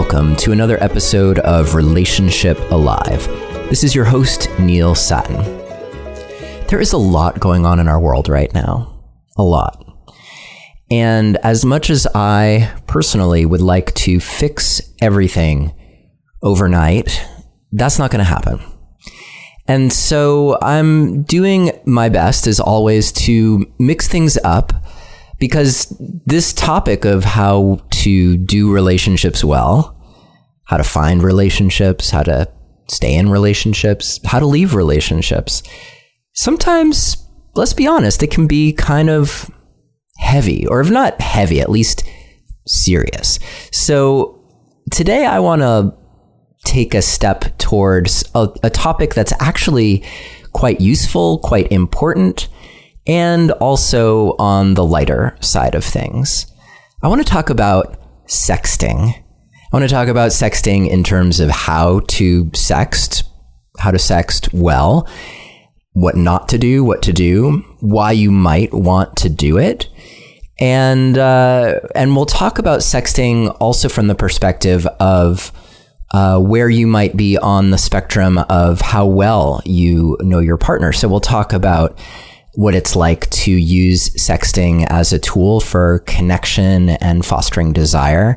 welcome 0.00 0.34
to 0.34 0.50
another 0.50 0.82
episode 0.82 1.38
of 1.40 1.74
Relationship 1.74 2.58
Alive. 2.70 3.26
This 3.68 3.84
is 3.84 3.94
your 3.94 4.06
host, 4.06 4.48
Neil 4.58 4.94
Sattin. 4.94 5.36
There 6.68 6.80
is 6.80 6.94
a 6.94 6.96
lot 6.96 7.38
going 7.38 7.66
on 7.66 7.78
in 7.78 7.86
our 7.86 8.00
world 8.00 8.26
right 8.26 8.50
now. 8.54 8.98
A 9.36 9.42
lot. 9.42 9.84
And 10.90 11.36
as 11.42 11.66
much 11.66 11.90
as 11.90 12.06
I 12.14 12.72
personally 12.86 13.44
would 13.44 13.60
like 13.60 13.92
to 13.96 14.20
fix 14.20 14.80
everything 15.02 15.74
overnight, 16.42 17.22
that's 17.70 17.98
not 17.98 18.10
going 18.10 18.20
to 18.20 18.24
happen. 18.24 18.58
And 19.68 19.92
so 19.92 20.56
I'm 20.62 21.24
doing 21.24 21.72
my 21.84 22.08
best, 22.08 22.46
as 22.46 22.58
always, 22.58 23.12
to 23.12 23.70
mix 23.78 24.08
things 24.08 24.38
up 24.44 24.72
because 25.38 25.94
this 26.24 26.52
topic 26.52 27.04
of 27.04 27.24
how 27.24 27.80
to 27.90 28.36
do 28.36 28.72
relationships 28.72 29.42
well, 29.42 29.99
how 30.70 30.76
to 30.76 30.84
find 30.84 31.20
relationships, 31.20 32.10
how 32.10 32.22
to 32.22 32.48
stay 32.88 33.16
in 33.16 33.28
relationships, 33.28 34.20
how 34.24 34.38
to 34.38 34.46
leave 34.46 34.72
relationships, 34.72 35.64
sometimes, 36.32 37.16
let's 37.56 37.72
be 37.72 37.88
honest, 37.88 38.22
it 38.22 38.30
can 38.30 38.46
be 38.46 38.72
kind 38.72 39.10
of 39.10 39.50
heavy, 40.18 40.64
or 40.68 40.80
if 40.80 40.88
not 40.88 41.20
heavy, 41.20 41.60
at 41.60 41.70
least 41.70 42.04
serious. 42.68 43.40
So 43.72 44.44
today 44.92 45.26
I 45.26 45.40
want 45.40 45.62
to 45.62 45.92
take 46.64 46.94
a 46.94 47.02
step 47.02 47.58
towards 47.58 48.30
a, 48.36 48.48
a 48.62 48.70
topic 48.70 49.14
that's 49.14 49.32
actually 49.40 50.04
quite 50.52 50.80
useful, 50.80 51.40
quite 51.40 51.72
important 51.72 52.48
and 53.08 53.50
also 53.52 54.36
on 54.38 54.74
the 54.74 54.84
lighter 54.84 55.36
side 55.40 55.74
of 55.74 55.82
things. 55.82 56.46
I 57.02 57.08
want 57.08 57.26
to 57.26 57.28
talk 57.28 57.50
about 57.50 57.98
sexting. 58.28 59.20
I 59.72 59.76
want 59.76 59.88
to 59.88 59.94
talk 59.94 60.08
about 60.08 60.32
sexting 60.32 60.90
in 60.90 61.04
terms 61.04 61.38
of 61.38 61.48
how 61.48 62.00
to 62.08 62.46
sext, 62.46 63.22
how 63.78 63.92
to 63.92 63.98
sext 63.98 64.52
well, 64.52 65.08
what 65.92 66.16
not 66.16 66.48
to 66.48 66.58
do, 66.58 66.82
what 66.82 67.02
to 67.02 67.12
do, 67.12 67.64
why 67.78 68.10
you 68.10 68.32
might 68.32 68.74
want 68.74 69.14
to 69.18 69.28
do 69.28 69.58
it. 69.58 69.88
And 70.58 71.16
uh, 71.16 71.78
and 71.94 72.16
we'll 72.16 72.26
talk 72.26 72.58
about 72.58 72.80
sexting 72.80 73.56
also 73.60 73.88
from 73.88 74.08
the 74.08 74.16
perspective 74.16 74.88
of 74.98 75.52
uh, 76.10 76.40
where 76.40 76.68
you 76.68 76.88
might 76.88 77.16
be 77.16 77.38
on 77.38 77.70
the 77.70 77.78
spectrum 77.78 78.38
of 78.38 78.80
how 78.80 79.06
well 79.06 79.62
you 79.64 80.18
know 80.20 80.40
your 80.40 80.56
partner. 80.56 80.92
So 80.92 81.06
we'll 81.06 81.20
talk 81.20 81.52
about 81.52 81.96
what 82.54 82.74
it's 82.74 82.96
like 82.96 83.30
to 83.30 83.52
use 83.52 84.10
sexting 84.16 84.84
as 84.90 85.12
a 85.12 85.20
tool 85.20 85.60
for 85.60 86.00
connection 86.00 86.88
and 86.88 87.24
fostering 87.24 87.72
desire 87.72 88.36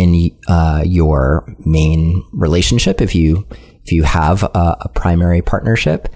in 0.00 0.30
uh, 0.48 0.82
your 0.84 1.44
main 1.64 2.24
relationship 2.32 3.00
if 3.00 3.14
you 3.14 3.46
if 3.84 3.92
you 3.92 4.04
have 4.04 4.42
a, 4.42 4.76
a 4.80 4.88
primary 4.94 5.42
partnership. 5.42 6.08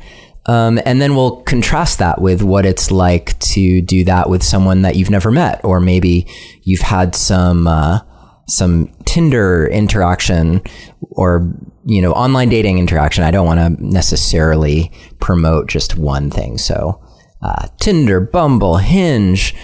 Um, 0.46 0.78
and 0.86 1.02
then 1.02 1.16
we'll 1.16 1.42
contrast 1.42 1.98
that 1.98 2.20
with 2.20 2.40
what 2.42 2.64
it's 2.64 2.92
like 2.92 3.36
to 3.40 3.82
do 3.82 4.04
that 4.04 4.30
with 4.30 4.44
someone 4.44 4.82
that 4.82 4.94
you've 4.94 5.10
never 5.10 5.32
met, 5.32 5.60
or 5.64 5.80
maybe 5.80 6.28
you've 6.62 6.82
had 6.82 7.16
some 7.16 7.66
uh, 7.66 8.00
some 8.48 8.92
Tinder 9.04 9.66
interaction 9.66 10.62
or 11.00 11.52
you 11.84 12.00
know 12.00 12.12
online 12.12 12.48
dating 12.48 12.78
interaction. 12.78 13.24
I 13.24 13.32
don't 13.32 13.46
want 13.46 13.60
to 13.60 13.84
necessarily 13.84 14.92
promote 15.18 15.68
just 15.68 15.96
one 15.96 16.30
thing, 16.30 16.58
so 16.58 17.02
uh, 17.42 17.66
Tinder, 17.80 18.20
Bumble, 18.20 18.76
Hinge, 18.76 19.54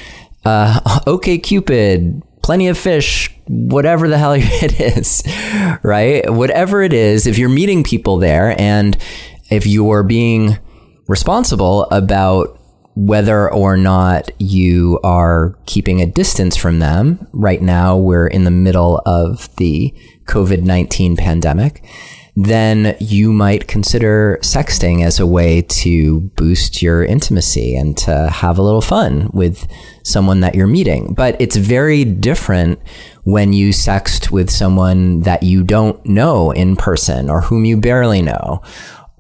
uh, 0.44 0.80
OkCupid, 1.06 2.22
Plenty 2.42 2.68
of 2.68 2.78
Fish, 2.78 3.34
whatever 3.46 4.08
the 4.08 4.18
hell 4.18 4.32
it 4.36 4.80
is, 4.80 5.22
right? 5.82 6.28
Whatever 6.30 6.82
it 6.82 6.92
is, 6.92 7.26
if 7.26 7.38
you're 7.38 7.48
meeting 7.48 7.84
people 7.84 8.18
there 8.18 8.60
and 8.60 8.96
if 9.50 9.66
you're 9.66 10.02
being 10.02 10.58
responsible 11.08 11.84
about 11.84 12.58
whether 12.94 13.50
or 13.52 13.76
not 13.76 14.30
you 14.38 15.00
are 15.02 15.56
keeping 15.66 16.00
a 16.00 16.06
distance 16.06 16.56
from 16.56 16.78
them. 16.78 17.26
Right 17.32 17.62
now, 17.62 17.96
we're 17.96 18.26
in 18.26 18.44
the 18.44 18.50
middle 18.50 19.00
of 19.06 19.54
the 19.56 19.94
COVID 20.24 20.62
19 20.62 21.16
pandemic 21.16 21.84
then 22.34 22.96
you 22.98 23.30
might 23.32 23.68
consider 23.68 24.38
sexting 24.42 25.04
as 25.04 25.20
a 25.20 25.26
way 25.26 25.60
to 25.62 26.20
boost 26.36 26.80
your 26.80 27.04
intimacy 27.04 27.76
and 27.76 27.96
to 27.98 28.30
have 28.30 28.56
a 28.56 28.62
little 28.62 28.80
fun 28.80 29.28
with 29.34 29.66
someone 30.02 30.40
that 30.40 30.54
you're 30.54 30.66
meeting. 30.66 31.12
But 31.12 31.38
it's 31.40 31.56
very 31.56 32.04
different 32.04 32.80
when 33.24 33.52
you 33.52 33.70
sext 33.70 34.30
with 34.30 34.48
someone 34.48 35.20
that 35.20 35.42
you 35.42 35.62
don't 35.62 36.04
know 36.06 36.50
in 36.52 36.74
person 36.76 37.28
or 37.28 37.42
whom 37.42 37.66
you 37.66 37.76
barely 37.76 38.22
know, 38.22 38.62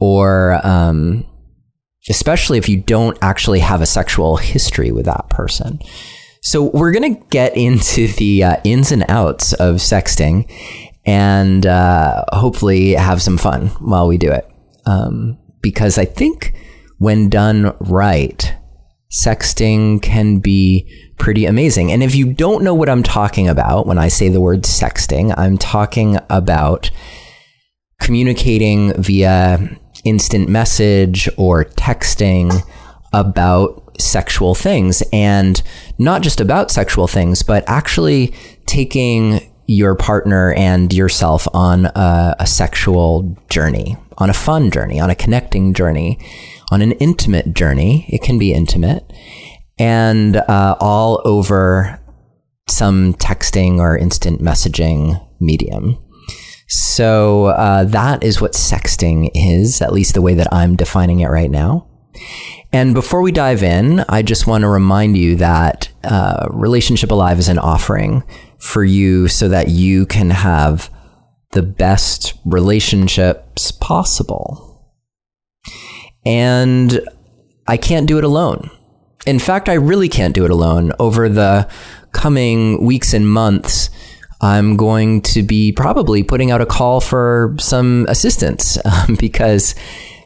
or 0.00 0.58
um, 0.66 1.26
especially 2.08 2.56
if 2.56 2.68
you 2.68 2.80
don't 2.80 3.18
actually 3.20 3.60
have 3.60 3.82
a 3.82 3.86
sexual 3.86 4.36
history 4.38 4.90
with 4.90 5.04
that 5.04 5.28
person. 5.28 5.80
So 6.40 6.70
we're 6.70 6.92
going 6.92 7.14
to 7.14 7.24
get 7.28 7.56
into 7.56 8.08
the 8.08 8.42
uh, 8.42 8.56
ins 8.64 8.90
and 8.90 9.04
outs 9.08 9.52
of 9.52 9.76
sexting 9.76 10.50
and 11.04 11.66
uh, 11.66 12.24
hopefully 12.32 12.92
have 12.92 13.22
some 13.22 13.38
fun 13.38 13.68
while 13.80 14.08
we 14.08 14.18
do 14.18 14.30
it. 14.30 14.48
Um, 14.86 15.38
because 15.60 15.98
I 15.98 16.04
think 16.04 16.54
when 16.98 17.28
done 17.28 17.76
right, 17.80 18.54
sexting 19.12 20.02
can 20.02 20.38
be 20.38 20.90
pretty 21.18 21.44
amazing. 21.44 21.92
And 21.92 22.02
if 22.02 22.14
you 22.14 22.32
don't 22.32 22.64
know 22.64 22.74
what 22.74 22.88
I'm 22.88 23.02
talking 23.02 23.48
about 23.48 23.86
when 23.86 23.98
I 23.98 24.08
say 24.08 24.28
the 24.28 24.40
word 24.40 24.62
sexting, 24.62 25.34
I'm 25.36 25.58
talking 25.58 26.18
about 26.30 26.90
communicating 28.00 28.92
via 29.00 29.78
instant 30.04 30.48
message 30.48 31.28
or 31.36 31.64
texting 31.64 32.52
about 33.12 34.00
sexual 34.00 34.54
things 34.54 35.02
and 35.12 35.62
not 35.98 36.22
just 36.22 36.40
about 36.40 36.70
sexual 36.70 37.06
things, 37.06 37.42
but 37.42 37.62
actually 37.68 38.34
taking 38.66 39.51
your 39.72 39.94
partner 39.94 40.52
and 40.54 40.92
yourself 40.92 41.48
on 41.54 41.86
a, 41.86 42.36
a, 42.40 42.46
sexual 42.46 43.36
journey, 43.48 43.96
on 44.18 44.30
a 44.30 44.34
fun 44.34 44.70
journey, 44.70 45.00
on 45.00 45.10
a 45.10 45.14
connecting 45.14 45.74
journey, 45.74 46.18
on 46.70 46.82
an 46.82 46.92
intimate 46.92 47.54
journey. 47.54 48.06
It 48.08 48.22
can 48.22 48.38
be 48.38 48.52
intimate, 48.52 49.10
and 49.78 50.36
uh, 50.36 50.76
all 50.80 51.22
over 51.24 52.00
some 52.68 53.14
texting 53.14 53.78
or 53.78 53.96
instant 53.96 54.40
messaging 54.40 55.24
medium. 55.40 55.98
So 56.68 57.46
uh, 57.46 57.84
that 57.84 58.24
is 58.24 58.40
what 58.40 58.52
sexting 58.52 59.30
is, 59.34 59.82
at 59.82 59.92
least 59.92 60.14
the 60.14 60.22
way 60.22 60.34
that 60.34 60.52
I'm 60.52 60.76
defining 60.76 61.20
it 61.20 61.28
right 61.28 61.50
now. 61.50 61.86
And 62.72 62.94
before 62.94 63.20
we 63.20 63.32
dive 63.32 63.62
in, 63.62 64.04
I 64.08 64.22
just 64.22 64.46
want 64.46 64.62
to 64.62 64.68
remind 64.68 65.18
you 65.18 65.36
that 65.36 65.90
uh, 66.04 66.48
Relationship 66.50 67.10
Alive 67.10 67.38
is 67.38 67.48
an 67.48 67.58
offering 67.58 68.22
for 68.62 68.84
you 68.84 69.26
so 69.26 69.48
that 69.48 69.68
you 69.68 70.06
can 70.06 70.30
have 70.30 70.88
the 71.50 71.62
best 71.62 72.34
relationships 72.44 73.72
possible. 73.72 74.86
And 76.24 77.00
I 77.66 77.76
can't 77.76 78.06
do 78.06 78.18
it 78.18 78.24
alone. 78.24 78.70
In 79.26 79.40
fact, 79.40 79.68
I 79.68 79.74
really 79.74 80.08
can't 80.08 80.32
do 80.32 80.44
it 80.44 80.50
alone. 80.50 80.92
Over 81.00 81.28
the 81.28 81.68
coming 82.12 82.84
weeks 82.86 83.12
and 83.12 83.28
months, 83.28 83.90
I'm 84.40 84.76
going 84.76 85.22
to 85.22 85.42
be 85.42 85.72
probably 85.72 86.22
putting 86.22 86.52
out 86.52 86.60
a 86.60 86.66
call 86.66 87.00
for 87.00 87.56
some 87.58 88.06
assistance 88.08 88.78
um, 88.84 89.16
because 89.20 89.74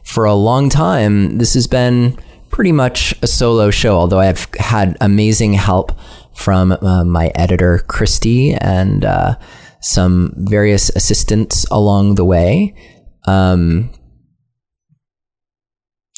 for 0.03 0.25
a 0.25 0.35
long 0.35 0.69
time, 0.69 1.39
this 1.39 1.55
has 1.55 1.65
been 1.65 2.17
pretty 2.49 2.71
much 2.71 3.15
a 3.23 3.27
solo 3.27 3.71
show, 3.71 3.97
although 3.97 4.19
I've 4.19 4.47
had 4.59 4.95
amazing 5.01 5.53
help 5.53 5.91
from 6.37 6.71
uh, 6.71 7.03
my 7.03 7.31
editor, 7.35 7.79
Christy, 7.87 8.53
and 8.53 9.03
uh, 9.03 9.37
some 9.81 10.33
various 10.37 10.89
assistants 10.89 11.65
along 11.71 12.15
the 12.15 12.25
way. 12.25 12.75
Um, 13.25 13.89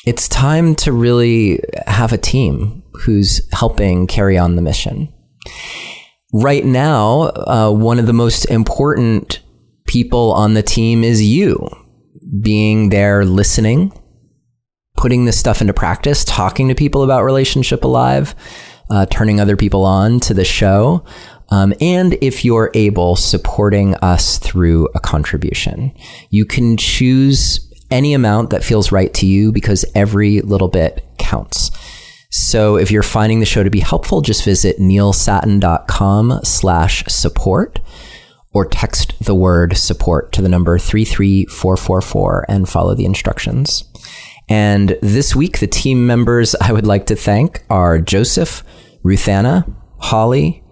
it's 0.05 0.27
time 0.27 0.75
to 0.75 0.91
really 0.91 1.61
have 1.87 2.11
a 2.11 2.17
team 2.17 2.83
who's 2.93 3.41
helping 3.53 4.07
carry 4.07 4.37
on 4.37 4.55
the 4.55 4.61
mission. 4.61 5.11
Right 6.33 6.65
now, 6.65 7.31
uh, 7.47 7.71
one 7.71 7.97
of 7.97 8.05
the 8.05 8.13
most 8.13 8.45
important 8.45 9.39
people 9.87 10.33
on 10.33 10.53
the 10.53 10.61
team 10.61 11.03
is 11.03 11.23
you 11.23 11.67
being 12.41 12.89
there 12.89 13.25
listening, 13.25 13.91
putting 14.95 15.25
this 15.25 15.39
stuff 15.39 15.61
into 15.61 15.73
practice, 15.73 16.23
talking 16.23 16.67
to 16.67 16.75
people 16.75 17.03
about 17.03 17.23
Relationship 17.23 17.83
Alive, 17.83 18.35
uh, 18.89 19.05
turning 19.07 19.39
other 19.39 19.55
people 19.57 19.85
on 19.85 20.19
to 20.21 20.33
the 20.33 20.45
show. 20.45 21.03
Um, 21.49 21.73
and 21.81 22.13
if 22.21 22.45
you're 22.45 22.71
able, 22.73 23.15
supporting 23.15 23.95
us 23.95 24.37
through 24.39 24.87
a 24.93 24.99
contribution. 24.99 25.91
You 26.29 26.45
can 26.45 26.77
choose 26.77 27.65
any 27.89 28.13
amount 28.13 28.51
that 28.51 28.63
feels 28.63 28.91
right 28.91 29.13
to 29.15 29.25
you 29.25 29.51
because 29.51 29.83
every 29.95 30.41
little 30.41 30.67
bit 30.67 31.03
counts. 31.17 31.71
So 32.29 32.77
if 32.77 32.91
you're 32.91 33.01
finding 33.01 33.39
the 33.39 33.45
show 33.47 33.63
to 33.63 33.71
be 33.71 33.79
helpful, 33.79 34.21
just 34.21 34.45
visit 34.45 34.77
neilsattin.com 34.77 36.41
slash 36.43 37.03
support. 37.07 37.79
or 38.51 38.65
text 38.65 39.13
the 39.23 39.35
word 39.35 39.77
support 39.77 40.31
to 40.31 40.41
the 40.41 40.49
number 40.49 40.79
33444 40.79 42.45
and 42.49 42.67
follow 42.67 42.95
the 42.95 43.05
instructions. 43.05 43.88
And 44.49 44.97
this 45.01 45.35
week, 45.35 45.59
the 45.59 45.67
team 45.67 46.07
members 46.07 46.55
I 46.55 46.71
would 46.71 46.87
like 46.87 47.05
to 47.07 47.15
thank 47.15 47.63
are 47.69 47.99
Joseph, 47.99 48.63
Ruthanna, 49.05 49.71
Holly, 49.99 50.63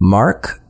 Mark, 0.00 0.60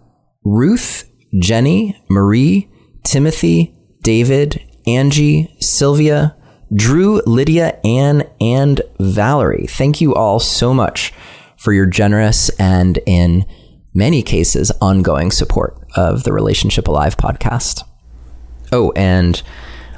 Ruth, 0.44 1.08
Jenny, 1.40 1.96
Marie, 2.10 2.68
Timothy, 3.04 3.76
David, 4.02 4.60
Angie, 4.86 5.54
Sylvia, 5.60 6.36
Drew, 6.74 7.22
Lydia, 7.26 7.78
Anne, 7.84 8.28
and 8.40 8.82
Valerie. 8.98 9.66
Thank 9.66 10.00
you 10.00 10.14
all 10.14 10.40
so 10.40 10.74
much 10.74 11.12
for 11.56 11.72
your 11.72 11.86
generous 11.86 12.48
and, 12.58 12.98
in 13.06 13.46
many 13.94 14.22
cases, 14.22 14.72
ongoing 14.80 15.30
support 15.30 15.78
of 15.96 16.24
the 16.24 16.32
Relationship 16.32 16.88
Alive 16.88 17.16
podcast. 17.16 17.82
Oh, 18.72 18.92
and 18.96 19.42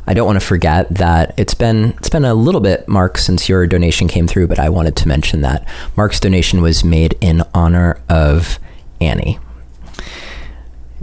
I 0.07 0.15
don't 0.15 0.27
want 0.27 0.41
to 0.41 0.47
forget 0.47 0.89
that 0.95 1.35
it's 1.37 1.55
been 1.55 1.95
it's 1.99 2.09
been 2.09 2.25
a 2.25 2.35
little 2.35 2.61
bit, 2.61 2.89
Mark, 2.89 3.19
since 3.19 3.49
your 3.49 3.67
donation 3.67 4.09
came 4.09 4.27
through, 4.27 4.49
but 4.49 4.59
I 4.59 4.69
wanted 4.69 4.97
to 4.97 5.09
mention 5.09 5.43
that 5.43 5.67
Mark's 5.97 6.21
donation 6.21 6.63
was 6.63 6.83
made 6.83 7.17
in 7.21 7.43
honor 7.55 8.01
of 8.09 8.59
Annie. 9.01 9.39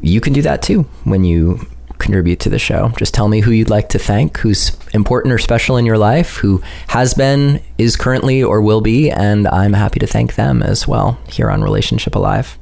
You 0.02 0.22
can 0.22 0.34
do 0.34 0.42
that 0.44 0.62
too 0.62 0.84
when 1.04 1.24
you 1.24 1.68
contribute 1.98 2.40
to 2.42 2.50
the 2.50 2.60
show. 2.60 2.90
Just 2.98 3.14
tell 3.14 3.28
me 3.28 3.42
who 3.42 3.52
you'd 3.52 3.70
like 3.70 3.90
to 3.90 4.00
thank, 4.00 4.38
who's 4.38 4.78
important 4.94 5.34
or 5.34 5.38
special 5.38 5.78
in 5.78 5.86
your 5.86 5.98
life, 5.98 6.38
who 6.38 6.62
has 6.88 7.14
been, 7.14 7.62
is 7.78 7.96
currently, 7.96 8.44
or 8.44 8.62
will 8.62 8.82
be, 8.82 9.10
and 9.10 9.48
I'm 9.48 9.74
happy 9.74 10.00
to 10.00 10.08
thank 10.08 10.36
them 10.36 10.62
as 10.62 10.88
well 10.88 11.18
here 11.28 11.50
on 11.50 11.64
Relationship 11.64 12.16
Alive. 12.16 12.58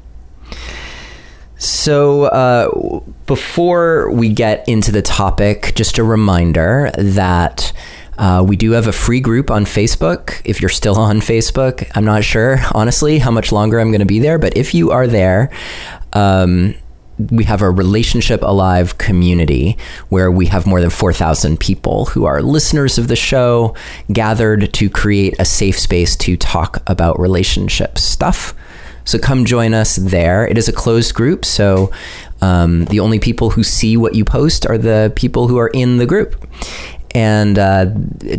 So, 1.65 2.25
uh, 2.25 3.00
before 3.25 4.12
we 4.12 4.29
get 4.29 4.67
into 4.69 4.91
the 4.91 5.01
topic, 5.01 5.73
just 5.75 5.97
a 5.97 6.03
reminder 6.03 6.91
that 6.95 7.73
uh, 8.19 8.45
we 8.47 8.56
do 8.56 8.71
have 8.71 8.85
a 8.85 8.91
free 8.91 9.19
group 9.19 9.50
on 9.50 9.65
Facebook. 9.65 10.41
If 10.45 10.62
you're 10.62 10.69
still 10.69 10.95
on 10.97 11.21
Facebook, 11.21 11.89
I'm 11.95 12.06
not 12.06 12.23
sure, 12.23 12.59
honestly, 12.73 13.17
how 13.17 13.31
much 13.31 13.51
longer 13.51 13.79
I'm 13.79 13.89
going 13.89 14.00
to 14.00 14.06
be 14.06 14.19
there, 14.19 14.38
but 14.38 14.56
if 14.56 14.75
you 14.75 14.91
are 14.91 15.07
there, 15.07 15.50
um, 16.13 16.75
we 17.17 17.45
have 17.45 17.63
a 17.63 17.69
relationship 17.71 18.44
alive 18.44 18.97
community 19.00 19.77
where 20.09 20.29
we 20.29 20.45
have 20.47 20.67
more 20.67 20.81
than 20.81 20.89
4,000 20.89 21.59
people 21.59 22.06
who 22.06 22.25
are 22.25 22.44
listeners 22.44 22.97
of 22.97 23.07
the 23.07 23.15
show 23.15 23.75
gathered 24.12 24.71
to 24.73 24.89
create 24.89 25.33
a 25.39 25.45
safe 25.45 25.79
space 25.79 26.15
to 26.17 26.38
talk 26.38 26.83
about 26.88 27.19
relationship 27.19 27.97
stuff. 27.97 28.53
So 29.05 29.17
come 29.19 29.45
join 29.45 29.73
us 29.73 29.95
there. 29.95 30.47
It 30.47 30.57
is 30.57 30.67
a 30.67 30.73
closed 30.73 31.13
group, 31.13 31.45
so 31.45 31.91
um, 32.41 32.85
the 32.85 32.99
only 32.99 33.19
people 33.19 33.51
who 33.51 33.63
see 33.63 33.97
what 33.97 34.15
you 34.15 34.25
post 34.25 34.65
are 34.65 34.77
the 34.77 35.13
people 35.15 35.47
who 35.47 35.57
are 35.57 35.69
in 35.69 35.97
the 35.97 36.05
group. 36.05 36.35
And 37.13 37.57
uh, 37.57 37.85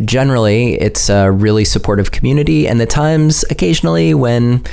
generally, 0.05 0.75
it's 0.75 1.09
a 1.09 1.31
really 1.31 1.65
supportive 1.65 2.11
community. 2.11 2.67
And 2.67 2.79
the 2.79 2.85
times 2.85 3.43
occasionally 3.49 4.13
when 4.13 4.63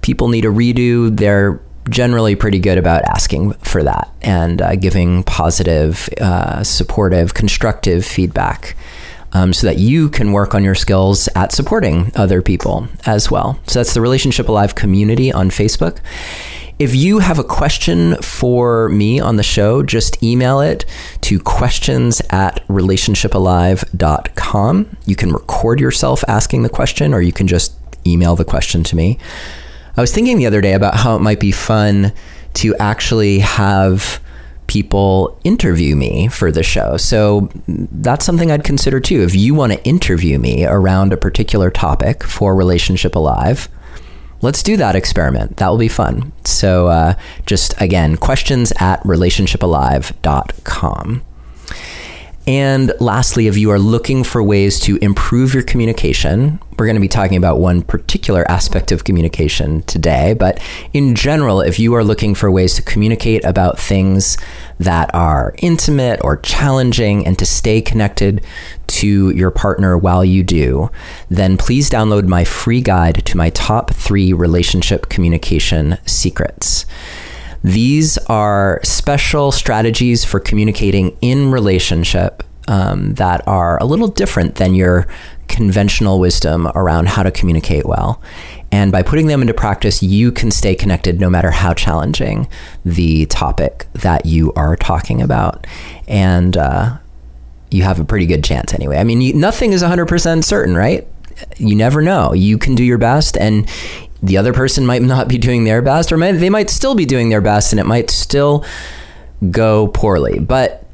people 0.00 0.28
need 0.28 0.46
a 0.46 0.48
redo, 0.48 1.14
they're 1.14 1.60
generally 1.90 2.34
pretty 2.34 2.58
good 2.58 2.78
about 2.78 3.04
asking 3.04 3.52
for 3.54 3.82
that 3.82 4.10
and 4.22 4.62
uh, 4.62 4.74
giving 4.76 5.22
positive, 5.24 6.08
uh, 6.20 6.64
supportive, 6.64 7.34
constructive 7.34 8.04
feedback 8.04 8.76
um, 9.32 9.52
so 9.52 9.66
that 9.66 9.78
you 9.78 10.08
can 10.08 10.32
work 10.32 10.54
on 10.54 10.64
your 10.64 10.74
skills 10.74 11.28
at 11.34 11.52
supporting 11.52 12.10
other 12.14 12.40
people 12.42 12.88
as 13.06 13.30
well. 13.30 13.58
So 13.66 13.80
that's 13.80 13.94
the 13.94 14.00
Relationship 14.00 14.48
Alive 14.48 14.74
community 14.74 15.32
on 15.32 15.50
Facebook. 15.50 15.98
If 16.78 16.94
you 16.94 17.20
have 17.20 17.38
a 17.38 17.44
question 17.44 18.16
for 18.16 18.90
me 18.90 19.18
on 19.18 19.36
the 19.36 19.42
show, 19.42 19.82
just 19.82 20.22
email 20.22 20.60
it 20.60 20.84
to 21.22 21.40
questions 21.40 22.20
at 22.28 22.62
relationshipalive.com. 22.68 24.96
You 25.06 25.16
can 25.16 25.32
record 25.32 25.80
yourself 25.80 26.22
asking 26.28 26.64
the 26.64 26.68
question, 26.68 27.14
or 27.14 27.22
you 27.22 27.32
can 27.32 27.46
just 27.46 27.72
email 28.06 28.36
the 28.36 28.44
question 28.44 28.84
to 28.84 28.94
me. 28.94 29.18
I 29.96 30.02
was 30.02 30.12
thinking 30.12 30.36
the 30.36 30.44
other 30.44 30.60
day 30.60 30.74
about 30.74 30.96
how 30.96 31.16
it 31.16 31.20
might 31.20 31.40
be 31.40 31.50
fun 31.50 32.12
to 32.54 32.74
actually 32.76 33.38
have 33.38 34.20
people 34.66 35.38
interview 35.44 35.94
me 35.96 36.28
for 36.28 36.52
the 36.52 36.62
show. 36.62 36.96
So 36.96 37.50
that's 37.66 38.24
something 38.24 38.50
I'd 38.50 38.64
consider 38.64 39.00
too. 39.00 39.22
If 39.22 39.34
you 39.34 39.54
want 39.54 39.72
to 39.72 39.84
interview 39.84 40.38
me 40.38 40.64
around 40.66 41.12
a 41.12 41.16
particular 41.16 41.70
topic 41.70 42.24
for 42.24 42.54
Relationship 42.54 43.14
Alive, 43.14 43.68
let's 44.42 44.62
do 44.62 44.76
that 44.76 44.94
experiment. 44.96 45.56
That 45.58 45.68
will 45.68 45.78
be 45.78 45.88
fun. 45.88 46.32
So 46.44 46.88
uh, 46.88 47.14
just 47.46 47.80
again, 47.80 48.16
questions 48.16 48.72
at 48.78 49.00
relationshipalive.com. 49.02 51.22
And 52.46 52.92
lastly, 53.00 53.48
if 53.48 53.56
you 53.56 53.70
are 53.72 53.78
looking 53.78 54.22
for 54.22 54.40
ways 54.40 54.78
to 54.80 54.96
improve 54.98 55.52
your 55.52 55.64
communication, 55.64 56.60
we're 56.78 56.86
going 56.86 56.94
to 56.94 57.00
be 57.00 57.08
talking 57.08 57.36
about 57.36 57.58
one 57.58 57.82
particular 57.82 58.48
aspect 58.48 58.92
of 58.92 59.02
communication 59.02 59.82
today. 59.82 60.32
But 60.34 60.62
in 60.92 61.16
general, 61.16 61.60
if 61.60 61.80
you 61.80 61.94
are 61.94 62.04
looking 62.04 62.36
for 62.36 62.48
ways 62.48 62.74
to 62.74 62.82
communicate 62.82 63.44
about 63.44 63.80
things 63.80 64.36
that 64.78 65.12
are 65.12 65.56
intimate 65.58 66.20
or 66.22 66.36
challenging 66.36 67.26
and 67.26 67.36
to 67.38 67.46
stay 67.46 67.80
connected 67.82 68.44
to 68.88 69.30
your 69.30 69.50
partner 69.50 69.98
while 69.98 70.24
you 70.24 70.44
do, 70.44 70.88
then 71.28 71.56
please 71.56 71.90
download 71.90 72.28
my 72.28 72.44
free 72.44 72.80
guide 72.80 73.24
to 73.26 73.36
my 73.36 73.50
top 73.50 73.92
three 73.92 74.32
relationship 74.32 75.08
communication 75.08 75.98
secrets. 76.06 76.86
These 77.66 78.16
are 78.28 78.78
special 78.84 79.50
strategies 79.50 80.24
for 80.24 80.38
communicating 80.38 81.18
in 81.20 81.50
relationship 81.50 82.44
um, 82.68 83.14
that 83.14 83.42
are 83.48 83.76
a 83.82 83.84
little 83.84 84.06
different 84.06 84.54
than 84.54 84.76
your 84.76 85.08
conventional 85.48 86.20
wisdom 86.20 86.68
around 86.76 87.08
how 87.08 87.24
to 87.24 87.32
communicate 87.32 87.84
well. 87.84 88.22
And 88.70 88.92
by 88.92 89.02
putting 89.02 89.26
them 89.26 89.40
into 89.40 89.52
practice, 89.52 90.00
you 90.00 90.30
can 90.30 90.52
stay 90.52 90.76
connected 90.76 91.18
no 91.18 91.28
matter 91.28 91.50
how 91.50 91.74
challenging 91.74 92.46
the 92.84 93.26
topic 93.26 93.88
that 93.94 94.26
you 94.26 94.52
are 94.52 94.76
talking 94.76 95.20
about. 95.20 95.66
And 96.06 96.56
uh, 96.56 96.98
you 97.72 97.82
have 97.82 97.98
a 97.98 98.04
pretty 98.04 98.26
good 98.26 98.44
chance 98.44 98.74
anyway. 98.74 98.98
I 98.98 99.02
mean, 99.02 99.20
you, 99.20 99.32
nothing 99.32 99.72
is 99.72 99.82
100% 99.82 100.44
certain, 100.44 100.76
right? 100.76 101.04
You 101.56 101.74
never 101.74 102.00
know. 102.00 102.32
You 102.32 102.58
can 102.58 102.76
do 102.76 102.84
your 102.84 102.96
best, 102.96 103.36
and 103.36 103.68
the 104.22 104.36
other 104.36 104.52
person 104.52 104.86
might 104.86 105.02
not 105.02 105.28
be 105.28 105.38
doing 105.38 105.64
their 105.64 105.82
best, 105.82 106.12
or 106.12 106.16
might, 106.16 106.32
they 106.32 106.50
might 106.50 106.70
still 106.70 106.94
be 106.94 107.04
doing 107.04 107.28
their 107.28 107.40
best, 107.40 107.72
and 107.72 107.80
it 107.80 107.86
might 107.86 108.10
still 108.10 108.64
go 109.50 109.88
poorly. 109.88 110.38
But 110.38 110.86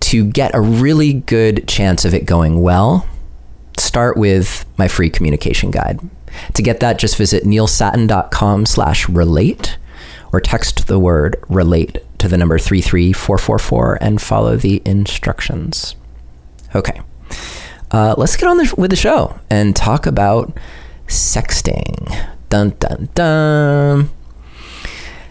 to 0.00 0.24
get 0.24 0.54
a 0.54 0.60
really 0.60 1.12
good 1.12 1.66
chance 1.66 2.04
of 2.04 2.14
it 2.14 2.26
going 2.26 2.62
well, 2.62 3.08
start 3.78 4.16
with 4.16 4.64
my 4.76 4.88
free 4.88 5.10
communication 5.10 5.70
guide. 5.70 5.98
To 6.54 6.62
get 6.62 6.80
that, 6.80 6.98
just 6.98 7.16
visit 7.16 7.44
neilsattin.com 7.44 8.66
slash 8.66 9.08
relate 9.08 9.78
or 10.32 10.40
text 10.40 10.88
the 10.88 10.98
word 10.98 11.36
relate 11.48 11.98
to 12.18 12.28
the 12.28 12.36
number 12.36 12.58
33444 12.58 13.98
and 14.00 14.20
follow 14.20 14.56
the 14.56 14.82
instructions. 14.84 15.94
Okay. 16.74 17.00
Uh, 17.90 18.14
let's 18.18 18.36
get 18.36 18.48
on 18.48 18.56
the, 18.56 18.74
with 18.76 18.90
the 18.90 18.96
show 18.96 19.38
and 19.48 19.76
talk 19.76 20.06
about 20.06 20.58
sexting. 21.08 22.32
Dun 22.48 22.70
dun 22.78 23.08
dun. 23.14 24.10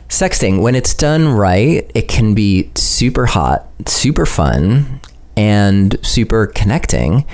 Sexting, 0.09 0.61
when 0.61 0.75
it's 0.75 0.93
done 0.93 1.29
right, 1.29 1.89
it 1.95 2.07
can 2.07 2.35
be 2.35 2.69
super 2.75 3.25
hot, 3.25 3.67
super 3.87 4.27
fun, 4.27 4.99
and 5.35 5.97
super 6.05 6.47
connecting. 6.47 7.25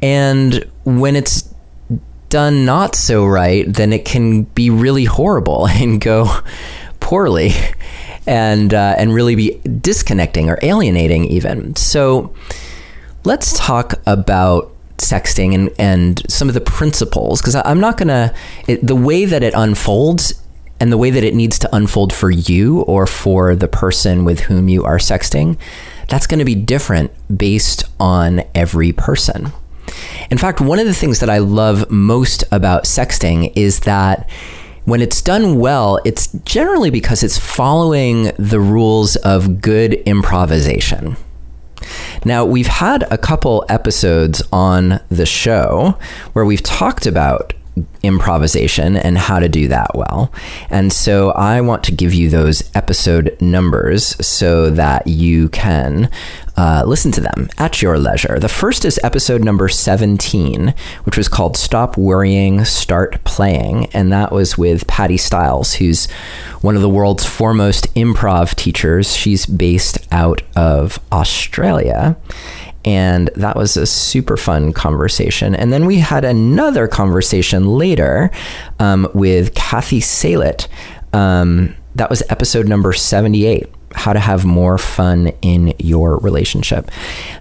And 0.00 0.64
when 0.84 1.14
it's 1.14 1.52
done 2.28 2.64
not 2.64 2.94
so 2.94 3.24
right, 3.26 3.70
then 3.70 3.92
it 3.92 4.04
can 4.04 4.44
be 4.44 4.70
really 4.70 5.04
horrible 5.04 5.66
and 5.70 6.00
go 6.00 6.30
poorly 7.00 7.52
and 8.26 8.74
uh, 8.74 8.94
and 8.98 9.14
really 9.14 9.34
be 9.34 9.58
disconnecting 9.80 10.50
or 10.50 10.58
alienating 10.62 11.24
even. 11.26 11.76
So 11.76 12.34
let's 13.24 13.56
talk 13.58 13.94
about 14.06 14.72
sexting 14.98 15.54
and, 15.54 15.70
and 15.78 16.22
some 16.30 16.48
of 16.48 16.54
the 16.54 16.60
principles 16.60 17.40
because 17.40 17.54
I'm 17.54 17.80
not 17.80 17.98
gonna 17.98 18.34
it, 18.66 18.86
the 18.86 18.96
way 18.96 19.24
that 19.24 19.42
it 19.42 19.54
unfolds 19.54 20.42
and 20.78 20.92
the 20.92 20.98
way 20.98 21.10
that 21.10 21.24
it 21.24 21.34
needs 21.34 21.58
to 21.60 21.74
unfold 21.74 22.12
for 22.12 22.30
you 22.30 22.80
or 22.82 23.06
for 23.06 23.54
the 23.54 23.68
person 23.68 24.24
with 24.24 24.40
whom 24.40 24.68
you 24.68 24.84
are 24.84 24.98
sexting 24.98 25.58
that's 26.08 26.26
going 26.26 26.38
to 26.38 26.44
be 26.44 26.54
different 26.54 27.10
based 27.36 27.84
on 27.98 28.42
every 28.54 28.92
person. 28.92 29.52
In 30.30 30.38
fact, 30.38 30.60
one 30.60 30.78
of 30.78 30.86
the 30.86 30.94
things 30.94 31.20
that 31.20 31.30
I 31.30 31.38
love 31.38 31.90
most 31.90 32.44
about 32.50 32.84
sexting 32.84 33.52
is 33.56 33.80
that 33.80 34.28
when 34.84 35.00
it's 35.00 35.20
done 35.20 35.58
well, 35.58 36.00
it's 36.04 36.28
generally 36.44 36.90
because 36.90 37.22
it's 37.22 37.38
following 37.38 38.32
the 38.38 38.60
rules 38.60 39.16
of 39.16 39.60
good 39.60 39.94
improvisation. 39.94 41.16
Now, 42.24 42.44
we've 42.44 42.66
had 42.66 43.04
a 43.12 43.18
couple 43.18 43.64
episodes 43.68 44.42
on 44.52 45.00
the 45.08 45.26
show 45.26 45.98
where 46.32 46.44
we've 46.44 46.62
talked 46.62 47.06
about 47.06 47.52
improvisation 48.02 48.96
and 48.96 49.18
how 49.18 49.38
to 49.38 49.48
do 49.48 49.68
that 49.68 49.94
well. 49.94 50.32
And 50.70 50.92
so 50.92 51.30
I 51.32 51.60
want 51.60 51.84
to 51.84 51.92
give 51.92 52.14
you 52.14 52.30
those 52.30 52.70
episode 52.74 53.36
numbers 53.40 54.16
so 54.26 54.70
that 54.70 55.06
you 55.06 55.48
can 55.50 56.10
uh, 56.56 56.84
listen 56.86 57.12
to 57.12 57.20
them 57.20 57.48
at 57.58 57.82
your 57.82 57.98
leisure. 57.98 58.38
The 58.38 58.48
first 58.48 58.84
is 58.84 58.98
episode 59.02 59.44
number 59.44 59.68
17, 59.68 60.72
which 61.04 61.16
was 61.16 61.28
called 61.28 61.56
Stop 61.56 61.98
Worrying, 61.98 62.64
Start 62.64 63.22
Playing. 63.24 63.86
And 63.86 64.10
that 64.12 64.32
was 64.32 64.56
with 64.56 64.86
Patti 64.86 65.18
Stiles, 65.18 65.74
who's 65.74 66.10
one 66.62 66.76
of 66.76 66.82
the 66.82 66.88
world's 66.88 67.26
foremost 67.26 67.92
improv 67.94 68.54
teachers. 68.54 69.14
She's 69.14 69.44
based 69.44 69.98
out 70.10 70.40
of 70.56 70.98
Australia 71.12 72.16
and 72.86 73.28
that 73.34 73.56
was 73.56 73.76
a 73.76 73.84
super 73.84 74.36
fun 74.36 74.72
conversation. 74.72 75.54
And 75.54 75.72
then 75.72 75.84
we 75.84 75.98
had 75.98 76.24
another 76.24 76.86
conversation 76.86 77.66
later 77.66 78.30
um, 78.78 79.08
with 79.12 79.54
Cathy 79.54 80.00
Salit. 80.00 80.68
Um, 81.12 81.74
that 81.96 82.08
was 82.08 82.22
episode 82.30 82.68
number 82.68 82.92
78 82.92 83.72
how 83.96 84.12
to 84.12 84.20
have 84.20 84.44
more 84.44 84.76
fun 84.76 85.28
in 85.40 85.74
your 85.78 86.18
relationship. 86.18 86.90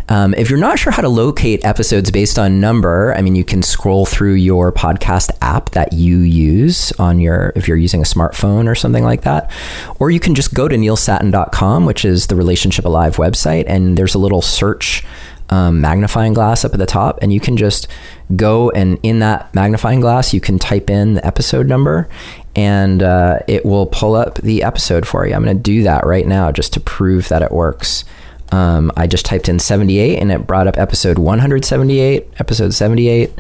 Um, 0.08 0.34
if 0.36 0.50
you're 0.50 0.60
not 0.60 0.80
sure 0.80 0.94
how 0.94 1.02
to 1.02 1.10
locate 1.10 1.66
episodes 1.66 2.12
based 2.12 2.40
on 2.40 2.62
number, 2.62 3.14
I 3.14 3.22
mean, 3.22 3.36
you 3.36 3.44
can 3.44 3.62
scroll 3.62 4.06
through 4.06 4.36
your 4.36 4.72
podcast 4.72 5.32
app 5.42 5.72
that 5.72 5.92
you 5.92 6.20
use 6.20 6.94
on 6.94 7.20
your, 7.20 7.52
if 7.56 7.68
you're 7.68 7.78
using 7.78 8.00
a 8.00 8.06
smartphone 8.06 8.68
or 8.68 8.76
something 8.76 9.04
like 9.04 9.24
that. 9.24 9.52
Or 10.00 10.12
you 10.12 10.20
can 10.20 10.34
just 10.34 10.54
go 10.54 10.70
to 10.70 10.76
neilsattin.com, 10.78 11.86
which 11.86 12.06
is 12.06 12.28
the 12.28 12.36
Relationship 12.36 12.86
Alive 12.86 13.18
website, 13.18 13.66
and 13.68 13.98
there's 13.98 14.16
a 14.16 14.20
little 14.20 14.42
search 14.42 15.04
um, 15.50 15.82
magnifying 15.82 16.34
glass 16.34 16.66
up 16.66 16.74
at 16.74 16.80
the 16.80 16.86
top, 16.86 17.20
and 17.22 17.32
you 17.32 17.40
can 17.40 17.58
just 17.58 17.88
go 18.36 18.72
and 18.72 19.00
in 19.04 19.20
that 19.20 19.54
magnifying 19.54 20.00
glass, 20.00 20.34
you 20.34 20.42
can 20.42 20.60
type 20.60 20.90
in 20.90 21.16
the 21.16 21.26
episode 21.26 21.68
number, 21.68 22.10
and 22.56 23.04
uh, 23.04 23.40
it 23.48 23.66
will 23.66 23.86
pull 23.86 24.16
up 24.16 24.36
the 24.36 24.64
episode 24.64 25.08
for 25.08 25.28
you. 25.28 25.34
I'm 25.34 25.44
going 25.44 25.56
to 25.56 25.62
do 25.62 25.84
that 25.84 26.06
right 26.06 26.26
now 26.26 26.52
just 26.52 26.74
to 26.74 26.80
prove 26.80 27.28
that 27.30 27.42
it 27.42 27.52
works. 27.52 28.06
Um, 28.52 28.92
I 28.96 29.08
just 29.08 29.26
typed 29.26 29.50
in 29.50 29.60
78, 29.60 30.20
and 30.20 30.32
it 30.32 30.48
brought 30.48 30.68
up 30.68 30.78
episode 30.78 31.18
178, 31.18 32.28
episode 32.40 32.74
78 32.74 33.32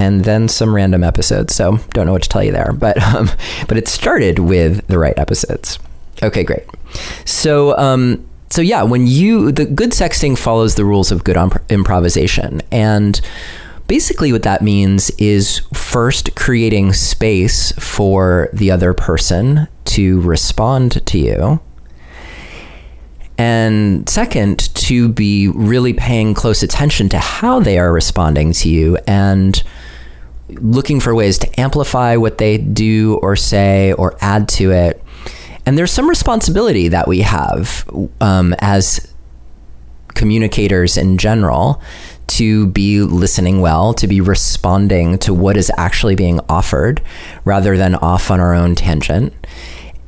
and 0.00 0.24
then 0.24 0.48
some 0.48 0.74
random 0.74 1.04
episodes. 1.04 1.54
So 1.54 1.78
don't 1.90 2.06
know 2.06 2.12
what 2.12 2.22
to 2.22 2.28
tell 2.28 2.42
you 2.42 2.52
there, 2.52 2.72
but 2.72 3.00
um, 3.14 3.28
but 3.68 3.76
it 3.76 3.86
started 3.86 4.38
with 4.40 4.84
the 4.88 4.98
right 4.98 5.16
episodes. 5.16 5.78
Okay, 6.22 6.42
great. 6.42 6.64
So 7.24 7.76
um, 7.78 8.26
so 8.50 8.62
yeah, 8.62 8.82
when 8.82 9.06
you 9.06 9.52
the 9.52 9.64
good 9.64 9.90
sexting 9.90 10.36
follows 10.36 10.74
the 10.74 10.84
rules 10.84 11.12
of 11.12 11.24
good 11.24 11.36
improvisation, 11.68 12.60
and 12.72 13.20
basically 13.86 14.32
what 14.32 14.42
that 14.42 14.60
means 14.60 15.10
is 15.10 15.60
first 15.72 16.34
creating 16.34 16.92
space 16.92 17.72
for 17.72 18.48
the 18.52 18.70
other 18.70 18.92
person 18.92 19.68
to 19.84 20.20
respond 20.20 21.04
to 21.06 21.18
you. 21.18 21.60
And 23.38 24.06
second, 24.08 24.74
to 24.74 25.08
be 25.08 25.48
really 25.48 25.94
paying 25.94 26.34
close 26.34 26.62
attention 26.62 27.08
to 27.08 27.18
how 27.18 27.58
they 27.58 27.78
are 27.78 27.92
responding 27.92 28.52
to 28.52 28.68
you 28.68 28.98
and 29.06 29.62
looking 30.48 31.00
for 31.00 31.14
ways 31.14 31.38
to 31.38 31.60
amplify 31.60 32.16
what 32.16 32.38
they 32.38 32.58
do 32.58 33.18
or 33.22 33.36
say 33.36 33.92
or 33.94 34.16
add 34.20 34.48
to 34.48 34.72
it 34.72 35.02
and 35.66 35.76
there's 35.76 35.92
some 35.92 36.08
responsibility 36.08 36.88
that 36.88 37.06
we 37.06 37.20
have 37.20 37.88
um, 38.20 38.54
as 38.60 39.12
communicators 40.14 40.96
in 40.96 41.18
general 41.18 41.82
to 42.26 42.68
be 42.68 43.00
listening 43.00 43.60
well, 43.60 43.92
to 43.94 44.06
be 44.06 44.20
responding 44.20 45.18
to 45.18 45.34
what 45.34 45.56
is 45.56 45.70
actually 45.76 46.14
being 46.14 46.40
offered 46.48 47.02
rather 47.44 47.76
than 47.76 47.94
off 47.96 48.30
on 48.30 48.38
our 48.38 48.54
own 48.54 48.74
tangent. 48.74 49.34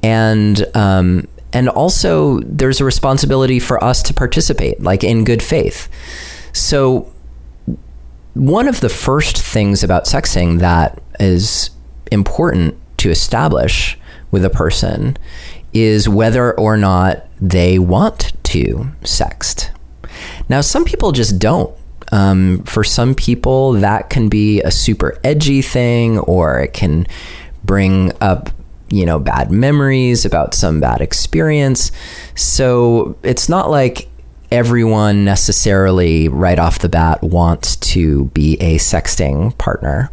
And, 0.02 0.64
um, 0.76 1.26
and 1.52 1.68
also, 1.68 2.40
there's 2.40 2.80
a 2.80 2.84
responsibility 2.84 3.58
for 3.58 3.82
us 3.82 4.02
to 4.04 4.14
participate, 4.14 4.80
like 4.80 5.04
in 5.04 5.24
good 5.24 5.42
faith. 5.42 5.88
So, 6.52 7.12
one 8.34 8.68
of 8.68 8.80
the 8.80 8.88
first 8.88 9.36
things 9.36 9.84
about 9.84 10.04
sexting 10.04 10.60
that 10.60 11.02
is 11.20 11.70
important 12.10 12.76
to 12.98 13.10
establish 13.10 13.98
with 14.32 14.44
a 14.44 14.50
person 14.50 15.16
is 15.72 16.08
whether 16.08 16.58
or 16.58 16.76
not 16.76 17.24
they 17.40 17.78
want 17.78 18.32
to 18.42 18.88
sext. 19.02 19.70
Now, 20.48 20.60
some 20.60 20.84
people 20.84 21.12
just 21.12 21.38
don't. 21.38 21.74
Um, 22.10 22.62
for 22.64 22.84
some 22.84 23.14
people, 23.14 23.72
that 23.74 24.10
can 24.10 24.28
be 24.28 24.60
a 24.62 24.70
super 24.70 25.18
edgy 25.24 25.62
thing, 25.62 26.18
or 26.18 26.60
it 26.60 26.74
can 26.74 27.06
bring 27.64 28.12
up, 28.20 28.50
you 28.88 29.06
know, 29.06 29.18
bad 29.18 29.50
memories 29.50 30.26
about 30.26 30.52
some 30.52 30.80
bad 30.80 31.00
experience. 31.00 31.90
So 32.34 33.16
it's 33.22 33.48
not 33.48 33.70
like 33.70 34.08
everyone 34.50 35.24
necessarily 35.24 36.28
right 36.28 36.58
off 36.58 36.80
the 36.80 36.88
bat 36.90 37.22
wants 37.22 37.76
to 37.76 38.26
be 38.26 38.60
a 38.60 38.76
sexting 38.76 39.56
partner. 39.56 40.10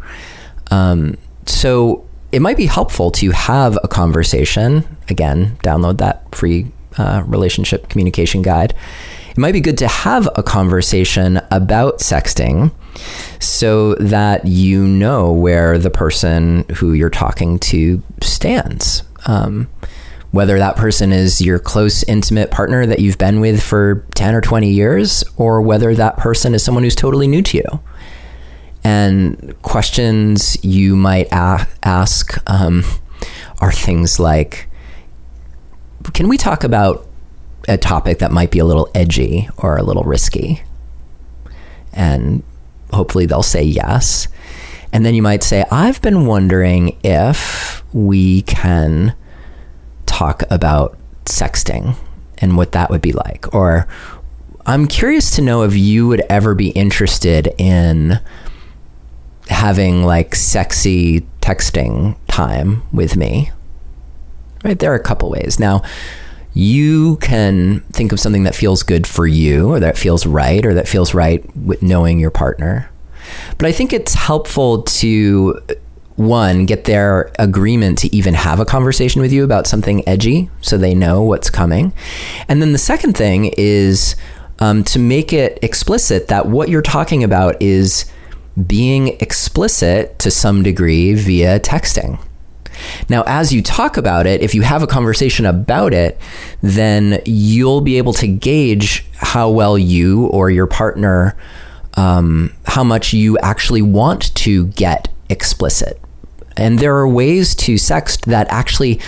Um, 0.71 1.17
so 1.45 2.07
it 2.31 2.41
might 2.41 2.57
be 2.57 2.65
helpful 2.65 3.11
to 3.11 3.31
have 3.31 3.77
a 3.83 3.87
conversation. 3.87 4.97
Again, 5.09 5.57
download 5.63 5.97
that 5.97 6.33
free 6.33 6.71
uh, 6.97 7.23
relationship 7.25 7.89
communication 7.89 8.41
guide. 8.41 8.73
It 9.31 9.37
might 9.37 9.53
be 9.53 9.61
good 9.61 9.77
to 9.79 9.87
have 9.87 10.27
a 10.35 10.43
conversation 10.43 11.39
about 11.51 11.99
sexting 11.99 12.71
so 13.39 13.95
that 13.95 14.45
you 14.45 14.87
know 14.87 15.31
where 15.31 15.77
the 15.77 15.89
person 15.89 16.65
who 16.75 16.93
you're 16.93 17.09
talking 17.09 17.57
to 17.59 18.03
stands. 18.21 19.03
Um, 19.25 19.69
whether 20.31 20.59
that 20.59 20.75
person 20.75 21.11
is 21.11 21.41
your 21.41 21.57
close, 21.57 22.03
intimate 22.03 22.51
partner 22.51 22.85
that 22.85 22.99
you've 22.99 23.17
been 23.17 23.39
with 23.39 23.63
for 23.63 24.05
10 24.13 24.35
or 24.35 24.41
20 24.41 24.69
years, 24.69 25.23
or 25.37 25.61
whether 25.61 25.95
that 25.95 26.17
person 26.17 26.53
is 26.53 26.63
someone 26.63 26.83
who's 26.83 26.95
totally 26.95 27.27
new 27.27 27.41
to 27.41 27.57
you 27.57 27.79
and 28.83 29.55
questions 29.61 30.57
you 30.63 30.95
might 30.95 31.27
a- 31.31 31.67
ask 31.83 32.37
um, 32.49 32.83
are 33.59 33.71
things 33.71 34.19
like 34.19 34.67
Can 36.13 36.29
we 36.29 36.37
talk 36.37 36.63
about 36.63 37.07
a 37.67 37.77
topic 37.77 38.19
that 38.19 38.31
might 38.31 38.51
be 38.51 38.59
a 38.59 38.65
little 38.65 38.89
edgy 38.95 39.49
or 39.57 39.77
a 39.77 39.83
little 39.83 40.03
risky? 40.03 40.63
And 41.93 42.43
hopefully 42.91 43.25
they'll 43.25 43.43
say 43.43 43.63
yes. 43.63 44.27
And 44.91 45.05
then 45.05 45.13
you 45.13 45.21
might 45.21 45.43
say, 45.43 45.65
I've 45.71 46.01
been 46.01 46.25
wondering 46.25 46.97
if 47.03 47.83
we 47.93 48.41
can 48.43 49.13
talk 50.05 50.43
about 50.49 50.97
sexting 51.25 51.95
and 52.39 52.57
what 52.57 52.71
that 52.71 52.89
would 52.89 53.01
be 53.01 53.11
like. 53.11 53.53
Or 53.53 53.87
I'm 54.65 54.87
curious 54.87 55.35
to 55.35 55.41
know 55.41 55.63
if 55.63 55.75
you 55.75 56.07
would 56.07 56.21
ever 56.29 56.55
be 56.55 56.69
interested 56.69 57.53
in 57.57 58.19
having 59.49 60.03
like 60.03 60.35
sexy 60.35 61.21
texting 61.41 62.17
time 62.27 62.83
with 62.93 63.17
me. 63.17 63.51
Right? 64.63 64.77
There 64.77 64.91
are 64.91 64.95
a 64.95 65.03
couple 65.03 65.29
ways. 65.29 65.59
Now, 65.59 65.81
you 66.53 67.17
can 67.17 67.81
think 67.91 68.11
of 68.11 68.19
something 68.19 68.43
that 68.43 68.55
feels 68.55 68.83
good 68.83 69.07
for 69.07 69.25
you 69.27 69.69
or 69.69 69.79
that 69.79 69.97
feels 69.97 70.25
right 70.25 70.65
or 70.65 70.73
that 70.73 70.87
feels 70.87 71.13
right 71.13 71.43
with 71.55 71.81
knowing 71.81 72.19
your 72.19 72.31
partner. 72.31 72.89
But 73.57 73.67
I 73.67 73.71
think 73.71 73.93
it's 73.93 74.13
helpful 74.13 74.83
to 74.83 75.59
one 76.15 76.65
get 76.65 76.83
their 76.83 77.31
agreement 77.39 77.97
to 77.99 78.13
even 78.13 78.33
have 78.33 78.59
a 78.59 78.65
conversation 78.65 79.21
with 79.21 79.31
you 79.31 79.43
about 79.43 79.67
something 79.67 80.07
edgy 80.07 80.49
so 80.61 80.77
they 80.77 80.93
know 80.93 81.21
what's 81.21 81.49
coming. 81.49 81.93
And 82.49 82.61
then 82.61 82.73
the 82.73 82.77
second 82.77 83.15
thing 83.15 83.53
is 83.57 84.15
um, 84.59 84.83
to 84.85 84.99
make 84.99 85.31
it 85.31 85.59
explicit 85.61 86.27
that 86.27 86.47
what 86.47 86.67
you're 86.67 86.81
talking 86.81 87.23
about 87.23 87.61
is 87.61 88.11
being 88.65 89.09
explicit 89.19 90.17
to 90.19 90.31
some 90.31 90.63
degree 90.63 91.13
via 91.13 91.59
texting. 91.59 92.19
Now, 93.09 93.23
as 93.27 93.53
you 93.53 93.61
talk 93.61 93.97
about 93.97 94.25
it, 94.25 94.41
if 94.41 94.55
you 94.55 94.61
have 94.61 94.83
a 94.83 94.87
conversation 94.87 95.45
about 95.45 95.93
it, 95.93 96.19
then 96.61 97.21
you'll 97.25 97.81
be 97.81 97.97
able 97.97 98.13
to 98.13 98.27
gauge 98.27 99.05
how 99.15 99.49
well 99.49 99.77
you 99.77 100.27
or 100.27 100.49
your 100.49 100.67
partner, 100.67 101.35
um, 101.95 102.53
how 102.65 102.83
much 102.83 103.13
you 103.13 103.37
actually 103.39 103.81
want 103.81 104.33
to 104.35 104.67
get 104.67 105.09
explicit. 105.29 105.99
And 106.57 106.79
there 106.79 106.95
are 106.95 107.07
ways 107.07 107.55
to 107.55 107.75
sext 107.75 108.25
that 108.25 108.47
actually 108.49 108.99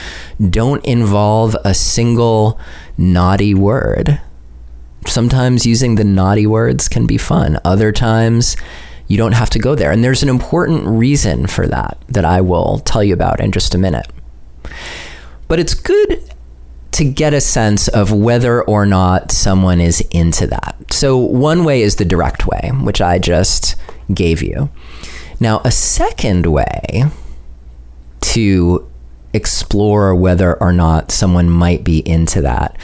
don't 0.49 0.83
involve 0.85 1.55
a 1.65 1.73
single 1.73 2.59
naughty 2.97 3.53
word. 3.53 4.21
Sometimes 5.07 5.65
using 5.65 5.95
the 5.95 6.03
naughty 6.03 6.47
words 6.47 6.87
can 6.87 7.07
be 7.07 7.17
fun. 7.17 7.59
Other 7.65 7.91
times, 7.91 8.55
you 9.11 9.17
don't 9.17 9.33
have 9.33 9.49
to 9.49 9.59
go 9.59 9.75
there. 9.75 9.91
And 9.91 10.05
there's 10.05 10.23
an 10.23 10.29
important 10.29 10.85
reason 10.85 11.45
for 11.45 11.67
that 11.67 11.97
that 12.07 12.23
I 12.23 12.39
will 12.39 12.79
tell 12.79 13.03
you 13.03 13.13
about 13.13 13.41
in 13.41 13.51
just 13.51 13.75
a 13.75 13.77
minute. 13.77 14.07
But 15.49 15.59
it's 15.59 15.73
good 15.73 16.33
to 16.93 17.03
get 17.03 17.33
a 17.33 17.41
sense 17.41 17.89
of 17.89 18.13
whether 18.13 18.63
or 18.63 18.85
not 18.85 19.29
someone 19.29 19.81
is 19.81 19.99
into 20.11 20.47
that. 20.47 20.77
So, 20.91 21.17
one 21.17 21.65
way 21.65 21.81
is 21.81 21.97
the 21.97 22.05
direct 22.05 22.47
way, 22.47 22.71
which 22.81 23.01
I 23.01 23.19
just 23.19 23.75
gave 24.13 24.41
you. 24.41 24.69
Now, 25.41 25.61
a 25.65 25.71
second 25.71 26.45
way 26.45 27.03
to 28.21 28.89
explore 29.33 30.15
whether 30.15 30.55
or 30.61 30.71
not 30.71 31.11
someone 31.11 31.49
might 31.49 31.83
be 31.83 31.99
into 32.07 32.41
that 32.43 32.77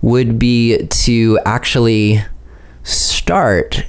would 0.00 0.38
be 0.38 0.86
to 0.86 1.38
actually 1.44 2.22
start 2.82 3.84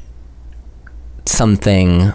something 1.27 2.13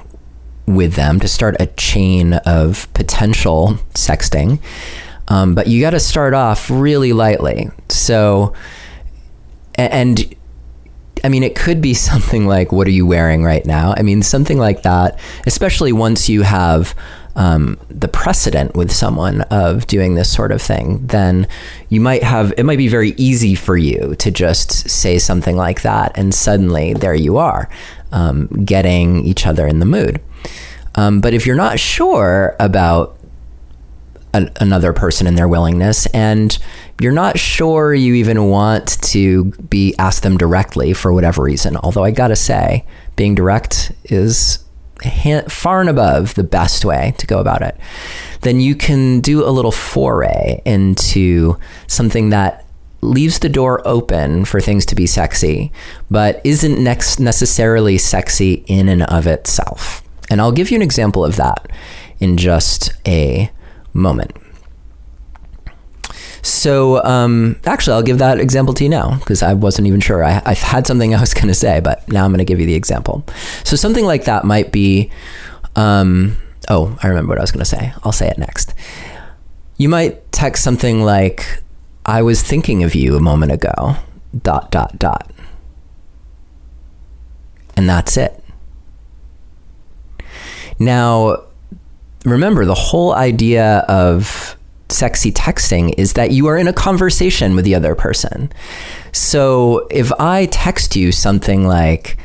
with 0.66 0.95
them 0.95 1.21
to 1.21 1.28
start 1.28 1.57
a 1.61 1.66
chain 1.66 2.35
of 2.47 2.92
potential 2.95 3.78
sexting. 3.95 4.61
Um, 5.28 5.54
but 5.54 5.66
you 5.66 5.81
got 5.81 5.90
to 5.90 6.00
start 6.00 6.35
off 6.35 6.71
really 6.71 7.12
lightly. 7.12 7.71
So, 7.88 8.54
and 9.76 10.35
I 11.25 11.28
mean, 11.28 11.42
it 11.42 11.54
could 11.54 11.81
be 11.81 11.95
something 12.11 12.47
like, 12.47 12.73
What 12.73 12.87
are 12.87 12.92
you 12.92 13.07
wearing 13.07 13.45
right 13.45 13.64
now? 13.64 13.95
I 13.97 14.02
mean, 14.02 14.23
something 14.23 14.59
like 14.59 14.83
that, 14.83 15.19
especially 15.47 15.92
once 15.92 16.28
you 16.28 16.42
have 16.42 16.95
um, 17.35 17.78
the 17.88 18.09
precedent 18.09 18.75
with 18.75 18.92
someone 18.92 19.40
of 19.42 19.87
doing 19.87 20.14
this 20.14 20.31
sort 20.31 20.52
of 20.52 20.61
thing, 20.61 21.07
then 21.07 21.49
you 21.88 22.00
might 22.00 22.23
have 22.23 22.52
it 22.59 22.64
might 22.64 22.78
be 22.78 22.88
very 22.88 23.14
easy 23.16 23.54
for 23.54 23.76
you 23.76 24.14
to 24.19 24.31
just 24.31 24.88
say 24.90 25.19
something 25.19 25.57
like 25.57 25.83
that, 25.83 26.12
and 26.14 26.35
suddenly 26.35 26.92
there 26.92 27.14
you 27.14 27.38
are, 27.38 27.71
um, 28.12 28.47
getting 28.64 29.25
each 29.25 29.47
other 29.47 29.66
in 29.66 29.81
the 29.81 29.87
mood. 29.87 30.21
Um, 30.95 31.21
but 31.21 31.35
if 31.35 31.47
you're 31.47 31.57
not 31.57 31.78
sure 31.81 32.54
about 32.61 33.19
an, 34.35 34.50
another 34.61 34.92
person 34.92 35.26
and 35.26 35.37
their 35.37 35.49
willingness, 35.49 36.07
and 36.07 36.59
you're 37.00 37.12
not 37.12 37.38
sure 37.38 37.95
you 37.95 38.14
even 38.14 38.49
want 38.49 39.00
to 39.02 39.45
be 39.69 39.95
asked 39.99 40.23
them 40.23 40.37
directly 40.37 40.92
for 40.92 41.12
whatever 41.12 41.42
reason, 41.42 41.76
although 41.78 42.04
I 42.04 42.11
gotta 42.11 42.37
say, 42.37 42.85
being 43.16 43.35
direct 43.35 43.92
is 44.04 44.59
far 45.49 45.81
and 45.81 45.90
above 45.90 46.35
the 46.35 46.45
best 46.45 46.85
way 46.85 47.14
to 47.19 47.26
go 47.26 47.40
about 47.40 47.62
it, 47.62 47.76
then 48.42 48.61
you 48.61 48.75
can 48.75 49.21
do 49.21 49.45
a 49.45 49.50
little 49.50 49.73
foray 49.73 50.62
into 50.64 51.59
something 51.87 52.31
that 52.31 52.66
leaves 53.02 53.40
the 53.40 53.49
door 53.49 53.87
open 53.87 54.44
for 54.44 54.61
things 54.61 54.87
to 54.87 54.94
be 54.94 55.06
sexy, 55.06 55.73
but 56.11 56.40
isn't 56.44 56.82
necessarily 56.82 57.99
sexy 57.99 58.64
in 58.66 58.88
and 58.88 59.02
of 59.04 59.26
itself. 59.26 60.02
And 60.30 60.40
I'll 60.40 60.52
give 60.52 60.71
you 60.71 60.76
an 60.76 60.82
example 60.82 61.25
of 61.25 61.37
that 61.37 61.68
in 62.21 62.37
just 62.37 62.92
a 63.06 63.50
moment. 63.92 64.32
So, 66.44 67.02
um, 67.04 67.61
actually, 67.66 67.94
I'll 67.94 68.02
give 68.02 68.18
that 68.18 68.40
example 68.40 68.75
to 68.75 68.85
you 68.85 68.90
now 68.90 69.16
because 69.18 69.42
I 69.42 69.54
wasn't 69.54 69.87
even 69.87 70.00
sure. 70.00 70.25
I, 70.25 70.42
I 70.44 70.54
had 70.54 70.87
something 70.87 71.14
I 71.14 71.21
was 71.21 71.35
going 71.35 71.49
to 71.49 71.54
say, 71.54 71.80
but 71.80 72.09
now 72.09 72.25
I'm 72.25 72.30
going 72.30 72.38
to 72.38 72.44
give 72.44 72.61
you 72.61 72.66
the 72.66 72.75
example. 72.75 73.25
So, 73.64 73.76
something 73.76 74.04
like 74.04 74.25
that 74.25 74.44
might 74.44 74.73
be 74.73 75.11
um, 75.76 76.37
oh, 76.68 76.97
I 77.02 77.09
remember 77.09 77.30
what 77.30 77.38
I 77.38 77.42
was 77.42 77.50
going 77.50 77.64
to 77.64 77.68
say. 77.68 77.92
I'll 78.04 78.12
say 78.12 78.28
it 78.28 78.38
next. 78.38 78.75
You 79.76 79.88
might 79.88 80.30
text 80.32 80.62
something 80.62 81.02
like, 81.02 81.62
I 82.04 82.23
was 82.23 82.42
thinking 82.42 82.82
of 82.82 82.94
you 82.94 83.16
a 83.16 83.21
moment 83.21 83.52
ago, 83.52 83.97
dot, 84.42 84.71
dot, 84.71 84.99
dot. 84.99 85.30
And 87.76 87.88
that's 87.88 88.16
it. 88.16 88.42
Now, 90.78 91.44
remember, 92.25 92.64
the 92.64 92.75
whole 92.75 93.14
idea 93.14 93.78
of 93.88 94.56
sexy 94.88 95.32
texting 95.32 95.94
is 95.97 96.14
that 96.14 96.32
you 96.32 96.47
are 96.49 96.56
in 96.56 96.68
a 96.68 96.73
conversation 96.73 97.54
with 97.54 97.64
the 97.64 97.75
other 97.75 97.94
person. 97.94 98.52
So 99.12 99.87
if 99.90 100.12
I 100.18 100.47
text 100.47 100.97
you 100.97 101.12
something 101.12 101.66
like, 101.66 102.18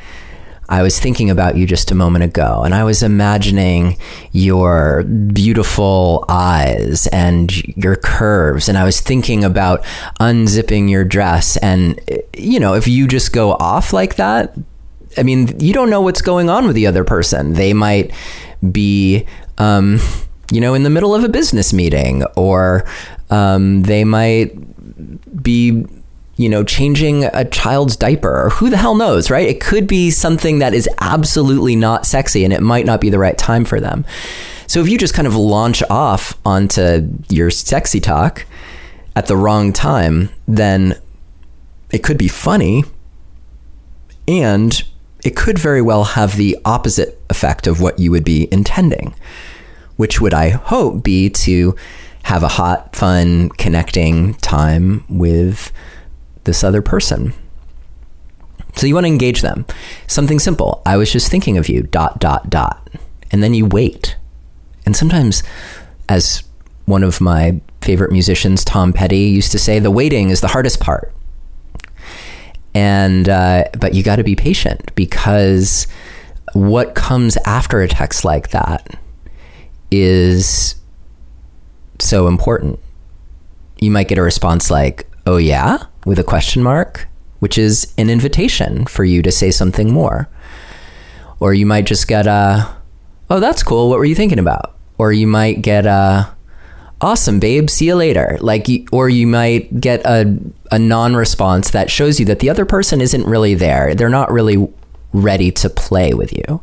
I 0.70 0.82
was 0.82 1.00
thinking 1.00 1.30
about 1.30 1.56
you 1.56 1.66
just 1.66 1.92
a 1.92 1.96
moment 1.96 2.26
ago, 2.26 2.64
and 2.64 2.74
I 2.74 2.84
was 2.84 3.02
imagining 3.02 3.98
your 4.32 5.04
beautiful 5.04 6.26
eyes 6.28 7.08
and 7.08 7.56
your 7.78 7.96
curves, 7.96 8.68
and 8.68 8.78
I 8.78 8.84
was 8.84 9.00
thinking 9.00 9.44
about 9.44 9.84
unzipping 10.20 10.90
your 10.90 11.06
dress. 11.06 11.56
And, 11.58 12.00
you 12.36 12.60
know, 12.60 12.74
if 12.74 12.88
you 12.88 13.08
just 13.08 13.32
go 13.32 13.54
off 13.54 13.94
like 13.94 14.18
that, 14.18 14.58
I 15.18 15.24
mean, 15.24 15.58
you 15.60 15.74
don't 15.74 15.90
know 15.90 16.02
what's 16.02 16.22
going 16.22 16.50
on 16.50 16.68
with 16.68 16.76
the 16.76 16.88
other 16.88 17.04
person. 17.04 17.54
They 17.54 17.74
might 17.74 18.12
be, 18.72 19.26
um, 19.58 20.00
you 20.52 20.60
know, 20.60 20.74
in 20.74 20.84
the 20.84 20.90
middle 20.90 21.16
of 21.16 21.24
a 21.24 21.30
business 21.30 21.72
meeting, 21.74 22.24
or 22.36 22.86
um, 23.30 23.84
they 23.84 24.04
might 24.04 24.52
be 25.42 25.86
you 26.38 26.48
know, 26.48 26.64
changing 26.64 27.26
a 27.26 27.44
child's 27.46 27.96
diaper 27.96 28.46
or 28.46 28.50
who 28.52 28.70
the 28.70 28.78
hell 28.78 28.96
knows, 28.96 29.30
right? 29.32 29.48
It 29.48 29.60
could 29.60 29.88
be 29.88 30.12
something 30.12 30.60
that 30.60 30.74
is 30.74 30.88
absolutely 31.00 31.76
not 31.76 32.06
sexy 32.06 32.44
and 32.44 32.54
it 32.54 32.62
might 32.62 32.86
not 32.86 33.02
be 33.02 33.10
the 33.10 33.20
right 33.20 33.38
time 33.38 33.66
for 33.66 33.80
them. 33.80 34.06
So 34.68 34.80
if 34.80 34.88
you 34.88 34.98
just 34.98 35.16
kind 35.16 35.28
of 35.28 35.36
launch 35.36 35.82
off 35.90 36.38
onto 36.46 37.10
your 37.30 37.50
sexy 37.50 38.00
talk 38.00 38.46
at 39.16 39.26
the 39.26 39.36
wrong 39.36 39.74
time, 39.74 40.30
then 40.48 40.96
it 41.92 42.04
could 42.04 42.18
be 42.18 42.28
funny 42.28 42.84
and 44.28 44.84
it 45.24 45.36
could 45.36 45.58
very 45.58 45.82
well 45.82 46.04
have 46.04 46.36
the 46.36 46.58
opposite 46.66 47.20
effect 47.30 47.66
of 47.66 47.82
what 47.82 47.98
you 47.98 48.12
would 48.12 48.24
be 48.24 48.48
intending, 48.52 49.16
which 49.96 50.22
would, 50.22 50.34
I 50.34 50.50
hope, 50.50 51.04
be 51.04 51.30
to 51.30 51.76
have 52.24 52.44
a 52.44 52.50
hot, 52.50 52.96
fun, 52.96 53.50
connecting 53.50 54.36
time 54.36 55.04
with 55.10 55.72
this 56.48 56.64
other 56.64 56.82
person. 56.82 57.34
So 58.76 58.88
you 58.88 58.96
want 58.96 59.06
to 59.06 59.12
engage 59.12 59.42
them. 59.42 59.66
Something 60.08 60.40
simple. 60.40 60.82
I 60.86 60.98
was 60.98 61.12
just 61.12 61.30
thinking 61.30 61.58
of 61.58 61.70
you, 61.70 61.84
dot, 61.84 62.20
dot, 62.20 62.50
dot. 62.50 62.90
And 63.32 63.44
then 63.44 63.54
you 63.54 63.66
wait. 63.66 64.18
And 64.86 64.96
sometimes, 64.96 65.44
as 66.10 66.44
one 66.86 67.04
of 67.04 67.20
my 67.20 67.60
favorite 67.82 68.12
musicians, 68.12 68.64
Tom 68.64 68.94
Petty, 68.94 69.18
used 69.20 69.52
to 69.52 69.60
say, 69.60 69.80
the 69.80 69.92
waiting 69.92 70.30
is 70.30 70.42
the 70.42 70.48
hardest 70.48 70.80
part. 70.80 71.14
And, 72.74 73.28
uh, 73.28 73.66
but 73.80 73.94
you 73.94 74.04
got 74.04 74.18
to 74.18 74.24
be 74.24 74.36
patient 74.36 74.94
because 74.96 75.88
what 76.54 76.96
comes 76.96 77.38
after 77.46 77.82
a 77.82 77.88
text 77.88 78.24
like 78.24 78.50
that 78.50 79.00
is 79.90 80.76
so 82.00 82.28
important. 82.28 82.80
You 83.80 83.92
might 83.92 84.08
get 84.08 84.18
a 84.18 84.22
response 84.22 84.70
like, 84.70 85.08
oh, 85.28 85.38
yeah? 85.38 85.84
with 86.08 86.18
a 86.18 86.24
question 86.24 86.64
mark, 86.64 87.06
which 87.40 87.58
is 87.58 87.94
an 87.98 88.10
invitation 88.10 88.86
for 88.86 89.04
you 89.04 89.22
to 89.22 89.30
say 89.30 89.52
something 89.52 89.92
more. 89.92 90.30
Or 91.42 91.54
you 91.54 91.66
might 91.66 91.86
just 91.86 92.08
get 92.08 92.26
a, 92.26 92.74
oh, 93.30 93.42
that's 93.42 93.62
cool. 93.62 93.90
What 93.90 94.00
were 94.00 94.06
you 94.06 94.16
thinking 94.16 94.40
about? 94.40 94.78
Or 94.98 95.12
you 95.12 95.28
might 95.28 95.62
get 95.62 95.86
a, 95.86 96.34
awesome, 97.02 97.42
babe. 97.42 97.70
See 97.70 97.88
you 97.88 97.96
later. 97.96 98.38
Like, 98.40 98.68
or 98.94 99.10
you 99.10 99.28
might 99.28 99.82
get 99.82 100.00
a, 100.06 100.40
a 100.72 100.80
non 100.80 101.14
response 101.14 101.72
that 101.72 101.92
shows 101.92 102.22
you 102.22 102.26
that 102.28 102.40
the 102.40 102.50
other 102.50 102.66
person 102.66 103.02
isn't 103.02 103.26
really 103.26 103.54
there. 103.54 103.94
They're 103.94 104.08
not 104.08 104.32
really 104.32 104.66
ready 105.12 105.52
to 105.52 105.70
play 105.70 106.14
with 106.14 106.32
you. 106.32 106.62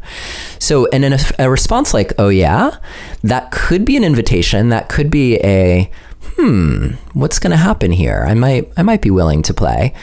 So, 0.58 0.86
and 0.86 1.04
in 1.04 1.12
a, 1.12 1.18
a 1.38 1.50
response 1.50 1.92
like, 1.92 2.14
oh, 2.18 2.30
yeah, 2.30 2.78
that 3.22 3.50
could 3.50 3.84
be 3.84 3.98
an 3.98 4.04
invitation. 4.04 4.70
That 4.70 4.88
could 4.88 5.10
be 5.10 5.36
a, 5.44 5.90
hmm, 6.36 6.88
what's 7.12 7.38
going 7.38 7.50
to 7.50 7.56
happen 7.56 7.92
here? 7.92 8.24
I 8.26 8.34
might, 8.34 8.72
I 8.76 8.82
might 8.82 9.02
be 9.02 9.10
willing 9.10 9.42
to 9.42 9.54
play, 9.54 9.94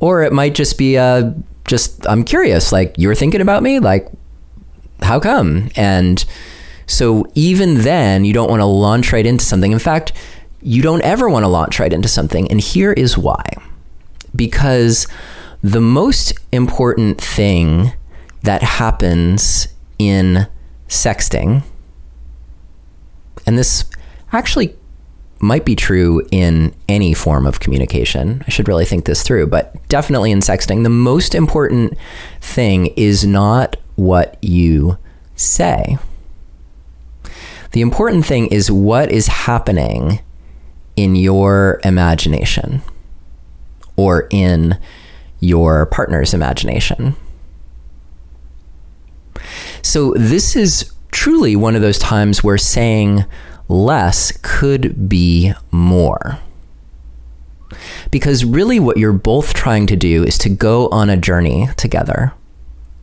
or 0.00 0.22
it 0.22 0.32
might 0.32 0.54
just 0.54 0.78
be 0.78 0.96
a, 0.96 1.02
uh, 1.02 1.34
just 1.64 2.06
I'm 2.06 2.24
curious. 2.24 2.72
Like 2.72 2.94
you're 2.98 3.14
thinking 3.14 3.40
about 3.40 3.62
me, 3.62 3.78
like 3.78 4.08
how 5.00 5.20
come? 5.20 5.70
And 5.76 6.24
so 6.86 7.26
even 7.34 7.82
then, 7.82 8.24
you 8.24 8.32
don't 8.32 8.50
want 8.50 8.60
to 8.60 8.66
launch 8.66 9.12
right 9.12 9.24
into 9.24 9.44
something. 9.44 9.72
In 9.72 9.78
fact, 9.78 10.12
you 10.60 10.82
don't 10.82 11.02
ever 11.02 11.28
want 11.28 11.44
to 11.44 11.48
launch 11.48 11.80
right 11.80 11.92
into 11.92 12.08
something, 12.08 12.50
and 12.50 12.60
here 12.60 12.92
is 12.92 13.16
why. 13.16 13.44
Because 14.34 15.06
the 15.62 15.80
most 15.80 16.32
important 16.52 17.20
thing 17.20 17.92
that 18.42 18.62
happens 18.62 19.68
in 19.98 20.46
sexting, 20.88 21.62
and 23.46 23.58
this 23.58 23.84
actually 24.32 24.76
might 25.42 25.64
be 25.64 25.74
true 25.74 26.26
in 26.30 26.72
any 26.88 27.12
form 27.12 27.46
of 27.46 27.60
communication. 27.60 28.42
I 28.46 28.50
should 28.50 28.68
really 28.68 28.84
think 28.84 29.04
this 29.04 29.22
through, 29.22 29.48
but 29.48 29.74
definitely 29.88 30.30
in 30.30 30.38
sexting, 30.38 30.84
the 30.84 30.88
most 30.88 31.34
important 31.34 31.98
thing 32.40 32.86
is 32.96 33.26
not 33.26 33.76
what 33.96 34.38
you 34.40 34.96
say. 35.34 35.98
The 37.72 37.80
important 37.80 38.24
thing 38.24 38.46
is 38.46 38.70
what 38.70 39.10
is 39.10 39.26
happening 39.26 40.20
in 40.94 41.16
your 41.16 41.80
imagination 41.84 42.82
or 43.96 44.28
in 44.30 44.78
your 45.40 45.86
partner's 45.86 46.32
imagination. 46.32 47.16
So, 49.82 50.14
this 50.16 50.54
is 50.54 50.92
truly 51.10 51.56
one 51.56 51.74
of 51.74 51.82
those 51.82 51.98
times 51.98 52.44
where 52.44 52.58
saying, 52.58 53.24
less 53.72 54.32
could 54.42 55.08
be 55.08 55.52
more. 55.70 56.38
Because 58.10 58.44
really, 58.44 58.78
what 58.78 58.98
you're 58.98 59.12
both 59.12 59.54
trying 59.54 59.86
to 59.86 59.96
do 59.96 60.22
is 60.22 60.36
to 60.38 60.48
go 60.48 60.88
on 60.88 61.08
a 61.08 61.16
journey 61.16 61.68
together, 61.76 62.32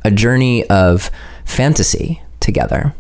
a 0.04 0.12
journey 0.12 0.66
of 0.68 1.10
fantasy 1.44 2.22
together. 2.40 2.94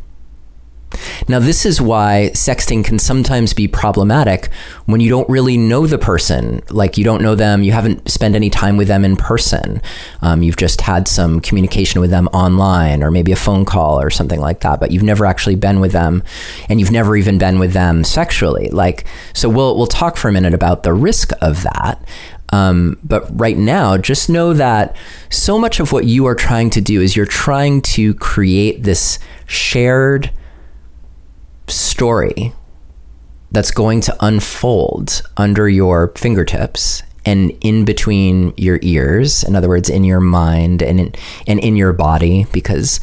Now, 1.27 1.39
this 1.39 1.65
is 1.65 1.79
why 1.79 2.31
sexting 2.33 2.83
can 2.83 2.97
sometimes 2.97 3.53
be 3.53 3.67
problematic 3.67 4.47
when 4.85 4.99
you 4.99 5.09
don't 5.09 5.29
really 5.29 5.57
know 5.57 5.85
the 5.85 5.97
person. 5.97 6.63
Like, 6.69 6.97
you 6.97 7.03
don't 7.03 7.21
know 7.21 7.35
them, 7.35 7.63
you 7.63 7.71
haven't 7.71 8.09
spent 8.09 8.35
any 8.35 8.49
time 8.49 8.77
with 8.77 8.87
them 8.87 9.05
in 9.05 9.15
person. 9.15 9.81
Um, 10.21 10.41
you've 10.41 10.57
just 10.57 10.81
had 10.81 11.07
some 11.07 11.39
communication 11.39 12.01
with 12.01 12.09
them 12.09 12.27
online 12.27 13.03
or 13.03 13.11
maybe 13.11 13.31
a 13.31 13.35
phone 13.35 13.65
call 13.65 14.01
or 14.01 14.09
something 14.09 14.39
like 14.39 14.61
that, 14.61 14.79
but 14.79 14.91
you've 14.91 15.03
never 15.03 15.25
actually 15.25 15.55
been 15.55 15.79
with 15.79 15.91
them 15.91 16.23
and 16.67 16.79
you've 16.79 16.91
never 16.91 17.15
even 17.15 17.37
been 17.37 17.59
with 17.59 17.73
them 17.73 18.03
sexually. 18.03 18.69
Like, 18.69 19.05
so 19.33 19.49
we'll, 19.49 19.77
we'll 19.77 19.87
talk 19.87 20.17
for 20.17 20.29
a 20.29 20.31
minute 20.31 20.53
about 20.53 20.83
the 20.83 20.93
risk 20.93 21.31
of 21.41 21.63
that. 21.63 22.03
Um, 22.51 22.97
but 23.03 23.27
right 23.39 23.57
now, 23.57 23.97
just 23.97 24.29
know 24.29 24.53
that 24.53 24.95
so 25.29 25.59
much 25.59 25.79
of 25.79 25.91
what 25.91 26.05
you 26.05 26.25
are 26.25 26.33
trying 26.33 26.71
to 26.71 26.81
do 26.81 26.99
is 26.99 27.15
you're 27.15 27.27
trying 27.27 27.81
to 27.83 28.15
create 28.15 28.81
this 28.81 29.19
shared 29.45 30.31
story 31.69 32.53
that's 33.51 33.71
going 33.71 34.01
to 34.01 34.15
unfold 34.19 35.21
under 35.37 35.67
your 35.67 36.09
fingertips 36.15 37.03
and 37.25 37.51
in 37.61 37.85
between 37.85 38.53
your 38.57 38.79
ears. 38.81 39.43
In 39.43 39.55
other 39.55 39.67
words, 39.67 39.89
in 39.89 40.03
your 40.03 40.19
mind 40.19 40.81
and 40.81 40.99
in, 40.99 41.15
and 41.47 41.59
in 41.59 41.75
your 41.75 41.93
body, 41.93 42.45
because 42.51 42.99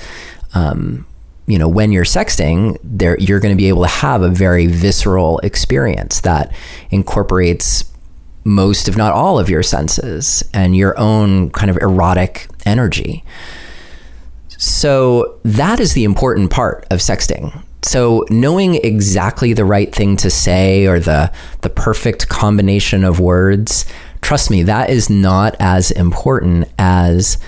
um, 0.55 1.07
you 1.47 1.59
know 1.59 1.69
when 1.69 1.93
you're 1.93 2.05
sexting, 2.05 2.79
there 2.83 3.19
you're 3.19 3.41
going 3.41 3.55
to 3.55 3.61
be 3.61 3.69
able 3.69 3.83
to 3.83 3.89
have 3.89 4.23
a 4.23 4.29
very 4.29 4.67
visceral 4.67 5.39
experience 5.41 6.21
that 6.21 6.55
incorporates 6.91 7.85
most, 8.45 8.89
if 8.89 8.97
not 8.97 9.13
all, 9.13 9.39
of 9.39 9.51
your 9.51 9.63
senses 9.63 10.43
and 10.55 10.77
your 10.77 10.99
own 10.99 11.51
kind 11.51 11.71
of 11.71 11.77
erotic 11.79 12.49
energy. 12.65 13.25
So 14.77 15.39
that 15.43 15.81
is 15.81 15.95
the 15.95 16.05
important 16.05 16.51
part 16.51 16.87
of 16.91 16.99
sexting. 16.99 17.65
So 17.81 18.27
knowing 18.29 18.75
exactly 18.75 19.55
the 19.55 19.65
right 19.65 19.91
thing 19.91 20.19
to 20.19 20.29
say 20.29 20.87
or 20.87 21.01
the 21.01 21.33
the 21.63 21.71
perfect 21.71 22.29
combination 22.29 23.03
of 23.03 23.19
words, 23.19 23.87
trust 24.21 24.51
me, 24.51 24.63
that 24.65 24.91
is 24.91 25.09
not 25.09 25.57
as 25.61 25.91
important 25.93 26.69
as 26.79 27.39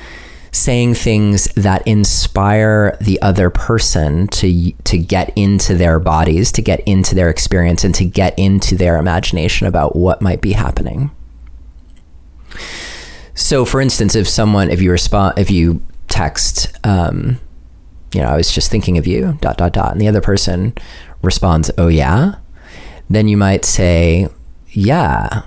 saying 0.52 0.94
things 0.94 1.44
that 1.52 1.86
inspire 1.86 2.96
the 2.98 3.20
other 3.20 3.50
person 3.50 4.26
to 4.28 4.72
to 4.84 4.96
get 4.96 5.30
into 5.36 5.74
their 5.74 5.98
bodies, 5.98 6.50
to 6.52 6.62
get 6.62 6.80
into 6.86 7.14
their 7.14 7.28
experience 7.28 7.84
and 7.84 7.94
to 7.96 8.06
get 8.06 8.38
into 8.38 8.74
their 8.74 8.96
imagination 8.96 9.66
about 9.66 9.94
what 9.94 10.22
might 10.22 10.40
be 10.40 10.52
happening. 10.52 11.10
So 13.34 13.66
for 13.66 13.82
instance, 13.82 14.14
if 14.14 14.26
someone 14.26 14.70
if 14.70 14.80
you 14.80 14.90
respond 14.90 15.38
if 15.38 15.50
you 15.50 15.82
text 16.18 16.76
um, 16.84 17.38
you 18.12 18.20
know, 18.20 18.28
I 18.28 18.36
was 18.36 18.50
just 18.50 18.70
thinking 18.70 18.98
of 18.98 19.06
you, 19.06 19.38
dot, 19.40 19.58
dot, 19.58 19.72
dot. 19.72 19.92
And 19.92 20.00
the 20.00 20.08
other 20.08 20.20
person 20.20 20.74
responds, 21.22 21.70
oh, 21.76 21.88
yeah. 21.88 22.36
Then 23.10 23.28
you 23.28 23.36
might 23.36 23.64
say, 23.64 24.28
yeah, 24.70 25.42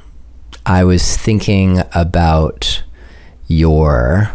I 0.66 0.84
was 0.84 1.18
thinking 1.18 1.82
about 1.94 2.84
your 3.48 4.32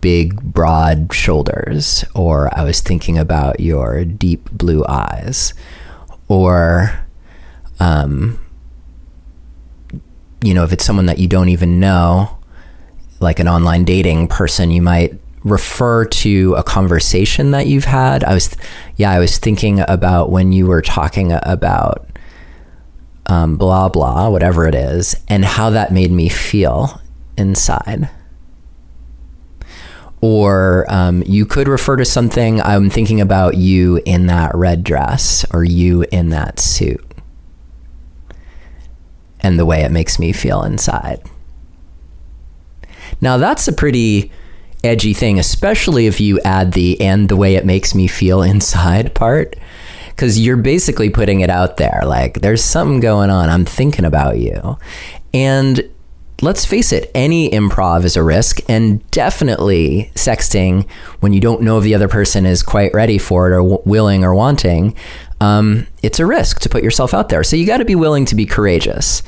big, 0.00 0.40
broad 0.40 1.12
shoulders, 1.12 2.04
or 2.14 2.56
I 2.56 2.64
was 2.64 2.80
thinking 2.80 3.18
about 3.18 3.60
your 3.60 4.04
deep 4.04 4.50
blue 4.50 4.84
eyes, 4.88 5.52
or, 6.28 7.04
um, 7.78 8.38
you 10.42 10.54
know, 10.54 10.64
if 10.64 10.72
it's 10.72 10.84
someone 10.84 11.06
that 11.06 11.18
you 11.18 11.28
don't 11.28 11.50
even 11.50 11.80
know, 11.80 12.38
like 13.20 13.38
an 13.38 13.48
online 13.48 13.84
dating 13.84 14.28
person, 14.28 14.70
you 14.70 14.82
might 14.82 15.18
refer 15.44 16.04
to 16.04 16.54
a 16.54 16.62
conversation 16.62 17.50
that 17.52 17.66
you've 17.66 17.84
had. 17.84 18.24
I 18.24 18.34
was, 18.34 18.56
yeah, 18.96 19.10
I 19.10 19.18
was 19.18 19.38
thinking 19.38 19.80
about 19.80 20.30
when 20.30 20.52
you 20.52 20.66
were 20.66 20.82
talking 20.82 21.32
about 21.42 22.06
um, 23.26 23.56
blah, 23.56 23.88
blah, 23.88 24.28
whatever 24.28 24.66
it 24.66 24.74
is, 24.74 25.14
and 25.28 25.44
how 25.44 25.70
that 25.70 25.92
made 25.92 26.10
me 26.10 26.28
feel 26.28 27.00
inside. 27.36 28.10
Or 30.20 30.84
um, 30.88 31.22
you 31.24 31.46
could 31.46 31.68
refer 31.68 31.96
to 31.96 32.04
something, 32.04 32.60
I'm 32.60 32.90
thinking 32.90 33.20
about 33.20 33.56
you 33.56 34.02
in 34.04 34.26
that 34.26 34.54
red 34.54 34.84
dress 34.84 35.46
or 35.52 35.64
you 35.64 36.04
in 36.10 36.28
that 36.30 36.60
suit 36.60 37.04
and 39.40 39.58
the 39.58 39.64
way 39.64 39.82
it 39.82 39.90
makes 39.90 40.18
me 40.18 40.32
feel 40.32 40.62
inside. 40.62 41.22
Now, 43.20 43.36
that's 43.36 43.68
a 43.68 43.72
pretty 43.72 44.30
edgy 44.82 45.14
thing, 45.14 45.38
especially 45.38 46.06
if 46.06 46.20
you 46.20 46.40
add 46.40 46.72
the 46.72 47.00
and 47.00 47.28
the 47.28 47.36
way 47.36 47.54
it 47.54 47.64
makes 47.64 47.94
me 47.94 48.06
feel 48.06 48.42
inside 48.54 49.14
part. 49.14 49.56
Because 50.08 50.38
you're 50.38 50.56
basically 50.58 51.08
putting 51.08 51.40
it 51.40 51.48
out 51.48 51.78
there 51.78 52.02
like, 52.04 52.42
there's 52.42 52.62
something 52.62 53.00
going 53.00 53.30
on. 53.30 53.48
I'm 53.48 53.64
thinking 53.64 54.04
about 54.04 54.38
you. 54.38 54.76
And 55.32 55.88
let's 56.42 56.64
face 56.64 56.92
it, 56.92 57.10
any 57.14 57.50
improv 57.50 58.04
is 58.04 58.16
a 58.16 58.22
risk, 58.22 58.60
and 58.68 59.08
definitely 59.10 60.10
sexting 60.14 60.88
when 61.20 61.32
you 61.32 61.40
don't 61.40 61.62
know 61.62 61.78
if 61.78 61.84
the 61.84 61.94
other 61.94 62.08
person 62.08 62.44
is 62.44 62.62
quite 62.62 62.92
ready 62.92 63.18
for 63.18 63.50
it 63.50 63.54
or 63.54 63.60
w- 63.60 63.82
willing 63.84 64.24
or 64.24 64.34
wanting. 64.34 64.94
Um, 65.40 65.86
it's 66.02 66.20
a 66.20 66.26
risk 66.26 66.60
to 66.60 66.68
put 66.68 66.82
yourself 66.82 67.14
out 67.14 67.30
there. 67.30 67.42
So 67.42 67.56
you 67.56 67.66
got 67.66 67.78
to 67.78 67.84
be 67.84 67.94
willing 67.94 68.26
to 68.26 68.34
be 68.34 68.44
courageous. 68.44 69.22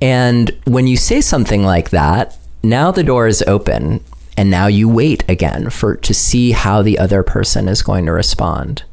And 0.00 0.50
when 0.64 0.86
you 0.86 0.96
say 0.96 1.20
something 1.20 1.64
like 1.64 1.90
that, 1.90 2.38
now 2.62 2.90
the 2.90 3.04
door 3.04 3.26
is 3.26 3.42
open 3.42 4.02
and 4.36 4.50
now 4.50 4.66
you 4.66 4.88
wait 4.88 5.24
again 5.28 5.70
for 5.70 5.96
to 5.96 6.14
see 6.14 6.52
how 6.52 6.82
the 6.82 6.98
other 6.98 7.22
person 7.22 7.68
is 7.68 7.82
going 7.82 8.06
to 8.06 8.12
respond 8.12 8.84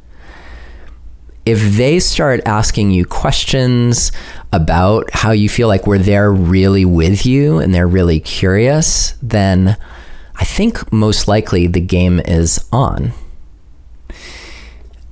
if 1.47 1.77
they 1.77 1.97
start 1.97 2.41
asking 2.45 2.91
you 2.91 3.05
questions 3.05 4.11
about 4.51 5.09
how 5.13 5.31
you 5.31 5.47
feel 5.47 5.69
like 5.69 5.87
where 5.87 5.97
they're 5.97 6.31
really 6.31 6.83
with 6.83 7.25
you 7.25 7.59
and 7.59 7.73
they're 7.73 7.87
really 7.87 8.19
curious, 8.19 9.13
then 9.21 9.77
I 10.35 10.43
think 10.43 10.91
most 10.91 11.29
likely 11.29 11.65
the 11.65 11.79
game 11.79 12.19
is 12.19 12.67
on. 12.73 13.13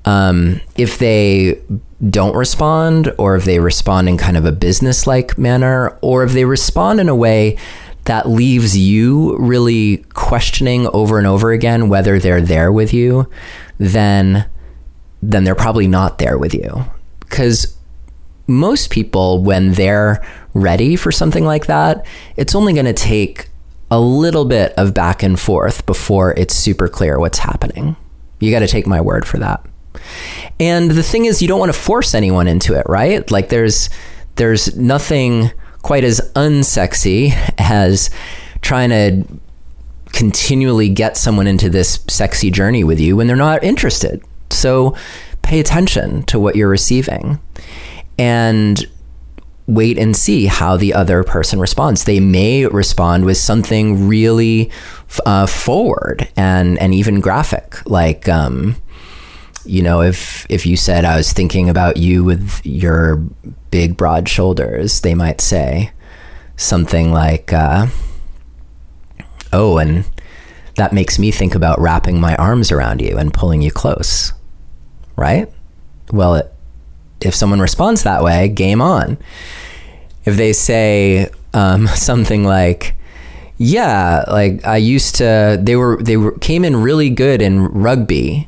Um, 0.04 0.60
if 0.76 1.00
they 1.00 1.62
don't 2.10 2.36
respond, 2.36 3.14
or 3.18 3.38
if 3.38 3.46
they 3.46 3.62
respond 3.62 4.10
in 4.10 4.18
kind 4.18 4.36
of 4.36 4.44
a 4.44 4.52
business 4.52 5.08
like 5.08 5.38
manner, 5.38 5.98
or 6.02 6.26
if 6.26 6.34
they 6.34 6.44
respond 6.44 7.00
in 7.00 7.08
a 7.08 7.16
way 7.16 7.58
that 8.06 8.30
leaves 8.30 8.78
you 8.78 9.36
really 9.38 9.98
questioning 10.14 10.88
over 10.88 11.18
and 11.18 11.28
over 11.28 11.52
again 11.52 11.90
whether 11.90 12.20
they're 12.20 12.42
there 12.42 12.72
with 12.72 12.94
you, 12.94 13.30
then 13.78 14.48
then 15.22 15.44
they're 15.44 15.56
probably 15.56 15.88
not 15.88 16.20
there 16.20 16.38
with 16.38 16.54
you. 16.54 16.86
Cuz 17.30 17.76
most 18.48 18.92
people 18.92 19.44
when 19.44 19.74
they're 19.74 20.24
ready 20.54 20.96
for 20.96 21.12
something 21.12 21.46
like 21.46 21.66
that, 21.66 22.06
it's 22.38 22.56
only 22.56 22.74
going 22.74 22.86
to 22.86 22.94
take 22.94 23.50
a 23.90 24.00
little 24.00 24.46
bit 24.46 24.74
of 24.78 24.94
back 24.94 25.24
and 25.24 25.40
forth 25.40 25.86
before 25.86 26.34
it's 26.34 26.56
super 26.56 26.88
clear 26.88 27.20
what's 27.20 27.40
happening. 27.40 27.96
You 28.40 28.52
got 28.52 28.60
to 28.60 28.68
take 28.68 28.88
my 28.88 29.02
word 29.02 29.26
for 29.28 29.38
that. 29.40 29.66
And 30.60 30.92
the 30.92 31.04
thing 31.04 31.26
is 31.26 31.42
you 31.42 31.48
don't 31.48 31.60
want 31.60 31.74
to 31.74 31.80
force 31.80 32.14
anyone 32.14 32.48
into 32.48 32.74
it, 32.74 32.86
right? 32.88 33.30
Like 33.32 33.50
there's 33.50 33.90
there's 34.36 34.76
nothing 34.76 35.52
quite 35.86 36.04
as 36.04 36.20
unsexy 36.34 37.32
as 37.60 38.10
trying 38.62 38.90
to 38.90 39.24
continually 40.14 40.90
get 40.90 41.16
someone 41.16 41.46
into 41.46 41.70
this 41.70 42.04
sexy 42.08 42.50
journey 42.50 42.84
with 42.84 43.00
you 43.00 43.16
when 43.16 43.28
they're 43.28 43.36
not 43.36 43.64
interested. 43.64 44.20
So 44.50 44.96
pay 45.44 45.60
attention 45.60 46.24
to 46.24 46.40
what 46.40 46.56
you're 46.56 46.70
receiving 46.70 47.38
and 48.18 48.84
wait 49.68 50.00
and 50.00 50.16
see 50.16 50.48
how 50.48 50.76
the 50.76 50.92
other 50.92 51.24
person 51.24 51.60
responds. 51.60 52.06
They 52.06 52.20
may 52.20 52.66
respond 52.66 53.26
with 53.26 53.38
something 53.38 54.08
really 54.08 54.72
uh, 55.28 55.46
forward 55.46 56.28
and 56.36 56.80
and 56.80 56.96
even 56.96 57.20
graphic, 57.20 57.88
like 57.88 58.28
um, 58.28 58.76
you 59.66 59.82
know, 59.82 60.02
if 60.02 60.46
if 60.50 60.66
you 60.66 60.78
said 60.78 61.06
I 61.06 61.18
was 61.18 61.34
thinking 61.34 61.70
about 61.70 61.98
you 61.98 62.24
with 62.24 62.62
your 62.64 63.18
big 63.72 63.98
broad 63.98 64.30
shoulders, 64.30 65.02
they 65.02 65.16
might 65.16 65.42
say 65.42 65.92
something 66.56 67.12
like, 67.12 67.52
uh, 67.52 67.88
"Oh, 69.52 69.78
and 69.78 70.06
that 70.76 70.94
makes 70.94 71.18
me 71.20 71.32
think 71.32 71.56
about 71.56 71.80
wrapping 71.80 72.20
my 72.20 72.36
arms 72.36 72.72
around 72.72 73.02
you 73.02 73.18
and 73.18 73.34
pulling 73.34 73.62
you 73.62 73.72
close." 73.72 74.34
Right? 75.16 75.52
Well, 76.12 76.36
it, 76.36 76.54
if 77.22 77.34
someone 77.34 77.60
responds 77.60 78.04
that 78.04 78.24
way, 78.24 78.48
game 78.50 78.82
on. 78.82 79.18
If 80.26 80.38
they 80.38 80.54
say 80.54 81.30
um, 81.54 81.88
something 81.96 82.44
like, 82.44 82.96
"Yeah, 83.58 84.26
like 84.28 84.66
I 84.66 84.78
used 84.78 85.16
to," 85.16 85.60
they 85.62 85.76
were 85.76 85.98
they 86.02 86.18
were, 86.18 86.34
came 86.40 86.64
in 86.64 86.78
really 86.78 87.10
good 87.10 87.42
in 87.42 87.66
rugby 87.66 88.48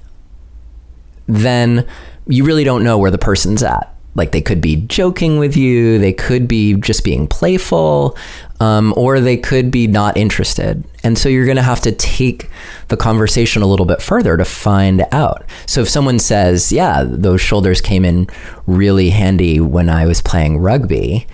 then 1.28 1.86
you 2.28 2.44
really 2.44 2.64
don't 2.64 2.84
know 2.84 2.98
where 2.98 3.12
the 3.12 3.18
person's 3.18 3.64
at. 3.64 3.94
Like 4.16 4.32
they 4.32 4.42
could 4.42 4.62
be 4.62 4.78
joking 4.78 5.38
with 5.38 5.56
you, 5.56 6.00
they 6.00 6.12
could 6.12 6.48
be 6.48 6.74
just 6.74 7.04
being 7.04 7.28
playful, 7.28 8.18
um, 8.60 8.92
or 8.98 9.20
they 9.20 9.38
could 9.38 9.70
be 9.70 9.86
not 9.86 10.18
interested. 10.18 10.84
And 11.04 11.20
so 11.20 11.30
you're 11.30 11.46
going 11.46 11.58
to 11.58 11.64
have 11.64 11.82
to 11.82 11.92
take 11.92 12.50
the 12.88 12.98
conversation 12.98 13.62
a 13.62 13.68
little 13.68 13.86
bit 13.86 14.02
further 14.02 14.36
to 14.36 14.44
find 14.44 15.06
out. 15.12 15.46
So 15.68 15.82
if 15.82 15.90
someone 15.90 16.18
says, 16.18 16.72
Yeah, 16.72 17.04
those 17.06 17.42
shoulders 17.42 17.80
came 17.80 18.04
in 18.04 18.28
really 18.66 19.12
handy 19.12 19.60
when 19.60 19.88
I 19.88 20.08
was 20.08 20.24
playing 20.24 20.58
rugby, 20.58 21.28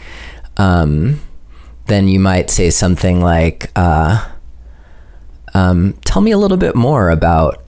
um, 0.57 1.21
then 1.85 2.09
you 2.09 2.19
might 2.19 2.49
say 2.49 2.69
something 2.69 3.21
like, 3.21 3.71
uh, 3.77 4.29
um, 5.53 5.93
Tell 6.03 6.21
me 6.21 6.31
a 6.31 6.37
little 6.37 6.57
bit 6.57 6.75
more 6.75 7.09
about 7.09 7.62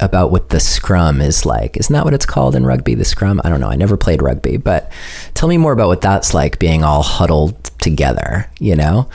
about 0.00 0.30
what 0.30 0.48
the 0.48 0.60
scrum 0.60 1.20
is 1.20 1.44
like. 1.44 1.76
Isn't 1.76 1.92
that 1.92 2.04
what 2.04 2.14
it's 2.14 2.26
called 2.26 2.56
in 2.56 2.66
rugby? 2.66 2.94
The 2.94 3.04
scrum? 3.04 3.40
I 3.44 3.48
don't 3.48 3.60
know. 3.60 3.68
I 3.68 3.76
never 3.76 3.96
played 3.96 4.22
rugby, 4.22 4.56
but 4.56 4.90
tell 5.34 5.48
me 5.48 5.58
more 5.58 5.72
about 5.72 5.88
what 5.88 6.00
that's 6.00 6.34
like 6.34 6.58
being 6.58 6.82
all 6.82 7.02
huddled 7.02 7.62
together. 7.78 8.50
You 8.58 8.76
know, 8.76 9.08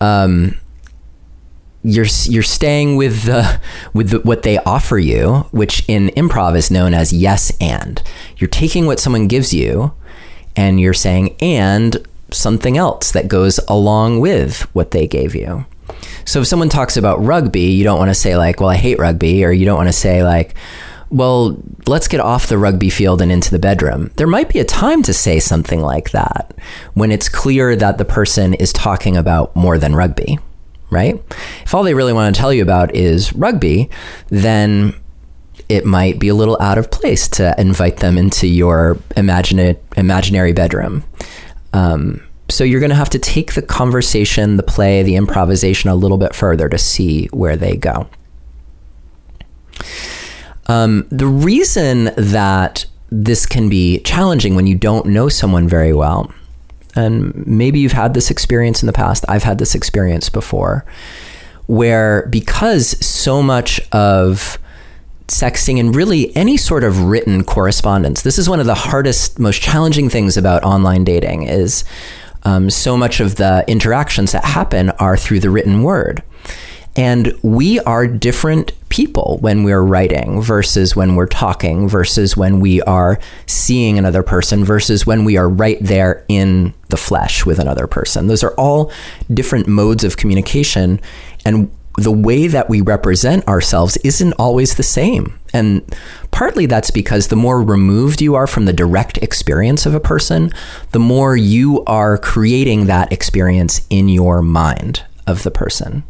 um, 0.00 0.56
you're 1.82 2.06
you're 2.24 2.42
staying 2.42 2.96
with 2.96 3.24
the 3.24 3.60
with 3.92 4.10
the, 4.10 4.20
what 4.20 4.42
they 4.42 4.58
offer 4.58 4.98
you, 4.98 5.46
which 5.50 5.84
in 5.88 6.08
improv 6.10 6.56
is 6.56 6.70
known 6.70 6.94
as 6.94 7.12
yes 7.12 7.52
and. 7.60 8.02
You're 8.36 8.48
taking 8.48 8.86
what 8.86 9.00
someone 9.00 9.28
gives 9.28 9.52
you, 9.52 9.92
and 10.56 10.80
you're 10.80 10.94
saying 10.94 11.36
and 11.40 12.06
something 12.32 12.76
else 12.76 13.10
that 13.12 13.28
goes 13.28 13.58
along 13.66 14.20
with 14.20 14.62
what 14.74 14.92
they 14.92 15.06
gave 15.06 15.34
you. 15.34 15.66
So 16.24 16.40
if 16.40 16.46
someone 16.46 16.68
talks 16.68 16.96
about 16.96 17.24
rugby, 17.24 17.62
you 17.62 17.84
don't 17.84 17.98
want 17.98 18.10
to 18.10 18.14
say 18.14 18.36
like, 18.36 18.60
"Well, 18.60 18.70
I 18.70 18.76
hate 18.76 18.98
rugby," 18.98 19.44
or 19.44 19.52
you 19.52 19.64
don't 19.64 19.76
want 19.76 19.88
to 19.88 19.92
say 19.92 20.22
like, 20.22 20.54
"Well, 21.10 21.56
let's 21.86 22.08
get 22.08 22.20
off 22.20 22.48
the 22.48 22.58
rugby 22.58 22.90
field 22.90 23.20
and 23.20 23.32
into 23.32 23.50
the 23.50 23.58
bedroom." 23.58 24.10
There 24.16 24.26
might 24.26 24.48
be 24.48 24.58
a 24.58 24.64
time 24.64 25.02
to 25.04 25.12
say 25.12 25.40
something 25.40 25.80
like 25.80 26.10
that 26.10 26.54
when 26.94 27.10
it's 27.10 27.28
clear 27.28 27.76
that 27.76 27.98
the 27.98 28.04
person 28.04 28.54
is 28.54 28.72
talking 28.72 29.16
about 29.16 29.54
more 29.56 29.78
than 29.78 29.96
rugby, 29.96 30.38
right? 30.90 31.20
If 31.64 31.74
all 31.74 31.82
they 31.82 31.94
really 31.94 32.12
want 32.12 32.34
to 32.34 32.40
tell 32.40 32.52
you 32.52 32.62
about 32.62 32.94
is 32.94 33.32
rugby, 33.34 33.90
then 34.28 34.94
it 35.68 35.84
might 35.84 36.18
be 36.18 36.28
a 36.28 36.34
little 36.34 36.60
out 36.60 36.78
of 36.78 36.90
place 36.90 37.28
to 37.28 37.54
invite 37.58 37.98
them 37.98 38.18
into 38.18 38.48
your 38.48 38.98
imagine- 39.16 39.76
imaginary 39.96 40.52
bedroom. 40.52 41.04
Um, 41.72 42.22
so 42.50 42.64
you're 42.64 42.80
going 42.80 42.90
to 42.90 42.96
have 42.96 43.10
to 43.10 43.18
take 43.18 43.54
the 43.54 43.62
conversation, 43.62 44.56
the 44.56 44.62
play, 44.62 45.02
the 45.02 45.16
improvisation 45.16 45.90
a 45.90 45.94
little 45.94 46.18
bit 46.18 46.34
further 46.34 46.68
to 46.68 46.78
see 46.78 47.26
where 47.26 47.56
they 47.56 47.76
go. 47.76 48.08
Um, 50.66 51.06
the 51.10 51.26
reason 51.26 52.10
that 52.16 52.86
this 53.10 53.46
can 53.46 53.68
be 53.68 53.98
challenging 54.00 54.54
when 54.54 54.66
you 54.66 54.76
don't 54.76 55.06
know 55.06 55.28
someone 55.28 55.68
very 55.68 55.92
well, 55.92 56.32
and 56.94 57.46
maybe 57.46 57.80
you've 57.80 57.92
had 57.92 58.14
this 58.14 58.30
experience 58.30 58.82
in 58.82 58.86
the 58.86 58.92
past, 58.92 59.24
I've 59.28 59.42
had 59.42 59.58
this 59.58 59.74
experience 59.74 60.28
before, 60.28 60.84
where 61.66 62.26
because 62.30 63.04
so 63.04 63.42
much 63.42 63.80
of 63.92 64.58
sexting 65.26 65.78
and 65.78 65.94
really 65.94 66.34
any 66.36 66.56
sort 66.56 66.84
of 66.84 67.04
written 67.04 67.44
correspondence, 67.44 68.22
this 68.22 68.38
is 68.38 68.48
one 68.48 68.60
of 68.60 68.66
the 68.66 68.74
hardest, 68.74 69.38
most 69.38 69.60
challenging 69.60 70.08
things 70.08 70.36
about 70.36 70.62
online 70.64 71.04
dating 71.04 71.44
is 71.44 71.84
um, 72.44 72.70
so 72.70 72.96
much 72.96 73.20
of 73.20 73.36
the 73.36 73.64
interactions 73.68 74.32
that 74.32 74.44
happen 74.44 74.90
are 74.90 75.16
through 75.16 75.40
the 75.40 75.50
written 75.50 75.82
word. 75.82 76.22
And 76.96 77.32
we 77.42 77.78
are 77.80 78.06
different 78.06 78.72
people 78.88 79.38
when 79.40 79.62
we're 79.62 79.82
writing 79.82 80.42
versus 80.42 80.96
when 80.96 81.14
we're 81.14 81.26
talking 81.26 81.88
versus 81.88 82.36
when 82.36 82.58
we 82.58 82.82
are 82.82 83.20
seeing 83.46 83.96
another 83.96 84.24
person 84.24 84.64
versus 84.64 85.06
when 85.06 85.24
we 85.24 85.36
are 85.36 85.48
right 85.48 85.78
there 85.80 86.24
in 86.28 86.74
the 86.88 86.96
flesh 86.96 87.46
with 87.46 87.60
another 87.60 87.86
person. 87.86 88.26
Those 88.26 88.42
are 88.42 88.54
all 88.54 88.92
different 89.32 89.68
modes 89.68 90.02
of 90.02 90.16
communication. 90.16 91.00
And 91.44 91.70
the 91.96 92.10
way 92.10 92.48
that 92.48 92.68
we 92.68 92.80
represent 92.80 93.46
ourselves 93.46 93.96
isn't 93.98 94.32
always 94.34 94.74
the 94.74 94.82
same. 94.82 95.38
And 95.52 95.82
partly 96.40 96.64
that's 96.64 96.90
because 96.90 97.28
the 97.28 97.36
more 97.36 97.60
removed 97.60 98.22
you 98.22 98.34
are 98.34 98.46
from 98.46 98.64
the 98.64 98.72
direct 98.72 99.18
experience 99.18 99.84
of 99.84 99.94
a 99.94 100.00
person, 100.00 100.50
the 100.92 100.98
more 100.98 101.36
you 101.36 101.84
are 101.84 102.16
creating 102.16 102.86
that 102.86 103.12
experience 103.12 103.86
in 103.90 104.08
your 104.08 104.40
mind 104.40 105.04
of 105.26 105.42
the 105.42 105.50
person. 105.50 106.02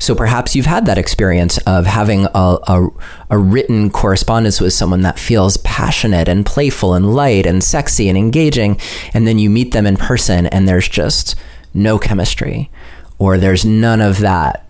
So 0.00 0.16
perhaps 0.16 0.56
you've 0.56 0.66
had 0.66 0.86
that 0.86 0.98
experience 0.98 1.56
of 1.58 1.86
having 1.86 2.26
a, 2.34 2.58
a, 2.66 2.88
a, 3.30 3.38
written 3.38 3.90
correspondence 3.90 4.60
with 4.60 4.72
someone 4.72 5.02
that 5.02 5.20
feels 5.20 5.56
passionate 5.58 6.26
and 6.26 6.44
playful 6.44 6.94
and 6.94 7.14
light 7.14 7.46
and 7.46 7.62
sexy 7.62 8.08
and 8.08 8.18
engaging, 8.18 8.76
and 9.14 9.24
then 9.24 9.38
you 9.38 9.50
meet 9.50 9.70
them 9.70 9.86
in 9.86 9.96
person 9.96 10.48
and 10.48 10.66
there's 10.66 10.88
just 10.88 11.36
no 11.72 11.96
chemistry 11.96 12.72
or 13.20 13.38
there's 13.38 13.64
none 13.64 14.00
of 14.00 14.18
that 14.18 14.66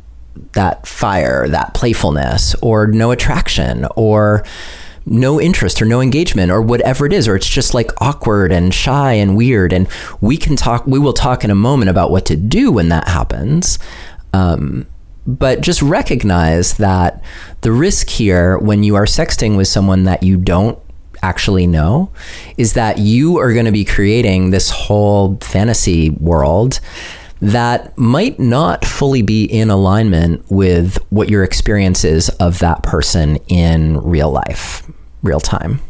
that 0.52 0.86
fire, 0.86 1.48
that 1.48 1.74
playfulness, 1.74 2.54
or 2.56 2.86
no 2.86 3.10
attraction, 3.10 3.86
or 3.96 4.44
no 5.06 5.40
interest 5.40 5.80
or 5.80 5.84
no 5.86 6.00
engagement 6.00 6.52
or 6.52 6.60
whatever 6.60 7.06
it 7.06 7.12
is 7.12 7.26
or 7.26 7.34
it's 7.34 7.48
just 7.48 7.74
like 7.74 7.90
awkward 8.00 8.52
and 8.52 8.72
shy 8.72 9.12
and 9.12 9.36
weird 9.36 9.72
and 9.72 9.88
we 10.20 10.36
can 10.36 10.56
talk 10.56 10.86
we 10.86 10.98
will 10.98 11.12
talk 11.12 11.42
in 11.42 11.50
a 11.50 11.54
moment 11.54 11.88
about 11.88 12.10
what 12.10 12.26
to 12.26 12.36
do 12.36 12.70
when 12.70 12.90
that 12.90 13.08
happens 13.08 13.78
um, 14.34 14.86
but 15.26 15.62
just 15.62 15.80
recognize 15.82 16.76
that 16.76 17.22
the 17.62 17.72
risk 17.72 18.08
here 18.08 18.58
when 18.58 18.84
you 18.84 18.94
are 18.94 19.06
sexting 19.06 19.56
with 19.56 19.66
someone 19.66 20.04
that 20.04 20.22
you 20.22 20.36
don't 20.36 20.78
actually 21.22 21.66
know 21.66 22.10
is 22.56 22.74
that 22.74 22.98
you 22.98 23.38
are 23.38 23.52
going 23.52 23.66
to 23.66 23.72
be 23.72 23.84
creating 23.84 24.50
this 24.50 24.70
whole 24.70 25.36
fantasy 25.40 26.10
world 26.10 26.80
that 27.40 27.96
might 27.96 28.38
not 28.38 28.84
fully 28.84 29.22
be 29.22 29.44
in 29.44 29.70
alignment 29.70 30.44
with 30.50 30.98
what 31.10 31.30
your 31.30 31.42
experience 31.42 32.04
is 32.04 32.28
of 32.28 32.58
that 32.58 32.82
person 32.82 33.36
in 33.48 33.98
real 33.98 34.30
life, 34.30 34.86
real 35.22 35.40
time. 35.40 35.80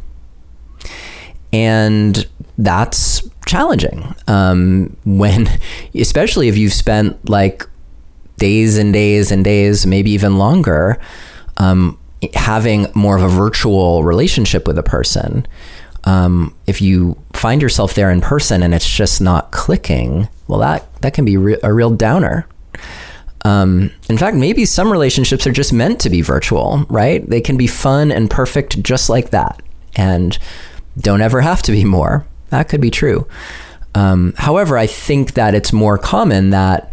And 1.52 2.26
that's 2.56 3.28
challenging 3.46 4.14
um, 4.28 4.96
when, 5.04 5.48
especially 5.94 6.48
if 6.48 6.56
you've 6.56 6.72
spent 6.72 7.28
like 7.28 7.66
days 8.36 8.78
and 8.78 8.92
days 8.92 9.32
and 9.32 9.44
days, 9.44 9.86
maybe 9.86 10.12
even 10.12 10.38
longer, 10.38 10.98
um, 11.56 11.98
having 12.34 12.86
more 12.94 13.16
of 13.16 13.22
a 13.22 13.28
virtual 13.28 14.04
relationship 14.04 14.66
with 14.66 14.78
a 14.78 14.82
person. 14.82 15.46
Um, 16.04 16.54
if 16.66 16.80
you 16.80 17.18
find 17.32 17.60
yourself 17.60 17.94
there 17.94 18.10
in 18.10 18.20
person 18.20 18.62
and 18.62 18.72
it's 18.72 18.88
just 18.88 19.20
not 19.20 19.50
clicking, 19.50 20.28
well, 20.46 20.60
that 20.60 20.86
that 21.00 21.14
can 21.14 21.24
be 21.24 21.36
re- 21.36 21.58
a 21.62 21.72
real 21.72 21.90
downer. 21.90 22.46
Um, 23.44 23.90
in 24.08 24.18
fact, 24.18 24.36
maybe 24.36 24.64
some 24.64 24.90
relationships 24.90 25.46
are 25.46 25.52
just 25.52 25.72
meant 25.72 26.00
to 26.00 26.10
be 26.10 26.20
virtual, 26.20 26.84
right? 26.88 27.26
They 27.28 27.40
can 27.40 27.56
be 27.56 27.66
fun 27.66 28.12
and 28.12 28.30
perfect 28.30 28.82
just 28.82 29.08
like 29.08 29.30
that, 29.30 29.62
and 29.96 30.38
don't 30.98 31.22
ever 31.22 31.40
have 31.40 31.62
to 31.62 31.72
be 31.72 31.84
more. 31.84 32.26
That 32.50 32.68
could 32.68 32.80
be 32.80 32.90
true. 32.90 33.26
Um, 33.94 34.34
however, 34.36 34.76
I 34.76 34.86
think 34.86 35.34
that 35.34 35.54
it's 35.54 35.72
more 35.72 35.98
common 35.98 36.50
that 36.50 36.92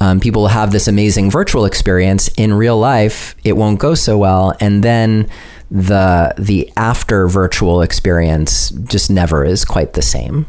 um, 0.00 0.20
people 0.20 0.48
have 0.48 0.72
this 0.72 0.88
amazing 0.88 1.30
virtual 1.30 1.64
experience 1.64 2.28
in 2.36 2.52
real 2.52 2.78
life. 2.78 3.34
It 3.44 3.56
won't 3.56 3.78
go 3.78 3.94
so 3.94 4.18
well, 4.18 4.54
and 4.60 4.82
then 4.82 5.28
the 5.70 6.34
the 6.36 6.70
after 6.76 7.26
virtual 7.28 7.82
experience 7.82 8.70
just 8.70 9.10
never 9.10 9.44
is 9.44 9.64
quite 9.64 9.94
the 9.94 10.02
same 10.02 10.46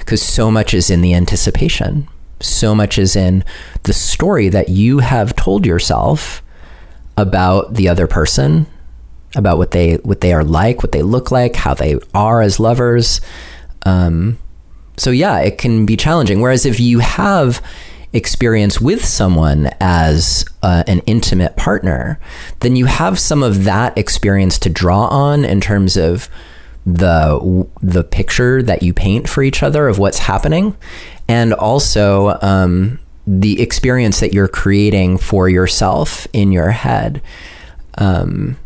because 0.00 0.22
so 0.22 0.50
much 0.50 0.74
is 0.74 0.90
in 0.90 1.00
the 1.00 1.14
anticipation. 1.14 2.08
So 2.40 2.74
much 2.74 2.98
is 2.98 3.16
in 3.16 3.44
the 3.82 3.92
story 3.92 4.48
that 4.48 4.68
you 4.68 4.98
have 4.98 5.36
told 5.36 5.66
yourself 5.66 6.42
about 7.16 7.74
the 7.74 7.88
other 7.88 8.06
person, 8.06 8.66
about 9.36 9.58
what 9.58 9.72
they 9.72 9.96
what 9.96 10.20
they 10.20 10.32
are 10.32 10.44
like, 10.44 10.82
what 10.82 10.92
they 10.92 11.02
look 11.02 11.30
like, 11.30 11.56
how 11.56 11.74
they 11.74 11.98
are 12.14 12.40
as 12.40 12.58
lovers. 12.58 13.20
Um, 13.84 14.38
so 14.96 15.10
yeah, 15.10 15.38
it 15.40 15.58
can 15.58 15.86
be 15.86 15.96
challenging. 15.96 16.40
Whereas 16.40 16.66
if 16.66 16.80
you 16.80 16.98
have 17.00 17.62
experience 18.12 18.80
with 18.80 19.04
someone 19.04 19.70
as 19.80 20.44
uh, 20.62 20.82
an 20.86 21.00
intimate 21.00 21.56
partner, 21.56 22.18
then 22.60 22.76
you 22.76 22.86
have 22.86 23.18
some 23.18 23.42
of 23.42 23.64
that 23.64 23.96
experience 23.96 24.58
to 24.58 24.68
draw 24.68 25.06
on 25.06 25.44
in 25.44 25.60
terms 25.60 25.96
of 25.96 26.28
the 26.96 27.66
the 27.80 28.04
picture 28.04 28.62
that 28.62 28.82
you 28.82 28.92
paint 28.92 29.28
for 29.28 29.42
each 29.42 29.62
other 29.62 29.88
of 29.88 29.98
what's 29.98 30.18
happening, 30.18 30.76
and 31.28 31.52
also 31.52 32.38
um, 32.42 32.98
the 33.26 33.60
experience 33.60 34.20
that 34.20 34.32
you're 34.32 34.48
creating 34.48 35.18
for 35.18 35.48
yourself 35.48 36.26
in 36.32 36.52
your 36.52 36.70
head. 36.70 37.22
Um, 37.98 38.56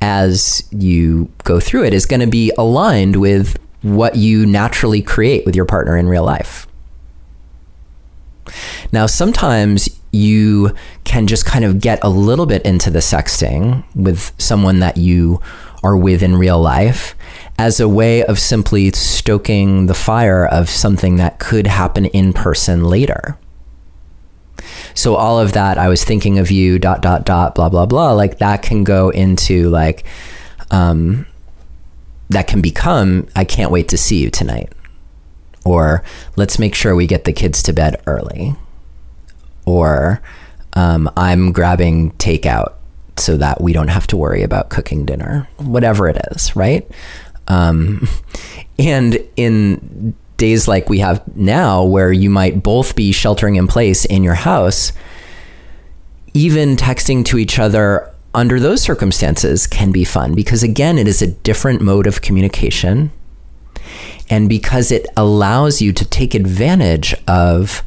as 0.00 0.62
you 0.70 1.30
go 1.44 1.58
through 1.58 1.82
it 1.84 1.94
is 1.94 2.04
going 2.04 2.20
to 2.20 2.26
be 2.26 2.52
aligned 2.58 3.16
with 3.16 3.56
what 3.82 4.14
you 4.16 4.44
naturally 4.44 5.00
create 5.00 5.46
with 5.46 5.56
your 5.56 5.64
partner 5.64 5.96
in 5.96 6.06
real 6.06 6.24
life. 6.24 6.66
Now, 8.92 9.06
sometimes 9.06 9.88
you 10.12 10.74
can 11.04 11.26
just 11.26 11.44
kind 11.44 11.64
of 11.64 11.80
get 11.80 11.98
a 12.02 12.08
little 12.08 12.46
bit 12.46 12.64
into 12.64 12.90
the 12.90 13.00
sexting 13.00 13.84
with 13.94 14.32
someone 14.38 14.80
that 14.80 14.96
you 14.96 15.40
are 15.82 15.96
with 15.96 16.22
in 16.22 16.36
real 16.36 16.60
life 16.60 17.14
as 17.58 17.80
a 17.80 17.88
way 17.88 18.24
of 18.24 18.38
simply 18.38 18.90
stoking 18.92 19.86
the 19.86 19.94
fire 19.94 20.46
of 20.46 20.68
something 20.68 21.16
that 21.16 21.38
could 21.38 21.66
happen 21.66 22.04
in 22.06 22.32
person 22.32 22.84
later. 22.84 23.38
So 24.94 25.14
all 25.14 25.38
of 25.40 25.52
that, 25.52 25.78
I 25.78 25.88
was 25.88 26.04
thinking 26.04 26.38
of 26.38 26.50
you, 26.50 26.78
dot, 26.78 27.02
dot, 27.02 27.24
dot, 27.24 27.54
blah, 27.54 27.68
blah, 27.68 27.86
blah, 27.86 28.12
like 28.12 28.38
that 28.38 28.62
can 28.62 28.84
go 28.84 29.10
into 29.10 29.68
like, 29.68 30.04
um, 30.70 31.26
that 32.30 32.46
can 32.46 32.60
become, 32.60 33.28
I 33.36 33.44
can't 33.44 33.70
wait 33.70 33.88
to 33.88 33.98
see 33.98 34.22
you 34.22 34.30
tonight. 34.30 34.72
Or 35.64 36.02
let's 36.36 36.58
make 36.58 36.74
sure 36.74 36.94
we 36.94 37.06
get 37.06 37.24
the 37.24 37.32
kids 37.32 37.62
to 37.64 37.72
bed 37.72 38.00
early. 38.06 38.54
Or 39.64 40.22
um, 40.74 41.10
I'm 41.16 41.52
grabbing 41.52 42.12
takeout 42.12 42.74
so 43.16 43.36
that 43.36 43.60
we 43.60 43.72
don't 43.72 43.88
have 43.88 44.06
to 44.08 44.16
worry 44.16 44.42
about 44.42 44.68
cooking 44.68 45.06
dinner, 45.06 45.48
whatever 45.56 46.08
it 46.08 46.18
is, 46.32 46.54
right? 46.54 46.88
Um, 47.48 48.08
and 48.78 49.18
in 49.36 50.14
days 50.36 50.68
like 50.68 50.88
we 50.88 50.98
have 50.98 51.22
now, 51.36 51.84
where 51.84 52.12
you 52.12 52.30
might 52.30 52.62
both 52.62 52.94
be 52.94 53.12
sheltering 53.12 53.56
in 53.56 53.66
place 53.66 54.04
in 54.04 54.22
your 54.22 54.34
house, 54.34 54.92
even 56.34 56.76
texting 56.76 57.24
to 57.24 57.38
each 57.38 57.58
other 57.58 58.12
under 58.34 58.60
those 58.60 58.82
circumstances 58.82 59.66
can 59.66 59.90
be 59.90 60.04
fun 60.04 60.34
because, 60.34 60.62
again, 60.62 60.98
it 60.98 61.08
is 61.08 61.22
a 61.22 61.26
different 61.26 61.80
mode 61.80 62.06
of 62.06 62.20
communication. 62.20 63.10
And 64.28 64.48
because 64.48 64.92
it 64.92 65.06
allows 65.16 65.80
you 65.80 65.92
to 65.94 66.04
take 66.04 66.34
advantage 66.34 67.14
of 67.26 67.82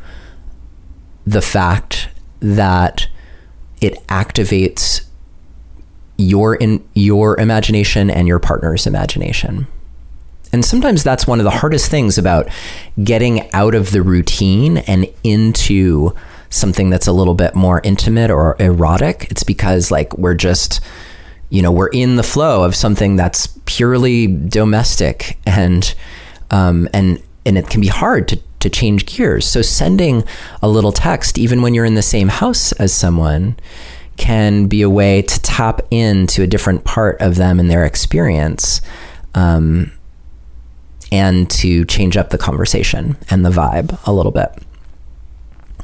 the 1.25 1.41
fact 1.41 2.09
that 2.39 3.07
it 3.81 3.95
activates 4.07 5.05
your 6.19 6.55
in 6.55 6.85
your 6.93 7.39
imagination 7.39 8.09
and 8.09 8.27
your 8.27 8.39
partner's 8.39 8.85
imagination. 8.85 9.67
And 10.51 10.65
sometimes 10.65 11.03
that's 11.03 11.25
one 11.25 11.39
of 11.39 11.43
the 11.43 11.51
hardest 11.51 11.89
things 11.89 12.17
about 12.17 12.49
getting 13.03 13.51
out 13.53 13.75
of 13.75 13.91
the 13.91 14.01
routine 14.01 14.77
and 14.79 15.07
into 15.23 16.11
something 16.49 16.89
that's 16.89 17.07
a 17.07 17.13
little 17.13 17.35
bit 17.35 17.55
more 17.55 17.79
intimate 17.83 18.31
or 18.31 18.55
erotic. 18.59 19.27
It's 19.29 19.43
because 19.43 19.91
like 19.91 20.17
we're 20.17 20.35
just 20.35 20.81
you 21.51 21.63
know, 21.63 21.71
we're 21.71 21.87
in 21.87 22.15
the 22.15 22.21
flow 22.21 22.63
of 22.63 22.75
something 22.75 23.15
that's 23.15 23.47
purely 23.65 24.27
domestic 24.27 25.39
and 25.47 25.95
um, 26.51 26.87
and 26.93 27.21
and 27.45 27.57
it 27.57 27.69
can 27.69 27.81
be 27.81 27.87
hard 27.87 28.27
to 28.27 28.39
to 28.59 28.69
change 28.69 29.05
gears. 29.05 29.47
So 29.47 29.61
sending 29.61 30.23
a 30.61 30.67
little 30.67 30.91
text, 30.91 31.37
even 31.37 31.61
when 31.61 31.73
you're 31.73 31.85
in 31.85 31.95
the 31.95 32.01
same 32.01 32.27
house 32.27 32.71
as 32.73 32.93
someone, 32.93 33.55
can 34.19 34.67
be 34.67 34.83
a 34.83 34.89
way 34.89 35.23
to 35.23 35.41
tap 35.41 35.81
into 35.89 36.43
a 36.43 36.47
different 36.47 36.83
part 36.83 37.19
of 37.21 37.35
them 37.37 37.59
and 37.59 37.71
their 37.71 37.85
experience, 37.85 38.81
um, 39.33 39.91
and 41.11 41.49
to 41.49 41.85
change 41.85 42.17
up 42.17 42.29
the 42.29 42.37
conversation 42.37 43.17
and 43.31 43.43
the 43.43 43.49
vibe 43.49 43.97
a 44.05 44.13
little 44.13 44.31
bit. 44.31 44.49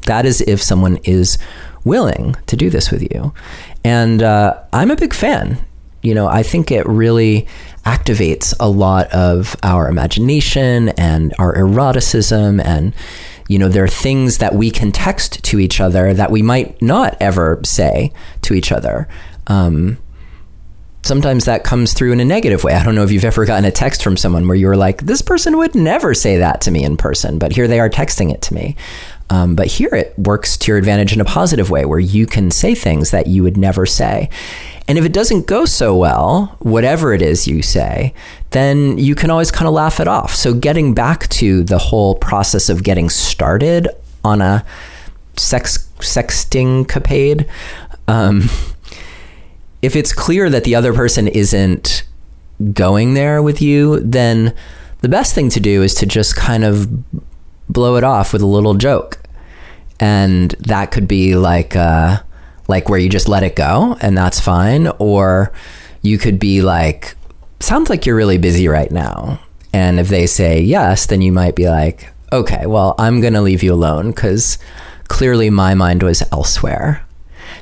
That 0.03 0.25
is 0.27 0.41
if 0.41 0.61
someone 0.61 0.97
is 1.03 1.39
willing 1.83 2.35
to 2.45 2.55
do 2.55 2.69
this 2.69 2.91
with 2.91 3.01
you. 3.01 3.33
And 3.83 4.21
uh, 4.21 4.61
I'm 4.73 4.91
a 4.91 4.95
big 4.95 5.13
fan. 5.13 5.57
You 6.03 6.13
know, 6.13 6.27
I 6.27 6.43
think 6.43 6.71
it 6.71 6.85
really 6.85 7.47
activates 7.85 8.53
a 8.59 8.69
lot 8.69 9.07
of 9.11 9.55
our 9.63 9.87
imagination 9.87 10.89
and 10.89 11.33
our 11.39 11.55
eroticism 11.55 12.59
and 12.59 12.93
you 13.47 13.59
know 13.59 13.67
there 13.69 13.83
are 13.83 13.87
things 13.87 14.39
that 14.39 14.55
we 14.55 14.71
can 14.71 14.91
text 14.91 15.43
to 15.43 15.59
each 15.59 15.79
other 15.79 16.13
that 16.13 16.31
we 16.31 16.41
might 16.41 16.81
not 16.81 17.15
ever 17.19 17.59
say 17.63 18.11
to 18.41 18.53
each 18.53 18.71
other. 18.71 19.07
Um, 19.47 19.97
sometimes 21.05 21.45
that 21.45 21.63
comes 21.63 21.93
through 21.93 22.11
in 22.11 22.19
a 22.19 22.25
negative 22.25 22.63
way. 22.63 22.73
I 22.73 22.83
don't 22.83 22.95
know 22.95 23.03
if 23.03 23.11
you've 23.11 23.23
ever 23.23 23.45
gotten 23.45 23.65
a 23.65 23.71
text 23.71 24.03
from 24.03 24.17
someone 24.17 24.47
where 24.47 24.57
you 24.57 24.67
were 24.67 24.77
like 24.77 25.05
this 25.05 25.21
person 25.21 25.57
would 25.57 25.75
never 25.75 26.13
say 26.13 26.37
that 26.37 26.61
to 26.61 26.71
me 26.71 26.83
in 26.83 26.97
person 26.97 27.39
but 27.39 27.51
here 27.51 27.67
they 27.67 27.79
are 27.79 27.89
texting 27.89 28.33
it 28.33 28.41
to 28.43 28.53
me. 28.53 28.75
Um, 29.29 29.55
but 29.55 29.67
here 29.67 29.93
it 29.93 30.17
works 30.19 30.55
to 30.57 30.71
your 30.71 30.77
advantage 30.77 31.13
in 31.13 31.21
a 31.21 31.25
positive 31.25 31.71
way 31.71 31.85
where 31.85 31.99
you 31.99 32.27
can 32.27 32.51
say 32.51 32.75
things 32.75 33.09
that 33.11 33.27
you 33.27 33.41
would 33.41 33.57
never 33.57 33.85
say. 33.85 34.29
And 34.87 34.99
if 34.99 35.05
it 35.05 35.13
doesn't 35.13 35.47
go 35.47 35.65
so 35.65 35.95
well, 35.95 36.55
whatever 36.59 37.11
it 37.11 37.23
is 37.23 37.47
you 37.47 37.63
say, 37.63 38.13
then 38.51 38.99
you 38.99 39.15
can 39.15 39.31
always 39.31 39.49
kind 39.49 39.67
of 39.67 39.73
laugh 39.73 39.99
it 39.99 40.07
off. 40.07 40.35
So 40.35 40.53
getting 40.53 40.93
back 40.93 41.27
to 41.29 41.63
the 41.63 41.79
whole 41.79 42.15
process 42.15 42.69
of 42.69 42.83
getting 42.83 43.09
started 43.09 43.87
on 44.23 44.41
a 44.41 44.63
sex 45.37 45.89
sexting 45.99 46.85
capade, 46.85 47.49
um, 48.07 48.47
if 49.85 49.95
it's 49.95 50.11
clear 50.11 50.49
that 50.49 50.63
the 50.63 50.73
other 50.73 50.93
person 50.93 51.27
isn't 51.27 52.03
going 52.73 53.13
there 53.13 53.43
with 53.43 53.61
you, 53.61 53.99
then 53.99 54.55
the 55.01 55.09
best 55.09 55.35
thing 55.35 55.47
to 55.49 55.59
do 55.59 55.83
is 55.83 55.93
to 55.95 56.07
just 56.07 56.35
kind 56.35 56.63
of 56.63 56.89
blow 57.69 57.95
it 57.95 58.03
off 58.03 58.33
with 58.33 58.41
a 58.41 58.47
little 58.47 58.73
joke. 58.73 59.21
And 59.99 60.51
that 60.59 60.89
could 60.89 61.07
be 61.07 61.35
like, 61.35 61.75
uh, 61.75 62.23
like 62.67 62.89
where 62.89 62.97
you 62.97 63.09
just 63.09 63.27
let 63.27 63.43
it 63.43 63.55
go 63.55 63.95
and 64.01 64.17
that's 64.17 64.39
fine. 64.39 64.87
Or 64.97 65.53
you 66.01 66.17
could 66.17 66.39
be 66.39 66.63
like, 66.63 67.15
sounds 67.59 67.87
like 67.87 68.07
you're 68.07 68.15
really 68.15 68.39
busy 68.39 68.67
right 68.67 68.91
now. 68.91 69.39
And 69.71 69.99
if 69.99 70.07
they 70.07 70.25
say 70.25 70.61
yes, 70.61 71.05
then 71.05 71.21
you 71.21 71.31
might 71.31 71.55
be 71.55 71.69
like, 71.69 72.11
okay, 72.33 72.65
well, 72.65 72.95
I'm 72.97 73.21
going 73.21 73.33
to 73.33 73.41
leave 73.41 73.61
you 73.61 73.71
alone 73.71 74.09
because 74.09 74.57
clearly 75.09 75.51
my 75.51 75.75
mind 75.75 76.01
was 76.01 76.23
elsewhere. 76.31 77.05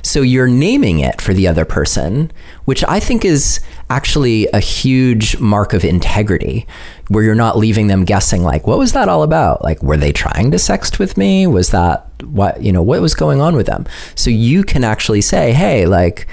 So 0.04 0.20
you're 0.20 0.46
naming 0.46 1.00
it 1.00 1.20
for 1.20 1.32
the 1.32 1.48
other 1.48 1.64
person, 1.64 2.30
which 2.66 2.84
I 2.84 3.00
think 3.00 3.24
is 3.24 3.58
actually 3.88 4.46
a 4.48 4.60
huge 4.60 5.38
mark 5.40 5.72
of 5.72 5.82
integrity, 5.82 6.66
where 7.08 7.24
you're 7.24 7.34
not 7.34 7.56
leaving 7.56 7.86
them 7.86 8.04
guessing, 8.04 8.42
like, 8.42 8.66
what 8.66 8.78
was 8.78 8.92
that 8.92 9.08
all 9.08 9.22
about? 9.22 9.64
Like, 9.64 9.82
were 9.82 9.96
they 9.96 10.12
trying 10.12 10.50
to 10.50 10.58
sext 10.58 10.98
with 10.98 11.16
me? 11.16 11.46
Was 11.46 11.70
that 11.70 12.06
what, 12.22 12.62
you 12.62 12.70
know, 12.70 12.82
what 12.82 13.00
was 13.00 13.14
going 13.14 13.40
on 13.40 13.56
with 13.56 13.66
them? 13.66 13.86
So 14.14 14.28
you 14.28 14.62
can 14.62 14.84
actually 14.84 15.22
say, 15.22 15.52
hey, 15.52 15.86
like, 15.86 16.26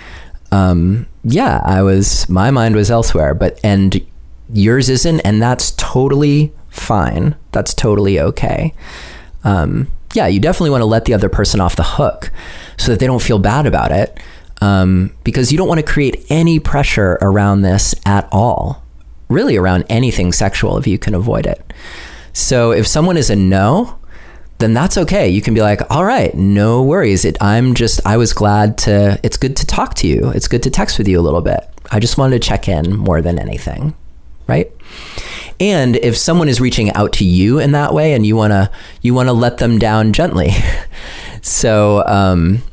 um, 0.51 1.07
yeah, 1.23 1.62
I 1.63 1.81
was, 1.81 2.27
my 2.27 2.51
mind 2.51 2.75
was 2.75 2.91
elsewhere, 2.91 3.34
but, 3.34 3.57
and 3.63 4.05
yours 4.51 4.89
isn't, 4.89 5.21
and 5.21 5.41
that's 5.41 5.71
totally 5.71 6.51
fine. 6.69 7.36
That's 7.53 7.73
totally 7.73 8.19
okay. 8.19 8.73
Um, 9.45 9.88
yeah, 10.13 10.28
you 10.28 10.39
definitely 10.39 10.69
want 10.71 10.82
to 10.82 10.86
let 10.86 11.06
the 11.06 11.13
other 11.13 11.30
person 11.30 11.60
off 11.60 11.76
the 11.76 11.84
hook 11.84 12.32
so 12.78 12.91
that 12.91 13.00
they 13.00 13.08
don't 13.08 13.21
feel 13.21 13.39
bad 13.39 13.65
about 13.65 13.91
it. 13.91 14.19
Um, 14.62 15.12
because 15.24 15.52
you 15.52 15.58
don't 15.58 15.67
want 15.67 15.80
to 15.80 15.86
create 15.86 16.24
any 16.30 16.60
pressure 16.60 17.17
around 17.21 17.63
this 17.63 17.95
at 18.06 18.30
all, 18.32 18.84
really 19.28 19.58
around 19.58 19.86
anything 19.89 20.32
sexual 20.32 20.78
if 20.78 20.86
you 20.86 21.00
can 21.00 21.15
avoid 21.15 21.47
it. 21.47 21.74
So 22.34 22.71
if 22.71 22.86
someone 22.86 23.17
is 23.17 23.32
a 23.32 23.36
no, 23.36 23.97
then 24.60 24.76
that's 24.76 24.97
okay. 25.00 25.28
You 25.28 25.41
can 25.41 25.56
be 25.56 25.62
like, 25.62 25.82
all 25.89 26.06
right, 26.06 26.34
no 26.36 26.84
worries. 26.84 27.26
It, 27.26 27.38
I'm 27.41 27.74
just, 27.74 28.06
I 28.06 28.17
was 28.17 28.34
glad 28.34 28.78
to, 28.80 29.19
it's 29.24 29.36
good 29.36 29.56
to 29.58 29.65
talk 29.65 29.95
to 29.95 30.08
you. 30.08 30.30
It's 30.36 30.47
good 30.47 30.62
to 30.63 30.69
text 30.69 31.00
with 31.00 31.08
you 31.08 31.19
a 31.19 31.24
little 31.24 31.41
bit. 31.41 31.67
I 31.91 32.00
just 32.00 32.19
wanted 32.19 32.39
to 32.39 32.47
check 32.47 32.67
in 32.67 32.95
more 32.95 33.21
than 33.21 33.39
anything. 33.39 33.95
Right. 34.47 34.71
And 35.62 35.97
if 35.97 36.17
someone 36.17 36.50
is 36.50 36.60
reaching 36.60 36.91
out 36.93 37.13
to 37.13 37.24
you 37.24 37.60
in 37.60 37.71
that 37.74 37.93
way 37.93 38.13
and 38.13 38.26
you 38.26 38.36
want 38.36 38.50
to, 38.50 38.71
you 39.04 39.13
want 39.13 39.30
to 39.30 39.34
let 39.34 39.60
them 39.60 39.78
down 39.78 40.12
gently. 40.12 40.50
so, 41.43 42.04
um, 42.08 42.63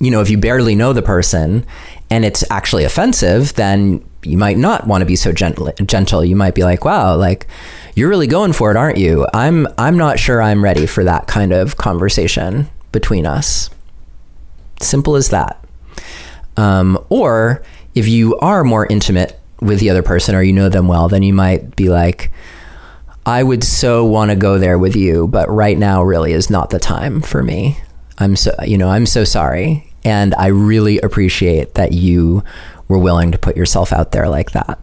you 0.00 0.10
know, 0.10 0.22
if 0.22 0.30
you 0.30 0.38
barely 0.38 0.74
know 0.74 0.94
the 0.94 1.02
person 1.02 1.66
and 2.08 2.24
it's 2.24 2.42
actually 2.50 2.84
offensive, 2.84 3.52
then 3.54 4.02
you 4.22 4.38
might 4.38 4.56
not 4.56 4.86
want 4.86 5.02
to 5.02 5.06
be 5.06 5.14
so 5.14 5.30
gentle. 5.30 5.70
Gentle. 5.84 6.24
You 6.24 6.36
might 6.36 6.54
be 6.54 6.64
like, 6.64 6.86
"Wow, 6.86 7.16
like 7.16 7.46
you're 7.94 8.08
really 8.08 8.26
going 8.26 8.54
for 8.54 8.70
it, 8.70 8.76
aren't 8.76 8.96
you?" 8.96 9.26
I'm 9.34 9.68
I'm 9.76 9.98
not 9.98 10.18
sure 10.18 10.40
I'm 10.40 10.64
ready 10.64 10.86
for 10.86 11.04
that 11.04 11.26
kind 11.26 11.52
of 11.52 11.76
conversation 11.76 12.70
between 12.92 13.26
us. 13.26 13.68
Simple 14.80 15.16
as 15.16 15.28
that. 15.28 15.62
Um, 16.56 16.98
or 17.10 17.62
if 17.94 18.08
you 18.08 18.38
are 18.38 18.64
more 18.64 18.86
intimate 18.86 19.37
with 19.60 19.80
the 19.80 19.90
other 19.90 20.02
person 20.02 20.34
or 20.34 20.42
you 20.42 20.52
know 20.52 20.68
them 20.68 20.88
well, 20.88 21.08
then 21.08 21.22
you 21.22 21.32
might 21.32 21.76
be 21.76 21.88
like, 21.88 22.30
I 23.26 23.42
would 23.42 23.62
so 23.62 24.04
want 24.04 24.30
to 24.30 24.36
go 24.36 24.58
there 24.58 24.78
with 24.78 24.96
you, 24.96 25.28
but 25.28 25.50
right 25.50 25.76
now 25.76 26.02
really 26.02 26.32
is 26.32 26.48
not 26.48 26.70
the 26.70 26.78
time 26.78 27.20
for 27.20 27.42
me. 27.42 27.78
I'm 28.18 28.36
so, 28.36 28.54
you 28.64 28.78
know, 28.78 28.88
I'm 28.88 29.06
so 29.06 29.24
sorry. 29.24 29.92
And 30.04 30.34
I 30.36 30.46
really 30.46 30.98
appreciate 31.00 31.74
that 31.74 31.92
you 31.92 32.42
were 32.88 32.98
willing 32.98 33.32
to 33.32 33.38
put 33.38 33.56
yourself 33.56 33.92
out 33.92 34.12
there 34.12 34.28
like 34.28 34.52
that. 34.52 34.78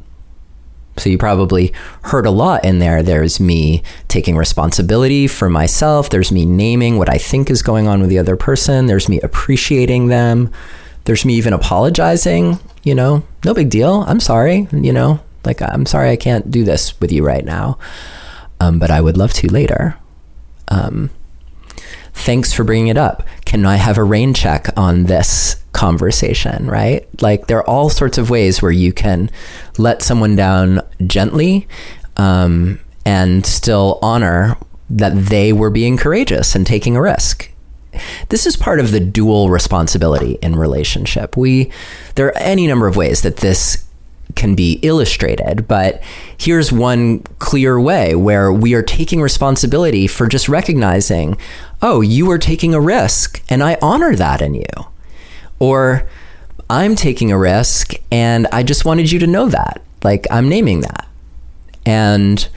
So 0.97 1.09
you 1.09 1.17
probably 1.17 1.73
heard 2.03 2.25
a 2.25 2.31
lot 2.31 2.63
in 2.63 2.79
there. 2.79 3.03
There's 3.03 3.39
me 3.39 3.83
taking 4.07 4.37
responsibility 4.37 5.27
for 5.27 5.49
myself. 5.49 6.09
There's 6.09 6.31
me 6.31 6.45
naming 6.45 6.97
what 6.97 7.09
I 7.09 7.17
think 7.17 7.49
is 7.49 7.61
going 7.61 7.87
on 7.87 7.99
with 7.99 8.09
the 8.09 8.19
other 8.19 8.37
person. 8.37 8.85
There's 8.85 9.09
me 9.09 9.19
appreciating 9.21 10.07
them. 10.07 10.51
There's 11.05 11.25
me 11.25 11.35
even 11.35 11.53
apologizing, 11.53 12.59
you 12.83 12.95
know, 12.95 13.23
no 13.43 13.53
big 13.53 13.69
deal. 13.69 14.03
I'm 14.07 14.19
sorry, 14.19 14.67
you 14.71 14.91
know, 14.91 15.19
like 15.43 15.61
I'm 15.61 15.85
sorry 15.85 16.09
I 16.09 16.17
can't 16.17 16.51
do 16.51 16.63
this 16.63 16.99
with 16.99 17.11
you 17.11 17.23
right 17.23 17.45
now. 17.45 17.77
Um, 18.59 18.79
but 18.79 18.91
I 18.91 19.01
would 19.01 19.17
love 19.17 19.33
to 19.33 19.51
later. 19.51 19.97
Um, 20.69 21.09
thanks 22.13 22.53
for 22.53 22.63
bringing 22.63 22.87
it 22.87 22.97
up. 22.97 23.23
Can 23.45 23.65
I 23.65 23.75
have 23.75 23.97
a 23.97 24.03
rain 24.03 24.33
check 24.33 24.67
on 24.77 25.03
this 25.03 25.63
conversation, 25.73 26.67
right? 26.67 27.07
Like 27.21 27.47
there 27.47 27.57
are 27.59 27.69
all 27.69 27.89
sorts 27.89 28.17
of 28.17 28.29
ways 28.29 28.61
where 28.61 28.71
you 28.71 28.93
can 28.93 29.29
let 29.77 30.01
someone 30.01 30.35
down 30.35 30.81
gently 31.05 31.67
um, 32.17 32.79
and 33.05 33.45
still 33.45 33.99
honor 34.01 34.57
that 34.89 35.15
they 35.15 35.51
were 35.51 35.69
being 35.69 35.97
courageous 35.97 36.55
and 36.55 36.65
taking 36.65 36.95
a 36.95 37.01
risk. 37.01 37.51
This 38.29 38.45
is 38.45 38.55
part 38.57 38.79
of 38.79 38.91
the 38.91 38.99
dual 38.99 39.49
responsibility 39.49 40.37
in 40.41 40.55
relationship. 40.55 41.35
We 41.37 41.71
there 42.15 42.27
are 42.27 42.37
any 42.37 42.67
number 42.67 42.87
of 42.87 42.95
ways 42.95 43.21
that 43.21 43.37
this 43.37 43.85
can 44.35 44.55
be 44.55 44.79
illustrated, 44.81 45.67
but 45.67 46.01
here's 46.37 46.71
one 46.71 47.19
clear 47.39 47.79
way 47.79 48.15
where 48.15 48.51
we 48.51 48.73
are 48.73 48.81
taking 48.81 49.21
responsibility 49.21 50.07
for 50.07 50.27
just 50.27 50.49
recognizing, 50.49 51.37
oh, 51.81 52.01
you 52.01 52.29
are 52.31 52.37
taking 52.37 52.73
a 52.73 52.81
risk 52.81 53.41
and 53.49 53.63
I 53.63 53.77
honor 53.81 54.15
that 54.15 54.41
in 54.41 54.55
you. 54.55 54.65
Or 55.59 56.07
I'm 56.69 56.95
taking 56.95 57.31
a 57.31 57.37
risk 57.37 57.93
and 58.11 58.47
I 58.51 58.63
just 58.63 58.85
wanted 58.85 59.11
you 59.11 59.19
to 59.19 59.27
know 59.27 59.47
that. 59.49 59.81
Like 60.03 60.27
I'm 60.29 60.49
naming 60.49 60.81
that. 60.81 61.07
And 61.85 62.47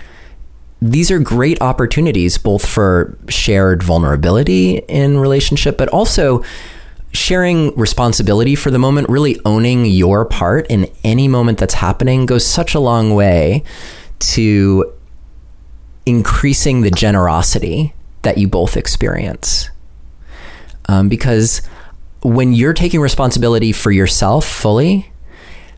these 0.80 1.10
are 1.10 1.18
great 1.18 1.60
opportunities 1.60 2.38
both 2.38 2.64
for 2.64 3.18
shared 3.28 3.82
vulnerability 3.82 4.78
in 4.88 5.18
relationship, 5.18 5.76
but 5.76 5.88
also 5.88 6.44
sharing 7.12 7.74
responsibility 7.74 8.54
for 8.54 8.70
the 8.70 8.78
moment, 8.78 9.08
really 9.08 9.40
owning 9.44 9.86
your 9.86 10.24
part 10.24 10.66
in 10.68 10.90
any 11.02 11.26
moment 11.26 11.58
that's 11.58 11.74
happening 11.74 12.26
goes 12.26 12.46
such 12.46 12.74
a 12.74 12.80
long 12.80 13.14
way 13.14 13.64
to 14.20 14.92
increasing 16.06 16.82
the 16.82 16.90
generosity 16.90 17.94
that 18.22 18.38
you 18.38 18.46
both 18.46 18.76
experience. 18.76 19.70
Um, 20.88 21.08
because 21.08 21.60
when 22.22 22.52
you're 22.52 22.72
taking 22.72 23.00
responsibility 23.00 23.72
for 23.72 23.90
yourself 23.90 24.46
fully, 24.46 25.10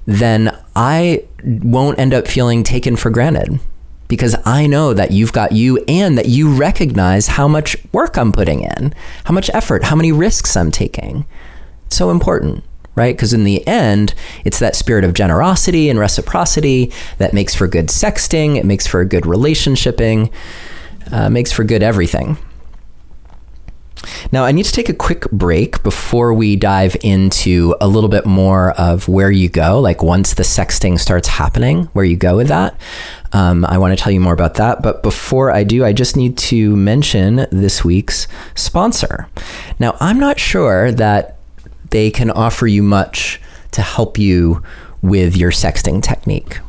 then 0.06 0.56
I 0.76 1.24
won't 1.44 1.98
end 1.98 2.12
up 2.12 2.26
feeling 2.26 2.62
taken 2.62 2.96
for 2.96 3.10
granted 3.10 3.60
because 4.10 4.34
I 4.44 4.66
know 4.66 4.92
that 4.92 5.12
you've 5.12 5.32
got 5.32 5.52
you 5.52 5.78
and 5.86 6.18
that 6.18 6.26
you 6.26 6.52
recognize 6.52 7.28
how 7.28 7.46
much 7.46 7.76
work 7.92 8.18
I'm 8.18 8.32
putting 8.32 8.62
in, 8.62 8.92
how 9.24 9.32
much 9.32 9.48
effort, 9.54 9.84
how 9.84 9.94
many 9.94 10.10
risks 10.10 10.56
I'm 10.56 10.72
taking. 10.72 11.24
It's 11.86 11.96
so 11.96 12.10
important, 12.10 12.64
right? 12.96 13.14
Because 13.14 13.32
in 13.32 13.44
the 13.44 13.64
end, 13.68 14.14
it's 14.44 14.58
that 14.58 14.74
spirit 14.74 15.04
of 15.04 15.14
generosity 15.14 15.88
and 15.88 15.96
reciprocity 15.96 16.92
that 17.18 17.32
makes 17.32 17.54
for 17.54 17.68
good 17.68 17.86
sexting, 17.86 18.56
it 18.56 18.64
makes 18.66 18.84
for 18.84 19.04
good 19.04 19.22
relationshiping, 19.22 20.32
uh, 21.12 21.30
makes 21.30 21.52
for 21.52 21.62
good 21.62 21.84
everything. 21.84 22.36
Now, 24.32 24.44
I 24.44 24.52
need 24.52 24.64
to 24.64 24.72
take 24.72 24.88
a 24.88 24.94
quick 24.94 25.30
break 25.30 25.82
before 25.82 26.32
we 26.32 26.56
dive 26.56 26.96
into 27.02 27.74
a 27.80 27.88
little 27.88 28.08
bit 28.08 28.26
more 28.26 28.72
of 28.72 29.08
where 29.08 29.30
you 29.30 29.48
go, 29.48 29.80
like 29.80 30.02
once 30.02 30.34
the 30.34 30.42
sexting 30.42 30.98
starts 30.98 31.28
happening, 31.28 31.84
where 31.92 32.04
you 32.04 32.16
go 32.16 32.36
with 32.36 32.48
that. 32.48 32.80
Um, 33.32 33.64
I 33.66 33.78
want 33.78 33.96
to 33.96 34.02
tell 34.02 34.12
you 34.12 34.20
more 34.20 34.32
about 34.32 34.54
that. 34.54 34.82
But 34.82 35.02
before 35.02 35.50
I 35.50 35.64
do, 35.64 35.84
I 35.84 35.92
just 35.92 36.16
need 36.16 36.38
to 36.38 36.74
mention 36.76 37.46
this 37.50 37.84
week's 37.84 38.26
sponsor. 38.54 39.28
Now, 39.78 39.96
I'm 40.00 40.18
not 40.18 40.38
sure 40.38 40.92
that 40.92 41.38
they 41.90 42.10
can 42.10 42.30
offer 42.30 42.66
you 42.66 42.82
much 42.82 43.40
to 43.72 43.82
help 43.82 44.18
you 44.18 44.62
with 45.02 45.36
your 45.36 45.50
sexting 45.50 46.02
technique. 46.02 46.60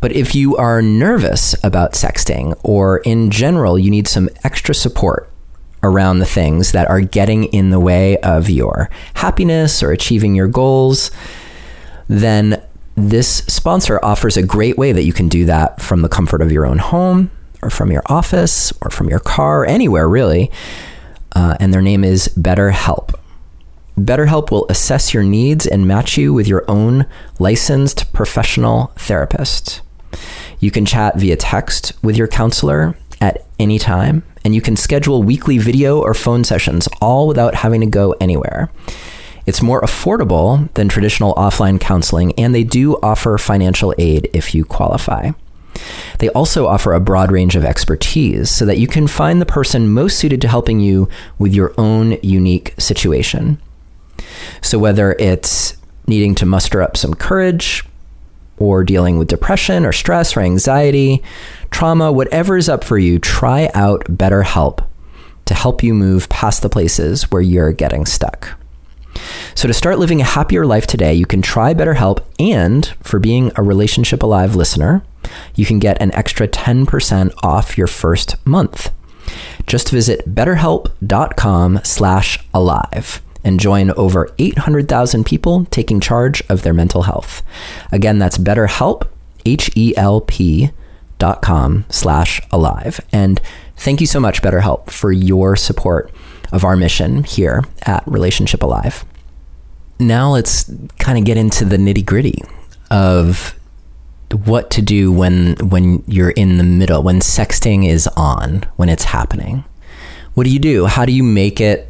But 0.00 0.12
if 0.12 0.34
you 0.34 0.56
are 0.56 0.80
nervous 0.80 1.54
about 1.62 1.92
sexting, 1.92 2.58
or 2.62 2.98
in 2.98 3.30
general, 3.30 3.78
you 3.78 3.90
need 3.90 4.08
some 4.08 4.28
extra 4.42 4.74
support 4.74 5.30
around 5.82 6.18
the 6.18 6.26
things 6.26 6.72
that 6.72 6.88
are 6.88 7.00
getting 7.00 7.44
in 7.44 7.70
the 7.70 7.80
way 7.80 8.18
of 8.18 8.50
your 8.50 8.90
happiness 9.14 9.82
or 9.82 9.90
achieving 9.92 10.34
your 10.34 10.48
goals, 10.48 11.10
then 12.08 12.62
this 12.96 13.38
sponsor 13.46 14.00
offers 14.02 14.36
a 14.36 14.42
great 14.42 14.76
way 14.76 14.92
that 14.92 15.04
you 15.04 15.12
can 15.12 15.28
do 15.28 15.44
that 15.44 15.80
from 15.80 16.02
the 16.02 16.08
comfort 16.08 16.42
of 16.42 16.50
your 16.50 16.66
own 16.66 16.78
home 16.78 17.30
or 17.62 17.70
from 17.70 17.92
your 17.92 18.02
office 18.06 18.72
or 18.82 18.90
from 18.90 19.08
your 19.08 19.20
car, 19.20 19.64
anywhere 19.64 20.08
really. 20.08 20.50
Uh, 21.32 21.56
and 21.60 21.72
their 21.72 21.82
name 21.82 22.04
is 22.04 22.28
BetterHelp. 22.36 23.14
BetterHelp 23.96 24.50
will 24.50 24.66
assess 24.68 25.12
your 25.12 25.22
needs 25.22 25.66
and 25.66 25.86
match 25.86 26.16
you 26.16 26.32
with 26.32 26.46
your 26.46 26.64
own 26.68 27.06
licensed 27.38 28.12
professional 28.12 28.92
therapist. 28.96 29.80
You 30.60 30.70
can 30.70 30.86
chat 30.86 31.16
via 31.16 31.36
text 31.36 31.92
with 32.02 32.16
your 32.16 32.28
counselor 32.28 32.96
at 33.20 33.44
any 33.58 33.78
time, 33.78 34.22
and 34.44 34.54
you 34.54 34.60
can 34.60 34.76
schedule 34.76 35.22
weekly 35.22 35.58
video 35.58 36.00
or 36.00 36.14
phone 36.14 36.44
sessions 36.44 36.88
all 37.00 37.26
without 37.26 37.56
having 37.56 37.80
to 37.80 37.86
go 37.86 38.14
anywhere. 38.20 38.70
It's 39.46 39.62
more 39.62 39.80
affordable 39.80 40.72
than 40.74 40.88
traditional 40.88 41.34
offline 41.34 41.80
counseling, 41.80 42.32
and 42.38 42.54
they 42.54 42.64
do 42.64 42.96
offer 43.02 43.38
financial 43.38 43.94
aid 43.98 44.28
if 44.34 44.54
you 44.54 44.64
qualify. 44.64 45.30
They 46.18 46.28
also 46.30 46.66
offer 46.66 46.92
a 46.92 47.00
broad 47.00 47.32
range 47.32 47.56
of 47.56 47.64
expertise 47.64 48.50
so 48.50 48.66
that 48.66 48.78
you 48.78 48.86
can 48.86 49.06
find 49.06 49.40
the 49.40 49.46
person 49.46 49.88
most 49.88 50.18
suited 50.18 50.40
to 50.42 50.48
helping 50.48 50.80
you 50.80 51.08
with 51.38 51.54
your 51.54 51.72
own 51.78 52.18
unique 52.22 52.74
situation. 52.78 53.60
So, 54.60 54.78
whether 54.78 55.12
it's 55.12 55.76
needing 56.06 56.34
to 56.36 56.46
muster 56.46 56.82
up 56.82 56.96
some 56.96 57.14
courage, 57.14 57.84
or 58.58 58.84
dealing 58.84 59.18
with 59.18 59.28
depression 59.28 59.86
or 59.86 59.92
stress 59.92 60.36
or 60.36 60.40
anxiety, 60.40 61.22
trauma, 61.70 62.12
whatever 62.12 62.56
is 62.56 62.68
up 62.68 62.84
for 62.84 62.98
you, 62.98 63.18
try 63.18 63.70
out 63.74 64.04
BetterHelp 64.04 64.86
to 65.44 65.54
help 65.54 65.82
you 65.82 65.94
move 65.94 66.28
past 66.28 66.62
the 66.62 66.68
places 66.68 67.30
where 67.30 67.42
you're 67.42 67.72
getting 67.72 68.06
stuck. 68.06 68.58
So, 69.54 69.66
to 69.66 69.74
start 69.74 69.98
living 69.98 70.20
a 70.20 70.24
happier 70.24 70.64
life 70.64 70.86
today, 70.86 71.12
you 71.14 71.26
can 71.26 71.42
try 71.42 71.74
BetterHelp, 71.74 72.20
and 72.38 72.86
for 73.02 73.18
being 73.18 73.50
a 73.56 73.62
Relationship 73.62 74.22
Alive 74.22 74.54
listener, 74.54 75.02
you 75.54 75.66
can 75.66 75.80
get 75.80 76.00
an 76.00 76.14
extra 76.14 76.46
10% 76.46 77.34
off 77.42 77.76
your 77.76 77.88
first 77.88 78.36
month. 78.46 78.92
Just 79.66 79.90
visit 79.90 80.34
betterhelp.com/alive 80.34 83.22
and 83.44 83.60
join 83.60 83.90
over 83.92 84.30
800,000 84.38 85.24
people 85.24 85.64
taking 85.66 86.00
charge 86.00 86.42
of 86.48 86.62
their 86.62 86.74
mental 86.74 87.02
health. 87.02 87.42
Again, 87.92 88.18
that's 88.18 88.38
BetterHelp, 88.38 89.06
H-E-L-P 89.46 90.70
dot 91.18 91.42
com 91.42 91.84
slash 91.88 92.40
alive. 92.50 93.00
And 93.12 93.40
thank 93.76 94.00
you 94.00 94.06
so 94.06 94.20
much, 94.20 94.42
BetterHelp, 94.42 94.90
for 94.90 95.12
your 95.12 95.56
support 95.56 96.12
of 96.52 96.64
our 96.64 96.76
mission 96.76 97.24
here 97.24 97.64
at 97.82 98.06
Relationship 98.06 98.62
Alive. 98.62 99.04
Now 99.98 100.32
let's 100.32 100.70
kind 100.98 101.18
of 101.18 101.24
get 101.24 101.36
into 101.36 101.64
the 101.64 101.76
nitty 101.76 102.06
gritty 102.06 102.40
of 102.90 103.58
what 104.44 104.70
to 104.70 104.82
do 104.82 105.10
when 105.10 105.56
when 105.56 106.04
you're 106.06 106.30
in 106.30 106.58
the 106.58 106.64
middle, 106.64 107.02
when 107.02 107.20
sexting 107.20 107.88
is 107.88 108.06
on, 108.08 108.64
when 108.76 108.88
it's 108.88 109.04
happening. 109.04 109.64
What 110.34 110.44
do 110.44 110.50
you 110.50 110.58
do? 110.58 110.86
How 110.86 111.04
do 111.04 111.12
you 111.12 111.22
make 111.22 111.60
it 111.60 111.87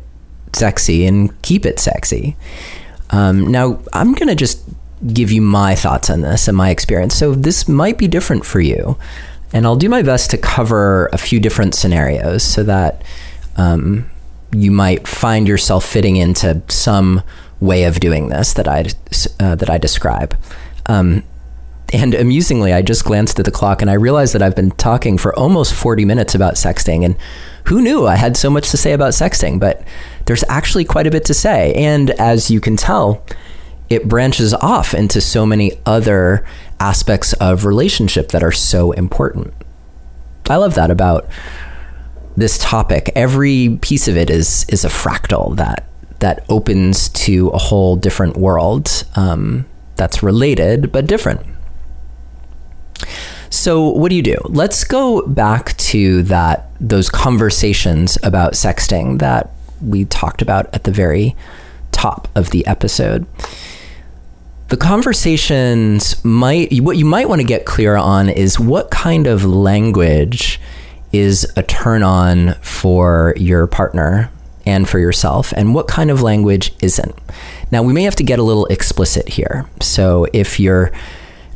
sexy 0.55 1.07
and 1.07 1.40
keep 1.42 1.66
it 1.66 1.78
sexy? 1.78 2.36
Um, 3.11 3.51
now, 3.51 3.80
I'm 3.92 4.12
going 4.14 4.28
to 4.28 4.34
just 4.34 4.62
give 5.12 5.30
you 5.30 5.40
my 5.40 5.74
thoughts 5.74 6.11
on 6.11 6.20
this 6.20 6.49
and 6.49 6.57
my 6.57 6.70
experience. 6.70 7.14
So, 7.14 7.34
this 7.34 7.68
might 7.68 7.99
be 7.99 8.09
different 8.09 8.44
for 8.44 8.61
you. 8.61 8.99
And 9.53 9.64
I'll 9.64 9.76
do 9.76 9.88
my 9.88 10.03
best 10.03 10.30
to 10.32 10.38
cover 10.38 11.07
a 11.12 11.18
few 11.18 11.40
different 11.40 11.74
scenarios 11.74 12.42
so 12.42 12.62
that 12.64 13.03
um, 13.57 14.11
you 14.53 14.70
might 14.70 15.09
find 15.09 15.49
yourself 15.49 15.86
fitting 15.86 16.16
into 16.16 16.61
some 16.68 17.22
way 17.61 17.84
of 17.84 18.01
doing 18.01 18.28
this 18.28 18.53
that 18.55 18.68
I 18.68 18.86
uh, 19.40 19.55
that 19.55 19.70
I 19.70 19.78
describe. 19.78 20.36
Um, 20.86 21.24
and 21.93 22.14
amusingly, 22.14 22.72
I 22.72 22.82
just 22.82 23.05
glanced 23.05 23.39
at 23.39 23.45
the 23.45 23.51
clock 23.51 23.80
and 23.80 23.91
I 23.91 23.95
realized 23.95 24.34
that 24.34 24.43
I've 24.43 24.57
been 24.57 24.72
talking 24.72 25.16
for 25.16 25.36
almost 25.39 25.72
40 25.74 26.05
minutes 26.05 26.34
about 26.34 26.55
sexting. 26.55 27.05
And 27.05 27.16
who 27.64 27.80
knew 27.80 28.07
I 28.07 28.16
had 28.16 28.36
so 28.36 28.51
much 28.51 28.70
to 28.70 28.76
say 28.76 28.93
about 28.93 29.12
sexting? 29.12 29.59
But 29.59 29.82
there's 30.26 30.45
actually 30.49 30.84
quite 30.84 31.07
a 31.07 31.11
bit 31.11 31.24
to 31.26 31.34
say. 31.34 31.72
And 31.74 32.11
as 32.12 32.51
you 32.51 32.61
can 32.61 32.76
tell, 32.76 33.24
it 33.89 34.07
branches 34.07 34.53
off 34.55 34.93
into 34.93 35.20
so 35.20 35.47
many 35.47 35.72
other 35.86 36.45
aspects 36.78 37.32
of 37.34 37.64
relationship 37.64 38.28
that 38.28 38.43
are 38.43 38.53
so 38.53 38.93
important. 38.93 39.55
I 40.51 40.57
love 40.57 40.74
that 40.74 40.91
about 40.91 41.28
this 42.36 42.59
topic. 42.59 43.11
Every 43.16 43.78
piece 43.80 44.09
of 44.09 44.16
it 44.16 44.30
is 44.30 44.64
is 44.68 44.84
a 44.84 44.89
fractal 44.89 45.57
that 45.57 45.86
that 46.20 46.45
opens 46.49 47.09
to 47.11 47.49
a 47.49 47.59
whole 47.59 47.97
different 47.97 48.36
world 48.36 49.05
um, 49.16 49.66
that's 49.97 50.22
related 50.22 50.93
but 50.93 51.07
different. 51.07 51.41
So, 53.51 53.88
what 53.88 54.11
do 54.11 54.16
you 54.16 54.22
do? 54.22 54.36
Let's 54.44 54.84
go 54.84 55.26
back 55.26 55.76
to 55.78 56.22
that 56.24 56.70
those 56.80 57.09
conversations 57.09 58.18
about 58.22 58.53
sexting 58.53 59.18
that 59.18 59.51
we 59.80 60.05
talked 60.05 60.42
about 60.42 60.72
at 60.74 60.84
the 60.84 60.92
very 60.92 61.34
top 61.92 62.28
of 62.34 62.51
the 62.51 62.66
episode. 62.66 63.26
The 64.68 64.76
conversations 64.76 66.22
might 66.24 66.78
what 66.80 66.99
you 66.99 67.07
might 67.07 67.28
want 67.28 67.40
to 67.40 67.46
get 67.46 67.64
clear 67.64 67.96
on 67.96 68.28
is 68.28 68.61
what 68.61 68.90
kind 68.90 69.26
of 69.26 69.44
language 69.44 70.61
is 71.11 71.51
a 71.57 71.62
turn 71.62 72.03
on 72.03 72.55
for 72.61 73.32
your 73.36 73.66
partner 73.66 74.30
and 74.66 74.86
for 74.86 74.99
yourself 74.99 75.55
and 75.57 75.74
what 75.74 75.88
kind 75.88 76.11
of 76.11 76.20
language 76.20 76.74
isn't. 76.82 77.14
Now, 77.70 77.82
we 77.82 77.94
may 77.94 78.03
have 78.03 78.16
to 78.16 78.22
get 78.22 78.38
a 78.38 78.42
little 78.42 78.66
explicit 78.66 79.30
here. 79.30 79.66
So, 79.80 80.26
if 80.34 80.61
your 80.61 80.92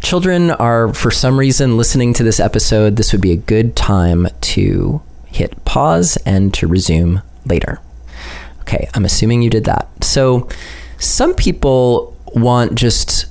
children 0.03 0.51
are 0.51 0.93
for 0.93 1.11
some 1.11 1.39
reason 1.39 1.77
listening 1.77 2.13
to 2.15 2.23
this 2.23 2.41
episode, 2.41 2.97
this 2.97 3.13
would 3.13 3.23
be 3.23 3.33
a 3.33 3.37
good 3.37 3.77
time 3.77 4.29
to 4.41 5.01
hit 5.27 5.65
pause 5.65 6.19
and 6.27 6.53
to 6.55 6.67
resume 6.67 7.23
later. 7.47 7.81
Okay, 8.61 8.89
I'm 8.95 9.05
assuming 9.05 9.43
you 9.43 9.51
did 9.51 9.65
that. 9.65 9.89
So, 10.03 10.49
some 10.99 11.35
people 11.35 12.17
want 12.35 12.75
just 12.75 13.27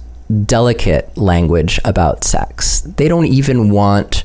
delicate 0.46 1.16
language 1.18 1.80
about 1.86 2.24
sex. 2.24 2.82
They 2.82 3.08
don't 3.08 3.26
even 3.26 3.70
want 3.70 4.24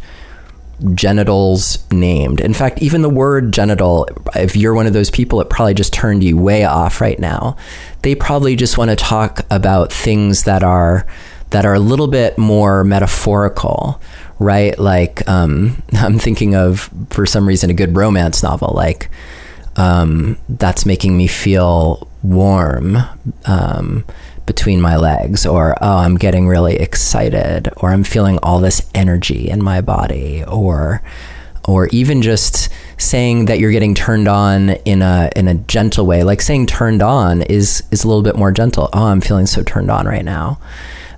genitals 0.94 1.78
named. 1.90 2.40
In 2.40 2.52
fact, 2.52 2.82
even 2.82 3.02
the 3.02 3.08
word 3.08 3.52
genital, 3.52 4.08
if 4.34 4.56
you're 4.56 4.74
one 4.74 4.86
of 4.86 4.92
those 4.92 5.10
people, 5.10 5.40
it 5.40 5.48
probably 5.48 5.74
just 5.74 5.92
turned 5.92 6.22
you 6.22 6.36
way 6.36 6.64
off 6.64 7.00
right 7.00 7.18
now. 7.18 7.56
They 8.02 8.14
probably 8.14 8.56
just 8.56 8.76
want 8.76 8.90
to 8.90 8.96
talk 8.96 9.40
about 9.50 9.92
things 9.92 10.44
that 10.44 10.62
are 10.62 11.06
that 11.50 11.64
are 11.64 11.74
a 11.74 11.80
little 11.80 12.08
bit 12.08 12.36
more 12.38 12.84
metaphorical, 12.84 14.00
right? 14.38 14.78
Like 14.78 15.26
um, 15.28 15.82
I'm 15.92 16.18
thinking 16.18 16.54
of, 16.54 16.90
for 17.10 17.26
some 17.26 17.46
reason, 17.46 17.70
a 17.70 17.74
good 17.74 17.96
romance 17.96 18.42
novel. 18.42 18.72
Like 18.74 19.10
um, 19.76 20.38
that's 20.48 20.86
making 20.86 21.16
me 21.16 21.26
feel 21.26 22.08
warm. 22.22 22.98
Um, 23.46 24.04
between 24.46 24.80
my 24.80 24.96
legs, 24.96 25.44
or 25.44 25.74
oh, 25.82 25.96
I'm 25.98 26.14
getting 26.14 26.46
really 26.46 26.76
excited, 26.76 27.68
or 27.78 27.90
I'm 27.90 28.04
feeling 28.04 28.38
all 28.44 28.60
this 28.60 28.88
energy 28.94 29.50
in 29.50 29.62
my 29.62 29.80
body, 29.80 30.44
or 30.44 31.02
or 31.64 31.88
even 31.88 32.22
just 32.22 32.68
saying 32.96 33.46
that 33.46 33.58
you're 33.58 33.72
getting 33.72 33.94
turned 33.94 34.28
on 34.28 34.70
in 34.70 35.02
a 35.02 35.30
in 35.36 35.48
a 35.48 35.54
gentle 35.54 36.06
way. 36.06 36.22
Like 36.22 36.40
saying 36.40 36.66
turned 36.66 37.02
on 37.02 37.42
is 37.42 37.82
is 37.90 38.04
a 38.04 38.08
little 38.08 38.22
bit 38.22 38.36
more 38.36 38.52
gentle. 38.52 38.88
Oh, 38.92 39.06
I'm 39.06 39.20
feeling 39.20 39.46
so 39.46 39.62
turned 39.62 39.90
on 39.90 40.06
right 40.06 40.24
now. 40.24 40.58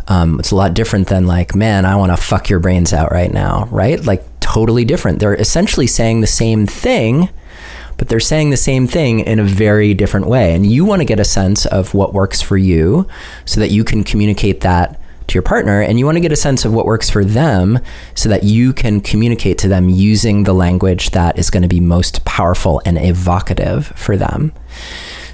Um, 0.09 0.41
it's 0.41 0.51
a 0.51 0.57
lot 0.57 0.75
different 0.75 1.09
than 1.09 1.27
like, 1.27 1.55
man, 1.55 1.85
I 1.85 1.97
want 1.97 2.13
to 2.13 2.17
fuck 2.17 2.49
your 2.49 2.59
brains 2.59 2.93
out 2.93 3.13
right 3.13 3.33
now, 3.33 3.69
right? 3.71 4.03
Like 4.05 4.25
totally 4.41 4.85
different. 4.85 5.21
They're 5.21 5.35
essentially 5.35 5.87
saying 5.87 6.23
the 6.23 6.27
same 6.27 6.67
thing, 6.67 7.29
but 7.99 8.09
they're 8.09 8.19
saying 8.19 8.51
the 8.51 8.57
same 8.57 8.87
thing 8.87 9.21
in 9.21 9.39
a 9.39 9.45
very 9.45 9.93
different 9.93 10.27
way. 10.27 10.55
And 10.55 10.67
you 10.67 10.85
want 10.85 11.01
to 11.01 11.05
get 11.05 11.21
a 11.21 11.25
sense 11.25 11.67
of 11.67 11.93
what 11.93 12.15
works 12.15 12.41
for 12.41 12.57
you 12.57 13.07
so 13.45 13.61
that 13.61 13.71
you 13.71 13.85
can 13.85 14.03
communicate 14.03 14.63
that 14.63 14.99
to 15.27 15.35
your 15.35 15.43
partner. 15.43 15.83
And 15.83 15.99
you 15.99 16.07
want 16.07 16.17
to 16.17 16.21
get 16.21 16.33
a 16.33 16.37
sense 16.37 16.65
of 16.65 16.73
what 16.73 16.87
works 16.87 17.11
for 17.11 17.25
them 17.25 17.79
so 18.15 18.31
that 18.31 18.45
you 18.45 18.73
can 18.73 19.03
communicate 19.03 19.59
to 19.59 19.69
them 19.69 19.91
using 19.91 20.45
the 20.45 20.55
language 20.55 21.11
that 21.11 21.39
is 21.39 21.51
going 21.51 21.63
to 21.63 21.69
be 21.69 21.81
most 21.81 22.25
powerful 22.25 22.81
and 22.87 22.99
evocative 22.99 23.89
for 23.89 24.17
them. 24.17 24.53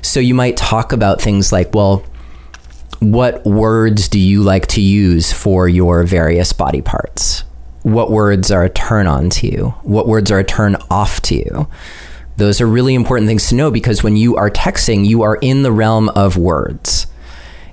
So 0.03 0.19
you 0.21 0.35
might 0.35 0.57
talk 0.57 0.93
about 0.93 1.21
things 1.21 1.53
like, 1.53 1.73
well, 1.75 2.05
what 3.05 3.45
words 3.45 4.09
do 4.09 4.19
you 4.19 4.43
like 4.43 4.67
to 4.69 4.81
use 4.81 5.31
for 5.31 5.69
your 5.69 6.05
various 6.05 6.53
body 6.55 6.81
parts? 6.81 7.45
What 7.83 8.11
words 8.11 8.51
are 8.51 8.65
a 8.65 8.71
turn 8.71 9.07
on 9.07 9.29
to 9.31 9.47
you? 9.47 9.75
What 9.83 10.09
words 10.09 10.31
are 10.31 10.39
a 10.39 10.45
turn 10.45 10.77
off 10.91 11.21
to 11.23 11.35
you? 11.35 11.69
Those 12.39 12.63
are 12.63 12.67
really 12.67 12.95
important 12.95 13.29
things 13.29 13.49
to 13.49 13.55
know 13.55 13.71
because 13.71 14.03
when 14.03 14.17
you 14.17 14.37
are 14.37 14.49
texting, 14.49 15.07
you 15.07 15.23
are 15.23 15.37
in 15.37 15.63
the 15.63 15.71
realm 15.71 16.09
of 16.11 16.39
words. 16.39 17.07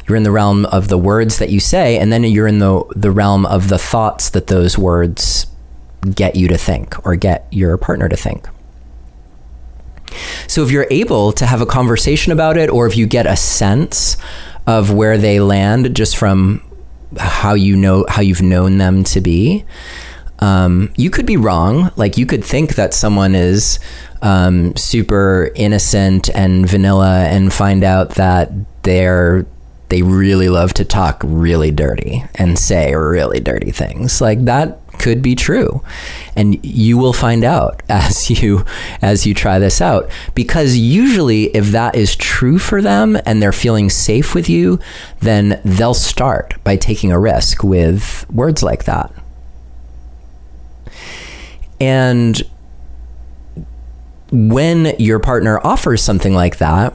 You're 0.06 0.18
in 0.18 0.24
the 0.24 0.32
realm 0.32 0.66
of 0.66 0.90
the 0.90 0.98
words 0.98 1.40
that 1.40 1.50
you 1.50 1.62
say, 1.62 1.98
and 1.98 2.12
then 2.12 2.26
you're 2.26 2.48
in 2.48 2.60
the, 2.60 2.84
the 2.94 3.12
realm 3.12 3.46
of 3.46 3.70
the 3.70 3.78
thoughts 3.78 4.32
that 4.32 4.48
those 4.48 4.78
words 4.78 5.48
get 6.14 6.36
you 6.36 6.50
to 6.50 6.58
think 6.58 7.06
or 7.06 7.16
get 7.16 7.48
your 7.52 7.78
partner 7.78 8.10
to 8.10 8.18
think. 8.18 8.48
So 10.48 10.62
if 10.64 10.72
you're 10.72 10.88
able 10.92 11.32
to 11.32 11.46
have 11.46 11.62
a 11.62 11.66
conversation 11.66 12.34
about 12.34 12.58
it, 12.58 12.70
or 12.70 12.86
if 12.86 12.98
you 12.98 13.08
get 13.08 13.26
a 13.26 13.38
sense 13.38 14.18
of 14.68 14.94
where 14.94 15.18
they 15.18 15.40
land 15.40 15.96
just 15.96 16.18
from 16.18 16.64
how 17.18 17.54
you 17.54 17.76
know 17.76 18.06
how 18.08 18.22
you've 18.22 18.42
known 18.42 18.78
them 18.78 19.04
to 19.04 19.22
be, 19.22 19.66
um, 20.40 20.92
you 20.96 21.10
could 21.10 21.26
be 21.26 21.38
wrong. 21.38 21.92
Like 21.96 22.18
you 22.18 22.26
could 22.26 22.44
think 22.44 22.76
that 22.76 22.94
someone 22.94 23.36
is 23.36 23.80
um, 24.22 24.76
super 24.76 25.52
innocent 25.56 26.30
and 26.30 26.68
vanilla, 26.68 27.26
and 27.26 27.52
find 27.54 27.84
out 27.84 28.12
that 28.12 28.52
they're 28.84 29.46
they 29.90 30.02
really 30.04 30.48
love 30.48 30.74
to 30.74 30.86
talk 30.86 31.22
really 31.26 31.70
dirty 31.70 32.24
and 32.36 32.58
say 32.58 32.96
really 32.96 33.42
dirty 33.42 33.72
things. 33.72 34.22
Like 34.22 34.46
that 34.46 34.80
could 35.02 35.22
be 35.22 35.34
true. 35.36 35.84
And 36.36 36.64
you 36.64 36.98
will 36.98 37.14
find 37.14 37.44
out 37.44 37.82
as 37.90 38.30
you 38.30 38.66
as 39.02 39.26
you 39.26 39.34
try 39.34 39.60
this 39.60 39.82
out 39.82 40.10
because 40.36 40.78
usually 40.78 41.46
if 41.56 41.72
that 41.72 41.96
is 41.96 42.16
true 42.16 42.60
for 42.60 42.82
them 42.82 43.18
and 43.26 43.42
they're 43.42 43.52
feeling 43.52 43.90
safe 43.90 44.36
with 44.36 44.48
you, 44.48 44.80
then 45.20 45.60
they'll 45.66 45.94
start 45.94 46.64
by 46.64 46.76
taking 46.76 47.12
a 47.12 47.20
risk 47.20 47.64
with 47.64 48.30
words 48.30 48.62
like 48.62 48.86
that. 48.86 49.12
And 51.80 52.40
when 54.32 54.94
your 55.00 55.20
partner 55.20 55.60
offers 55.64 56.04
something 56.04 56.34
like 56.34 56.60
that, 56.60 56.94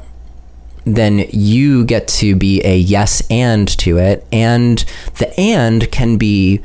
then 0.84 1.26
you 1.30 1.84
get 1.84 2.06
to 2.06 2.36
be 2.36 2.62
a 2.64 2.76
yes 2.76 3.20
and 3.28 3.66
to 3.78 3.98
it. 3.98 4.24
And 4.30 4.84
the 5.18 5.38
and 5.38 5.90
can 5.90 6.16
be 6.16 6.62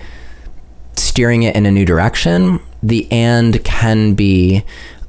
steering 0.95 1.43
it 1.43 1.55
in 1.55 1.65
a 1.65 1.71
new 1.71 1.85
direction. 1.85 2.59
The 2.83 3.11
and 3.11 3.63
can 3.63 4.13
be 4.13 4.63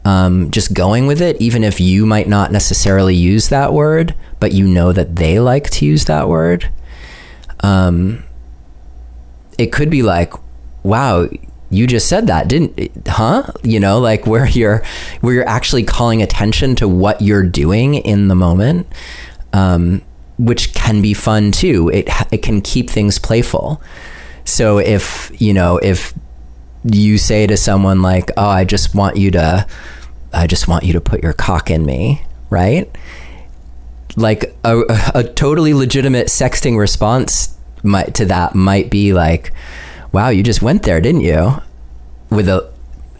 um, 0.04 0.50
just 0.50 0.74
going 0.74 1.06
with 1.06 1.20
it, 1.22 1.40
even 1.40 1.64
if 1.64 1.80
you 1.80 2.04
might 2.06 2.28
not 2.28 2.52
necessarily 2.52 3.14
use 3.14 3.48
that 3.48 3.72
word, 3.72 4.14
but 4.40 4.52
you 4.52 4.66
know 4.66 4.92
that 4.92 5.16
they 5.16 5.38
like 5.38 5.70
to 5.70 5.86
use 5.86 6.06
that 6.06 6.28
word. 6.28 6.68
Um, 7.60 8.24
it 9.58 9.72
could 9.72 9.90
be 9.90 10.02
like, 10.02 10.34
wow, 10.82 11.28
you 11.72 11.86
just 11.86 12.06
said 12.06 12.26
that 12.26 12.48
didn't 12.48 12.90
huh 13.08 13.42
you 13.62 13.80
know 13.80 13.98
like 13.98 14.26
where 14.26 14.46
you're 14.46 14.84
where 15.22 15.34
you're 15.34 15.48
actually 15.48 15.82
calling 15.82 16.22
attention 16.22 16.76
to 16.76 16.86
what 16.86 17.20
you're 17.22 17.42
doing 17.42 17.94
in 17.94 18.28
the 18.28 18.34
moment 18.34 18.86
um, 19.54 20.02
which 20.38 20.74
can 20.74 21.00
be 21.00 21.14
fun 21.14 21.50
too 21.50 21.88
it 21.88 22.06
it 22.30 22.42
can 22.42 22.60
keep 22.60 22.90
things 22.90 23.18
playful 23.18 23.82
so 24.44 24.78
if 24.78 25.30
you 25.40 25.52
know 25.52 25.78
if 25.78 26.12
you 26.84 27.16
say 27.18 27.46
to 27.46 27.56
someone 27.56 28.02
like 28.02 28.30
oh 28.36 28.48
i 28.48 28.64
just 28.64 28.94
want 28.94 29.16
you 29.16 29.30
to 29.30 29.66
i 30.32 30.46
just 30.46 30.66
want 30.66 30.84
you 30.84 30.92
to 30.92 31.00
put 31.00 31.22
your 31.22 31.32
cock 31.32 31.70
in 31.70 31.84
me 31.84 32.22
right 32.50 32.90
like 34.16 34.54
a, 34.64 34.82
a 35.14 35.24
totally 35.24 35.72
legitimate 35.72 36.26
sexting 36.26 36.76
response 36.76 37.56
might, 37.82 38.14
to 38.14 38.26
that 38.26 38.54
might 38.54 38.90
be 38.90 39.12
like 39.12 39.52
wow, 40.12 40.28
you 40.28 40.42
just 40.42 40.62
went 40.62 40.82
there, 40.82 41.00
didn't 41.00 41.22
you? 41.22 41.54
With 42.30 42.48
a 42.48 42.70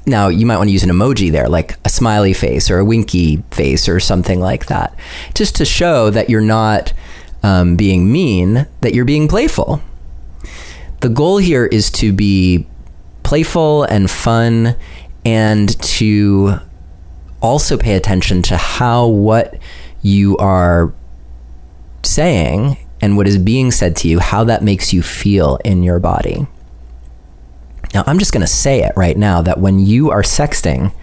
now 0.04 0.28
you 0.28 0.46
might 0.46 0.56
want 0.56 0.68
to 0.68 0.72
use 0.72 0.82
an 0.82 0.90
emoji 0.90 1.30
there, 1.30 1.48
like 1.48 1.78
a 1.84 1.88
smiley 1.88 2.32
face 2.32 2.70
or 2.70 2.78
a 2.78 2.84
winky 2.84 3.42
face 3.50 3.88
or 3.88 4.00
something 4.00 4.40
like 4.40 4.66
that, 4.66 4.94
just 5.34 5.56
to 5.56 5.64
show 5.64 6.10
that 6.10 6.28
you're 6.28 6.40
not 6.40 6.92
um, 7.42 7.76
being 7.76 8.10
mean, 8.10 8.66
that 8.80 8.94
you're 8.94 9.04
being 9.04 9.28
playful. 9.28 9.80
The 11.02 11.08
goal 11.08 11.38
here 11.38 11.66
is 11.66 11.90
to 11.92 12.12
be 12.12 12.64
playful 13.24 13.82
and 13.82 14.08
fun 14.08 14.76
and 15.24 15.80
to 15.82 16.60
also 17.40 17.76
pay 17.76 17.94
attention 17.94 18.40
to 18.42 18.56
how 18.56 19.08
what 19.08 19.58
you 20.00 20.36
are 20.36 20.94
saying 22.04 22.76
and 23.00 23.16
what 23.16 23.26
is 23.26 23.36
being 23.36 23.72
said 23.72 23.96
to 23.96 24.08
you, 24.08 24.20
how 24.20 24.44
that 24.44 24.62
makes 24.62 24.92
you 24.92 25.02
feel 25.02 25.58
in 25.64 25.82
your 25.82 25.98
body. 25.98 26.46
Now, 27.92 28.04
I'm 28.06 28.20
just 28.20 28.32
going 28.32 28.42
to 28.42 28.46
say 28.46 28.84
it 28.84 28.92
right 28.94 29.16
now 29.16 29.42
that 29.42 29.58
when 29.58 29.80
you 29.80 30.10
are 30.10 30.22
sexting, 30.22 30.94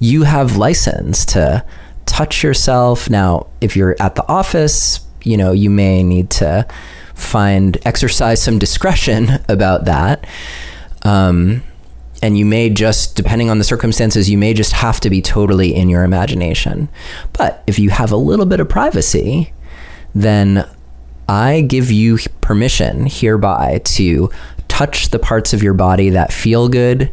you 0.00 0.24
have 0.24 0.56
license 0.56 1.24
to 1.26 1.64
touch 2.06 2.42
yourself. 2.42 3.08
Now, 3.08 3.46
if 3.60 3.76
you're 3.76 3.94
at 4.00 4.16
the 4.16 4.26
office, 4.26 4.98
you 5.22 5.36
know, 5.36 5.52
you 5.52 5.70
may 5.70 6.02
need 6.02 6.28
to 6.30 6.66
find 7.14 7.78
exercise 7.84 8.42
some 8.42 8.58
discretion 8.58 9.40
about 9.48 9.84
that. 9.84 10.26
Um, 11.04 11.62
and 12.22 12.38
you 12.38 12.46
may 12.46 12.70
just, 12.70 13.16
depending 13.16 13.50
on 13.50 13.58
the 13.58 13.64
circumstances, 13.64 14.30
you 14.30 14.38
may 14.38 14.54
just 14.54 14.72
have 14.72 15.00
to 15.00 15.10
be 15.10 15.20
totally 15.20 15.74
in 15.74 15.88
your 15.88 16.04
imagination. 16.04 16.88
But 17.32 17.64
if 17.66 17.80
you 17.80 17.90
have 17.90 18.12
a 18.12 18.16
little 18.16 18.46
bit 18.46 18.60
of 18.60 18.68
privacy, 18.68 19.52
then 20.14 20.68
I 21.28 21.62
give 21.62 21.90
you 21.90 22.18
permission 22.40 23.06
hereby 23.06 23.80
to 23.84 24.30
touch 24.68 25.10
the 25.10 25.18
parts 25.18 25.52
of 25.52 25.62
your 25.62 25.74
body 25.74 26.10
that 26.10 26.32
feel 26.32 26.68
good 26.68 27.12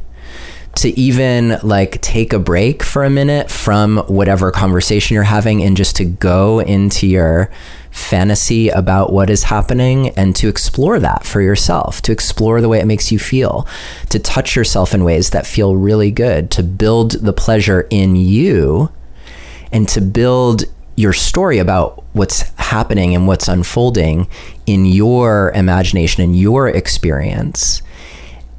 to 0.76 0.97
even 1.00 1.58
like 1.64 2.00
take 2.02 2.32
a 2.32 2.39
break 2.39 2.84
for 2.84 3.04
a 3.04 3.10
minute 3.10 3.50
from 3.50 3.97
whatever 4.08 4.52
conversation 4.52 5.16
you're 5.16 5.24
having 5.24 5.62
and 5.64 5.76
just 5.76 5.95
to 5.95 6.06
go 6.06 6.60
into 6.60 7.08
your 7.08 7.50
fantasy 7.92 8.70
about 8.70 9.12
what 9.12 9.30
is 9.30 9.44
happening 9.44 10.10
and 10.10 10.36
to 10.36 10.48
explore 10.48 11.00
that 11.00 11.26
for 11.26 11.42
yourself, 11.42 12.02
to 12.04 12.12
explore 12.12 12.62
the 12.62 12.70
way 12.70 12.80
it 12.80 12.88
makes 12.88 13.12
you 13.12 13.20
feel, 13.20 13.68
to 14.10 14.20
touch 14.20 14.56
yourself 14.56 14.94
in 14.94 15.04
ways 15.04 15.32
that 15.32 15.48
feel 15.48 15.76
really 15.76 16.12
good, 16.12 16.52
to 16.52 16.64
build 16.64 17.12
the 17.12 17.34
pleasure 17.34 17.88
in 17.90 18.16
you 18.16 18.92
and 19.72 19.88
to 19.90 20.02
build 20.02 20.64
your 20.96 21.14
story 21.14 21.60
about 21.60 22.04
what's 22.14 22.42
happening 22.58 23.16
and 23.16 23.28
what's 23.28 23.48
unfolding 23.48 24.28
in 24.66 24.86
your 24.86 25.52
imagination 25.56 26.24
and 26.24 26.38
your 26.38 26.68
experience. 26.68 27.82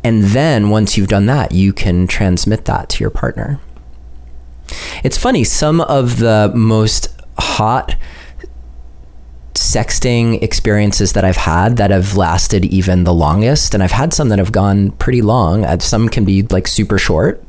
And 0.02 0.24
then 0.24 0.70
once 0.70 0.96
you've 0.96 1.08
done 1.08 1.26
that, 1.26 1.52
you 1.52 1.72
can 1.72 2.06
transmit 2.06 2.64
that 2.64 2.88
to 2.90 3.04
your 3.04 3.10
partner. 3.10 3.60
It's 5.04 5.18
funny, 5.18 5.44
some 5.44 5.80
of 5.82 6.18
the 6.18 6.50
most 6.54 7.08
hot 7.38 7.96
sexting 9.60 10.42
experiences 10.42 11.12
that 11.12 11.22
I've 11.22 11.36
had 11.36 11.76
that 11.76 11.90
have 11.90 12.16
lasted 12.16 12.64
even 12.64 13.04
the 13.04 13.12
longest, 13.12 13.74
and 13.74 13.82
I've 13.82 13.90
had 13.90 14.14
some 14.14 14.30
that 14.30 14.38
have 14.38 14.52
gone 14.52 14.92
pretty 14.92 15.20
long. 15.20 15.66
Uh, 15.66 15.78
some 15.78 16.08
can 16.08 16.24
be 16.24 16.42
like 16.44 16.66
super 16.66 16.96
short. 16.96 17.44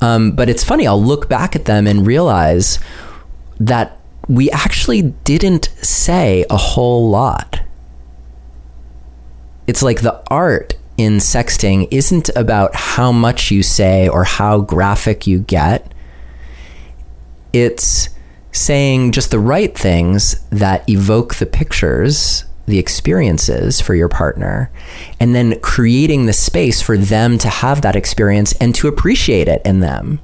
Um, 0.00 0.32
but 0.32 0.48
it's 0.48 0.64
funny, 0.64 0.86
I'll 0.86 1.02
look 1.02 1.28
back 1.28 1.54
at 1.54 1.66
them 1.66 1.86
and 1.86 2.06
realize 2.06 2.78
that 3.60 3.98
we 4.28 4.50
actually 4.50 5.02
didn't 5.02 5.66
say 5.82 6.46
a 6.48 6.56
whole 6.56 7.10
lot. 7.10 7.60
It's 9.66 9.82
like 9.82 10.00
the 10.00 10.22
art 10.30 10.74
in 10.96 11.18
sexting 11.18 11.86
isn't 11.90 12.30
about 12.34 12.74
how 12.74 13.12
much 13.12 13.50
you 13.50 13.62
say 13.62 14.08
or 14.08 14.24
how 14.24 14.60
graphic 14.60 15.26
you 15.26 15.40
get. 15.40 15.92
It's 17.52 18.08
saying 18.56 19.12
just 19.12 19.30
the 19.30 19.38
right 19.38 19.76
things 19.76 20.40
that 20.50 20.88
evoke 20.88 21.34
the 21.36 21.46
pictures, 21.46 22.44
the 22.66 22.78
experiences 22.78 23.80
for 23.80 23.94
your 23.94 24.08
partner, 24.08 24.70
and 25.20 25.34
then 25.34 25.60
creating 25.60 26.26
the 26.26 26.32
space 26.32 26.80
for 26.80 26.96
them 26.96 27.38
to 27.38 27.48
have 27.48 27.82
that 27.82 27.96
experience 27.96 28.52
and 28.54 28.74
to 28.74 28.88
appreciate 28.88 29.46
it 29.46 29.62
in 29.64 29.80
them. 29.80 30.20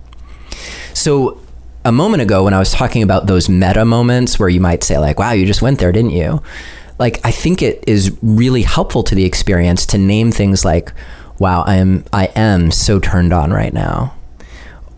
So, 0.94 1.40
a 1.84 1.92
moment 1.92 2.22
ago, 2.22 2.44
when 2.44 2.54
I 2.54 2.58
was 2.58 2.70
talking 2.70 3.02
about 3.02 3.26
those 3.26 3.48
meta 3.48 3.84
moments 3.84 4.38
where 4.38 4.48
you 4.48 4.60
might 4.60 4.84
say, 4.84 4.98
like, 4.98 5.18
wow, 5.18 5.32
you 5.32 5.46
just 5.46 5.62
went 5.62 5.80
there, 5.80 5.92
didn't 5.92 6.12
you? 6.12 6.40
Like, 6.98 7.20
I 7.24 7.32
think 7.32 7.60
it 7.60 7.82
is 7.88 8.16
really 8.22 8.62
helpful 8.62 9.02
to 9.04 9.14
the 9.14 9.24
experience 9.24 9.84
to 9.86 9.98
name 9.98 10.30
things 10.30 10.64
like, 10.64 10.92
wow, 11.38 11.62
I 11.62 11.76
am, 11.76 12.04
I 12.12 12.26
am 12.36 12.70
so 12.70 13.00
turned 13.00 13.32
on 13.32 13.52
right 13.52 13.74
now. 13.74 14.14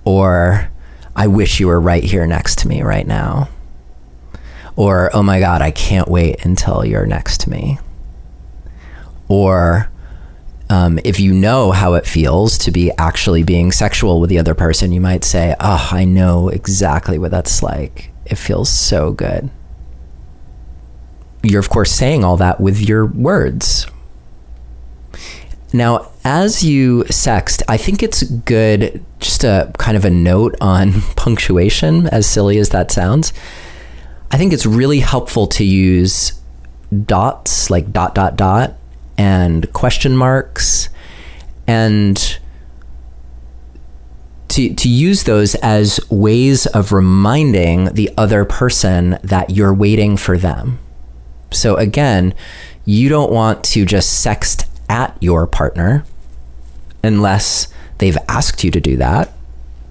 Or, 0.05 0.70
I 1.17 1.27
wish 1.27 1.61
you 1.61 1.69
were 1.69 1.81
right 1.81 2.03
here 2.03 2.27
next 2.27 2.59
to 2.61 2.69
me 2.69 2.83
right 2.83 3.07
now. 3.07 3.49
Or, 4.77 5.15
oh 5.15 5.23
my 5.23 5.39
God, 5.39 5.62
I 5.62 5.71
can't 5.71 6.09
wait 6.09 6.45
until 6.45 6.85
you're 6.85 7.07
next 7.07 7.43
to 7.43 7.51
me. 7.51 7.79
Or, 9.29 9.91
um, 10.69 10.99
if 11.05 11.21
you 11.21 11.33
know 11.33 11.71
how 11.71 11.95
it 11.95 12.07
feels 12.07 12.59
to 12.59 12.71
be 12.73 12.91
actually 12.99 13.45
being 13.45 13.71
sexual 13.71 14.21
with 14.21 14.31
the 14.31 14.39
other 14.39 14.55
person, 14.55 14.91
you 14.91 15.01
might 15.01 15.23
say, 15.23 15.55
Oh, 15.61 15.89
I 15.93 16.05
know 16.05 16.49
exactly 16.49 17.19
what 17.19 17.31
that's 17.31 17.62
like. 17.62 18.11
It 18.27 18.37
feels 18.37 18.69
so 18.69 19.12
good. 19.12 19.51
You're, 21.43 21.61
of 21.61 21.69
course, 21.69 21.93
saying 21.93 22.25
all 22.25 22.39
that 22.39 22.61
with 22.61 22.81
your 22.81 23.05
words. 23.07 23.87
Now, 25.73 26.11
as 26.25 26.64
you 26.64 27.05
sext, 27.05 27.62
I 27.68 27.77
think 27.77 28.03
it's 28.03 28.22
good, 28.22 29.05
just 29.18 29.45
a 29.45 29.70
kind 29.77 29.97
of 29.97 30.05
a 30.05 30.11
note 30.11 30.57
on 30.61 31.01
punctuation, 31.16 32.07
as 32.09 32.27
silly 32.27 32.59
as 32.59 32.70
that 32.70 32.91
sounds. 32.91 33.33
I 34.31 34.39
think 34.39 34.53
it's 34.53 34.66
really 34.66 35.01
helpful 35.01 35.47
to 35.49 35.64
use 35.64 36.41
dots, 37.05 37.70
like 37.70 37.93
dot, 37.93 38.14
dot, 38.14 38.37
dot, 38.37 38.75
and 39.18 39.70
question 39.72 40.16
marks, 40.16 40.89
and 41.66 42.39
to, 44.49 44.75
to 44.75 44.89
use 44.89 45.25
those 45.25 45.55
as 45.57 46.01
ways 46.11 46.66
of 46.66 46.93
reminding 46.93 47.87
the 47.95 48.11
other 48.16 48.45
person 48.45 49.18
that 49.22 49.51
you're 49.51 49.75
waiting 49.75 50.16
for 50.16 50.39
them. 50.39 50.79
So, 51.51 51.77
again, 51.77 52.35
you 52.85 53.09
don't 53.09 53.31
want 53.31 53.62
to 53.64 53.85
just 53.85 54.25
sext 54.25 54.66
at 54.89 55.16
your 55.20 55.47
partner 55.47 56.05
unless 57.05 57.68
they've 57.98 58.18
asked 58.28 58.64
you 58.64 58.70
to 58.70 58.80
do 58.80 58.96
that. 58.96 59.32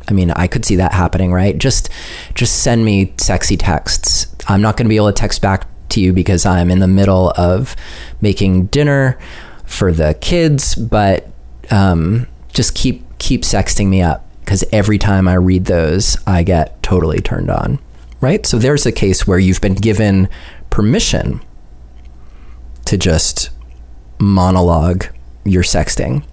I 0.10 0.14
mean, 0.14 0.32
I 0.32 0.48
could 0.48 0.66
see 0.66 0.76
that 0.78 0.92
happening, 0.92 1.32
right? 1.32 1.58
Just 1.58 1.90
just 2.36 2.64
send 2.64 2.84
me 2.84 3.14
sexy 3.18 3.58
texts. 3.58 4.36
I'm 4.48 4.62
not 4.62 4.76
going 4.76 4.86
to 4.86 4.90
be 4.90 4.98
able 4.98 5.08
to 5.08 5.14
text 5.14 5.42
back 5.42 5.66
to 5.90 6.02
you 6.02 6.12
because 6.12 6.46
I'm 6.46 6.70
in 6.70 6.80
the 6.80 6.88
middle 6.88 7.32
of 7.38 7.76
making 8.20 8.66
dinner 8.68 9.18
for 9.64 9.92
the 9.94 10.16
kids, 10.20 10.76
but 10.76 11.28
um, 11.72 12.28
just 12.50 12.76
keep 12.76 13.04
keep 13.18 13.44
sexting 13.44 13.88
me 13.88 14.02
up 14.02 14.26
because 14.42 14.64
every 14.74 14.98
time 14.98 15.28
I 15.28 15.36
read 15.36 15.66
those, 15.66 16.18
I 16.28 16.44
get 16.44 16.82
totally 16.84 17.22
turned 17.22 17.50
on, 17.50 17.80
right? 18.20 18.46
So 18.46 18.58
there's 18.58 18.86
a 18.86 18.92
case 18.92 19.26
where 19.26 19.40
you've 19.40 19.62
been 19.62 19.76
given 19.76 20.28
permission 20.70 21.42
to 22.86 22.98
just 22.98 23.50
monologue 24.20 25.06
your 25.46 25.64
sexting. 25.64 26.24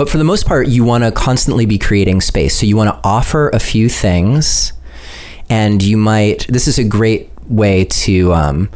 But 0.00 0.08
for 0.08 0.16
the 0.16 0.24
most 0.24 0.46
part, 0.46 0.66
you 0.66 0.82
want 0.82 1.04
to 1.04 1.12
constantly 1.12 1.66
be 1.66 1.76
creating 1.76 2.22
space. 2.22 2.58
So 2.58 2.64
you 2.64 2.74
want 2.74 2.88
to 2.88 2.98
offer 3.06 3.50
a 3.50 3.58
few 3.58 3.90
things, 3.90 4.72
and 5.50 5.82
you 5.82 5.98
might. 5.98 6.46
This 6.48 6.66
is 6.66 6.78
a 6.78 6.84
great 6.84 7.28
way 7.48 7.84
to 7.84 8.32
um, 8.32 8.70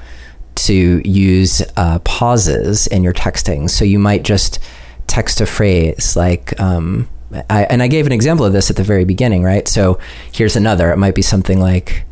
to 0.57 1.01
use 1.03 1.63
uh, 1.79 2.01
pauses 2.01 2.87
in 2.89 3.03
your 3.03 3.15
texting. 3.15 3.71
So 3.71 3.87
you 3.87 3.99
might 3.99 4.23
just 4.23 4.59
text 5.07 5.41
a 5.41 5.47
phrase 5.47 6.15
like. 6.15 6.61
Um, 6.61 7.09
I, 7.49 7.65
and 7.71 7.83
I 7.83 7.89
gave 7.89 8.05
an 8.05 8.13
example 8.13 8.45
of 8.45 8.53
this 8.53 8.69
at 8.69 8.77
the 8.77 8.85
very 8.85 9.07
beginning, 9.07 9.43
right? 9.43 9.67
So 9.67 9.99
here's 10.31 10.57
another. 10.57 10.93
It 10.93 10.99
might 10.99 11.15
be 11.15 11.23
something 11.23 11.59
like, 11.59 12.05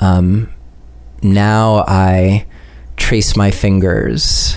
um, 0.00 0.50
"Now 1.22 1.84
I 1.86 2.46
trace 2.96 3.36
my 3.36 3.50
fingers," 3.50 4.56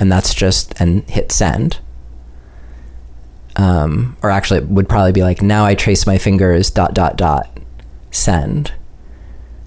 and 0.00 0.10
that's 0.10 0.34
just 0.34 0.74
and 0.80 1.08
hit 1.08 1.30
send 1.30 1.78
um, 3.60 4.16
or 4.22 4.30
actually 4.30 4.60
it 4.60 4.68
would 4.68 4.88
probably 4.88 5.12
be 5.12 5.22
like 5.22 5.42
now 5.42 5.66
I 5.66 5.74
trace 5.74 6.06
my 6.06 6.16
fingers 6.16 6.70
dot 6.70 6.94
dot 6.94 7.18
dot 7.18 7.60
send. 8.10 8.72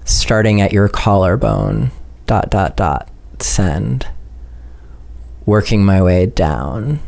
Starting 0.04 0.60
at 0.60 0.72
your 0.72 0.88
collarbone 0.88 1.92
dot 2.26 2.50
dot 2.50 2.76
dot 2.76 3.08
send. 3.38 4.08
Working 5.46 5.84
my 5.84 6.02
way 6.02 6.26
down 6.26 6.98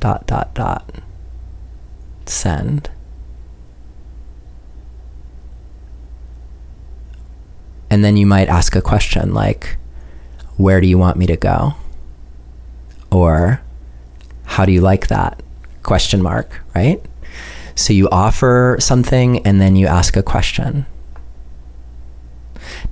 dot 0.00 0.26
dot 0.26 0.54
dot 0.54 0.94
send. 2.24 2.88
And 7.90 8.02
then 8.02 8.16
you 8.16 8.24
might 8.24 8.48
ask 8.48 8.74
a 8.74 8.80
question 8.80 9.34
like 9.34 9.76
where 10.56 10.80
do 10.80 10.86
you 10.86 10.96
want 10.96 11.18
me 11.18 11.26
to 11.26 11.36
go? 11.36 11.74
Or 13.10 13.60
how 14.46 14.64
do 14.64 14.72
you 14.72 14.80
like 14.80 15.08
that 15.08 15.43
question 15.84 16.22
mark, 16.22 16.62
right? 16.74 17.00
So 17.76 17.92
you 17.92 18.08
offer 18.10 18.76
something 18.80 19.46
and 19.46 19.60
then 19.60 19.76
you 19.76 19.86
ask 19.86 20.16
a 20.16 20.22
question. 20.22 20.86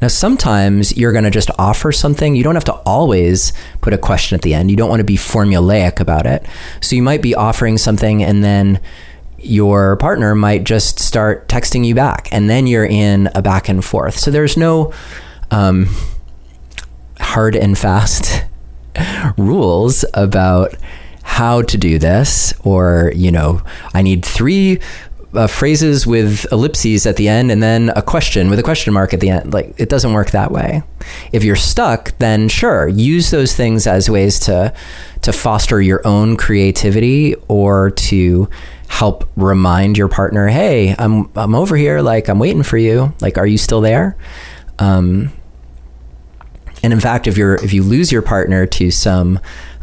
Now, 0.01 0.09
sometimes 0.09 0.97
you're 0.97 1.13
going 1.13 1.25
to 1.25 1.31
just 1.31 1.51
offer 1.59 1.93
something. 1.93 2.35
You 2.35 2.43
don't 2.43 2.55
have 2.57 2.65
to 2.65 2.75
always 2.85 3.53
put 3.81 3.93
a 3.93 3.99
question 3.99 4.35
at 4.35 4.43
the 4.43 4.55
end. 4.55 4.71
You 4.71 4.77
don't 4.77 4.89
want 4.89 5.01
to 5.01 5.05
be 5.05 5.17
formulaic 5.17 6.01
about 6.01 6.27
it. 6.27 6.45
So 6.81 6.97
you 6.97 7.03
might 7.03 7.23
be 7.23 7.35
offering 7.35 7.79
something 7.79 8.23
and 8.23 8.43
then 8.43 8.81
your 9.39 9.97
partner 9.97 10.35
might 10.35 10.65
just 10.65 11.01
start 11.01 11.49
texting 11.49 11.85
you 11.85 11.95
back 11.95 12.29
and 12.33 12.49
then 12.49 12.67
you're 12.67 12.85
in 12.85 13.29
a 13.35 13.43
back 13.43 13.69
and 13.69 13.85
forth. 13.85 14.19
So 14.19 14.31
there's 14.31 14.57
no 14.57 14.93
um, 15.51 15.89
hard 17.19 17.57
and 17.57 17.77
fast 17.77 18.45
rules 19.37 20.05
about 20.15 20.75
how 21.23 21.63
to 21.63 21.79
do 21.79 21.99
this, 21.99 22.53
or, 22.65 23.13
you 23.15 23.31
know, 23.31 23.63
I 23.95 24.03
need 24.03 24.25
three 24.25 24.81
uh, 25.35 25.47
phrases 25.47 26.07
with 26.07 26.45
ellipses 26.53 27.07
at 27.07 27.17
the 27.17 27.27
end 27.27 27.51
and 27.51 27.63
then 27.63 27.91
a 27.97 28.03
question 28.03 28.51
with 28.51 28.59
a 28.59 28.63
question 28.63 28.93
mark 28.93 29.15
at 29.15 29.21
the 29.21 29.31
end. 29.31 29.55
Like, 29.55 29.75
it 29.79 29.89
doesn't 29.89 30.13
work 30.13 30.33
that 30.33 30.53
way. 30.53 30.83
If 31.33 31.43
you're 31.43 31.57
stuck, 31.57 32.17
then 32.19 32.49
sure, 32.49 32.89
use 32.89 33.31
those 33.31 33.55
things 33.55 33.87
as 33.87 34.11
ways 34.11 34.39
to, 34.41 34.75
to 35.23 35.33
foster 35.33 35.81
your 35.81 36.07
own 36.07 36.37
creativity 36.37 37.35
or 37.49 37.91
to 37.91 38.51
help 38.89 39.31
remind 39.37 39.97
your 39.97 40.09
partner, 40.09 40.49
hey, 40.49 40.95
I'm, 40.99 41.31
I'm 41.35 41.55
over 41.55 41.77
here. 41.77 42.03
Like, 42.03 42.29
I'm 42.29 42.39
waiting 42.39 42.63
for 42.63 42.77
you. 42.77 43.15
Like, 43.23 43.39
are 43.39 43.47
you 43.47 43.57
still 43.57 43.81
there? 43.81 44.19
Um, 44.79 45.33
and 46.83 46.93
in 46.93 47.01
fact, 47.01 47.27
if 47.27 47.37
you're 47.37 47.55
if 47.55 47.73
you 47.73 47.83
lose 47.83 48.11
your 48.11 48.23
partner 48.23 48.67
to 48.67 48.91
some 48.91 49.39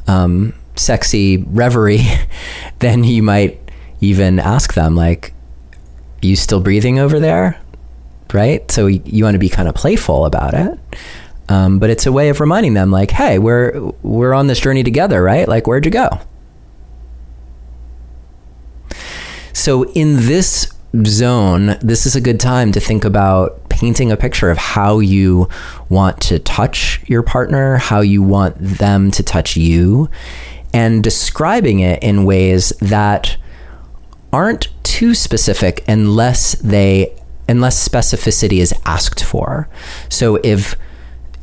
um, 0.08 0.54
sexy 0.80 1.38
reverie, 1.38 2.06
then 2.80 3.04
you 3.04 3.24
might 3.24 3.60
even 4.02 4.40
ask 4.40 4.74
them, 4.74 4.96
like, 4.96 5.34
you 6.22 6.36
still 6.36 6.60
breathing 6.60 7.00
over 7.00 7.20
there? 7.20 7.60
Right? 8.34 8.70
So 8.72 8.88
you 8.88 9.24
want 9.24 9.36
to 9.36 9.40
be 9.40 9.50
kind 9.50 9.68
of 9.68 9.76
playful 9.76 10.26
about 10.26 10.54
it. 10.54 10.80
Um, 11.50 11.80
but 11.80 11.90
it's 11.90 12.06
a 12.06 12.12
way 12.12 12.30
of 12.30 12.40
reminding 12.40 12.76
them, 12.76 12.92
like, 12.92 13.12
hey, 13.12 13.40
we're 13.40 13.80
we're 14.04 14.34
on 14.34 14.48
this 14.48 14.60
journey 14.60 14.84
together, 14.84 15.24
right? 15.24 15.48
Like, 15.48 15.66
where'd 15.66 15.86
you 15.86 15.92
go? 15.92 16.10
So 19.54 19.84
in 19.92 20.16
this 20.28 20.72
zone, 21.06 21.78
this 21.82 22.06
is 22.06 22.16
a 22.16 22.22
good 22.22 22.40
time 22.40 22.72
to 22.72 22.80
think 22.80 23.04
about 23.04 23.68
painting 23.70 24.12
a 24.12 24.18
picture 24.18 24.50
of 24.50 24.58
how 24.58 25.00
you 25.00 25.48
want 25.90 26.22
to 26.22 26.40
touch 26.40 27.02
your 27.08 27.24
partner, 27.24 27.78
how 27.78 28.02
you 28.02 28.22
want 28.22 28.56
them 28.58 29.12
to 29.12 29.24
touch 29.24 29.56
you, 29.56 30.10
and 30.74 31.04
describing 31.04 31.80
it 31.80 32.02
in 32.04 32.26
ways 32.26 32.70
that 32.80 33.38
aren't 34.32 34.70
too 34.84 35.14
specific 35.14 35.84
unless 35.88 36.54
they 36.56 37.16
unless 37.48 37.88
specificity 37.88 38.60
is 38.60 38.74
asked 38.86 39.24
for. 39.24 39.68
So 40.08 40.40
if 40.44 40.76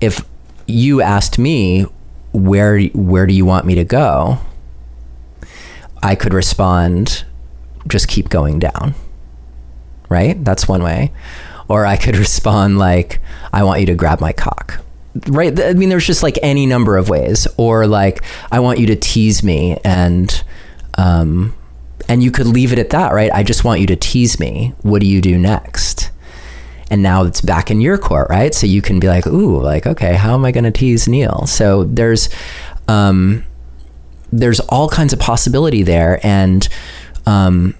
if 0.00 0.24
you 0.66 1.00
asked 1.02 1.38
me 1.38 1.86
where 2.32 2.80
where 2.88 3.26
do 3.26 3.34
you 3.34 3.44
want 3.44 3.66
me 3.66 3.74
to 3.76 3.84
go? 3.84 4.38
I 6.02 6.14
could 6.14 6.32
respond 6.32 7.24
just 7.88 8.08
keep 8.08 8.28
going 8.28 8.58
down. 8.58 8.94
Right? 10.08 10.42
That's 10.44 10.68
one 10.68 10.82
way. 10.82 11.12
Or 11.68 11.84
I 11.84 11.96
could 11.96 12.16
respond 12.26 12.78
like 12.78 13.20
I 13.52 13.64
want 13.64 13.80
you 13.80 13.86
to 13.86 13.94
grab 13.94 14.20
my 14.20 14.32
cock. 14.32 14.80
Right? 15.28 15.58
I 15.60 15.74
mean 15.74 15.88
there's 15.88 16.06
just 16.06 16.22
like 16.22 16.38
any 16.42 16.66
number 16.66 16.96
of 16.96 17.08
ways 17.08 17.46
or 17.56 17.86
like 17.86 18.22
I 18.50 18.60
want 18.60 18.78
you 18.78 18.86
to 18.86 18.96
tease 18.96 19.42
me 19.42 19.78
and 19.84 20.42
um 20.98 21.54
and 22.08 22.22
you 22.22 22.30
could 22.30 22.46
leave 22.46 22.72
it 22.72 22.78
at 22.78 22.90
that, 22.90 23.12
right? 23.12 23.30
I 23.32 23.42
just 23.42 23.64
want 23.64 23.80
you 23.80 23.86
to 23.88 23.96
tease 23.96 24.38
me. 24.38 24.74
What 24.82 25.00
do 25.00 25.06
you 25.06 25.20
do 25.20 25.38
next? 25.38 26.10
And 26.90 27.02
now 27.02 27.24
it's 27.24 27.40
back 27.40 27.70
in 27.70 27.80
your 27.80 27.98
court, 27.98 28.28
right? 28.30 28.54
So 28.54 28.66
you 28.66 28.80
can 28.80 29.00
be 29.00 29.08
like, 29.08 29.26
ooh, 29.26 29.60
like, 29.60 29.86
okay, 29.86 30.14
how 30.14 30.34
am 30.34 30.44
I 30.44 30.52
going 30.52 30.64
to 30.64 30.70
tease 30.70 31.08
Neil? 31.08 31.46
So 31.46 31.84
there's, 31.84 32.28
um, 32.86 33.44
there's 34.30 34.60
all 34.60 34.88
kinds 34.88 35.12
of 35.12 35.18
possibility 35.18 35.82
there. 35.82 36.20
And, 36.24 36.68
um, 37.26 37.74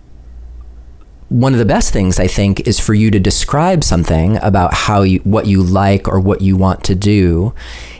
one 1.29 1.53
of 1.53 1.59
the 1.59 1.64
best 1.64 1.93
things 1.93 2.20
I 2.20 2.27
think 2.27 2.66
is 2.66 2.79
for 2.79 2.95
you 2.95 3.11
to 3.11 3.18
describe 3.18 3.83
something 3.83 4.37
about 4.43 4.72
how 4.74 5.03
you, 5.03 5.18
what 5.20 5.47
you 5.47 5.62
like 5.62 6.07
or 6.07 6.20
what 6.20 6.41
you 6.41 6.57
want 6.57 6.85
to 6.85 6.95
do, 6.95 7.53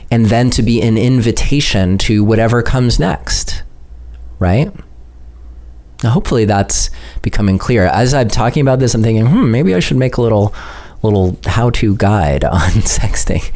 and 0.09 0.27
then 0.27 0.49
to 0.51 0.63
be 0.63 0.81
an 0.81 0.97
invitation 0.97 1.97
to 1.99 2.23
whatever 2.23 2.61
comes 2.61 2.99
next, 2.99 3.63
right? 4.39 4.71
Now, 6.03 6.11
hopefully 6.11 6.45
that's 6.45 6.89
becoming 7.21 7.57
clear. 7.57 7.85
As 7.85 8.13
I'm 8.13 8.29
talking 8.29 8.61
about 8.61 8.79
this, 8.79 8.93
I'm 8.93 9.03
thinking, 9.03 9.25
hmm, 9.25 9.51
maybe 9.51 9.73
I 9.73 9.79
should 9.79 9.97
make 9.97 10.17
a 10.17 10.21
little 10.21 10.53
little 11.03 11.37
how-to 11.45 11.95
guide 11.95 12.43
on 12.45 12.59
sexting. 12.59 13.55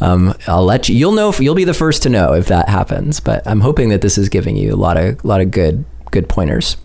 Um, 0.00 0.34
I'll 0.46 0.64
let 0.64 0.88
you. 0.88 0.94
You'll 0.94 1.12
know. 1.12 1.32
You'll 1.32 1.54
be 1.54 1.64
the 1.64 1.74
first 1.74 2.02
to 2.04 2.08
know 2.08 2.34
if 2.34 2.46
that 2.46 2.68
happens. 2.68 3.20
But 3.20 3.46
I'm 3.46 3.60
hoping 3.60 3.88
that 3.90 4.00
this 4.00 4.16
is 4.16 4.28
giving 4.28 4.56
you 4.56 4.74
a 4.74 4.76
lot 4.76 4.96
of 4.96 5.24
lot 5.24 5.40
of 5.40 5.50
good 5.50 5.84
good 6.10 6.28
pointers. 6.28 6.76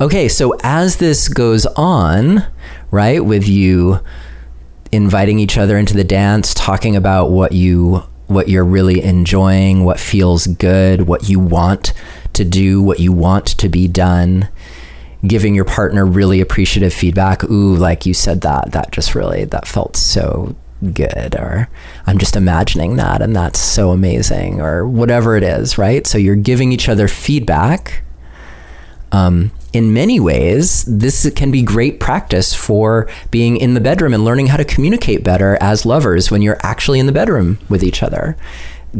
Okay, 0.00 0.28
so 0.28 0.56
as 0.62 0.96
this 0.96 1.28
goes 1.28 1.66
on, 1.66 2.46
right, 2.90 3.24
with 3.24 3.46
you 3.46 4.00
inviting 4.90 5.38
each 5.38 5.56
other 5.56 5.78
into 5.78 5.94
the 5.94 6.04
dance, 6.04 6.54
talking 6.54 6.96
about 6.96 7.30
what 7.30 7.52
you 7.52 8.04
what 8.26 8.48
you're 8.48 8.64
really 8.64 9.02
enjoying, 9.02 9.84
what 9.84 10.00
feels 10.00 10.46
good, 10.46 11.02
what 11.02 11.28
you 11.28 11.38
want 11.38 11.92
to 12.32 12.44
do, 12.44 12.82
what 12.82 12.98
you 12.98 13.12
want 13.12 13.46
to 13.46 13.68
be 13.68 13.86
done, 13.86 14.48
giving 15.26 15.54
your 15.54 15.64
partner 15.64 16.06
really 16.06 16.40
appreciative 16.40 16.94
feedback. 16.94 17.44
Ooh, 17.44 17.76
like 17.76 18.06
you 18.06 18.14
said 18.14 18.40
that, 18.40 18.72
that 18.72 18.90
just 18.90 19.14
really, 19.14 19.44
that 19.44 19.68
felt 19.68 19.96
so 19.96 20.56
good. 20.94 21.34
Or 21.34 21.68
I'm 22.06 22.18
just 22.18 22.36
imagining 22.36 22.96
that 22.96 23.20
and 23.20 23.36
that's 23.36 23.58
so 23.58 23.90
amazing, 23.90 24.60
or 24.60 24.88
whatever 24.88 25.36
it 25.36 25.42
is, 25.42 25.76
right? 25.76 26.06
So 26.06 26.16
you're 26.16 26.34
giving 26.34 26.72
each 26.72 26.88
other 26.88 27.08
feedback. 27.08 28.02
Um, 29.12 29.52
in 29.72 29.92
many 29.92 30.18
ways, 30.18 30.84
this 30.86 31.30
can 31.36 31.50
be 31.50 31.62
great 31.62 32.00
practice 32.00 32.54
for 32.54 33.08
being 33.30 33.56
in 33.56 33.74
the 33.74 33.80
bedroom 33.80 34.12
and 34.12 34.24
learning 34.24 34.48
how 34.48 34.56
to 34.56 34.64
communicate 34.64 35.22
better 35.22 35.56
as 35.60 35.86
lovers 35.86 36.30
when 36.30 36.42
you're 36.42 36.58
actually 36.62 36.98
in 36.98 37.06
the 37.06 37.12
bedroom 37.12 37.58
with 37.68 37.82
each 37.84 38.02
other 38.02 38.36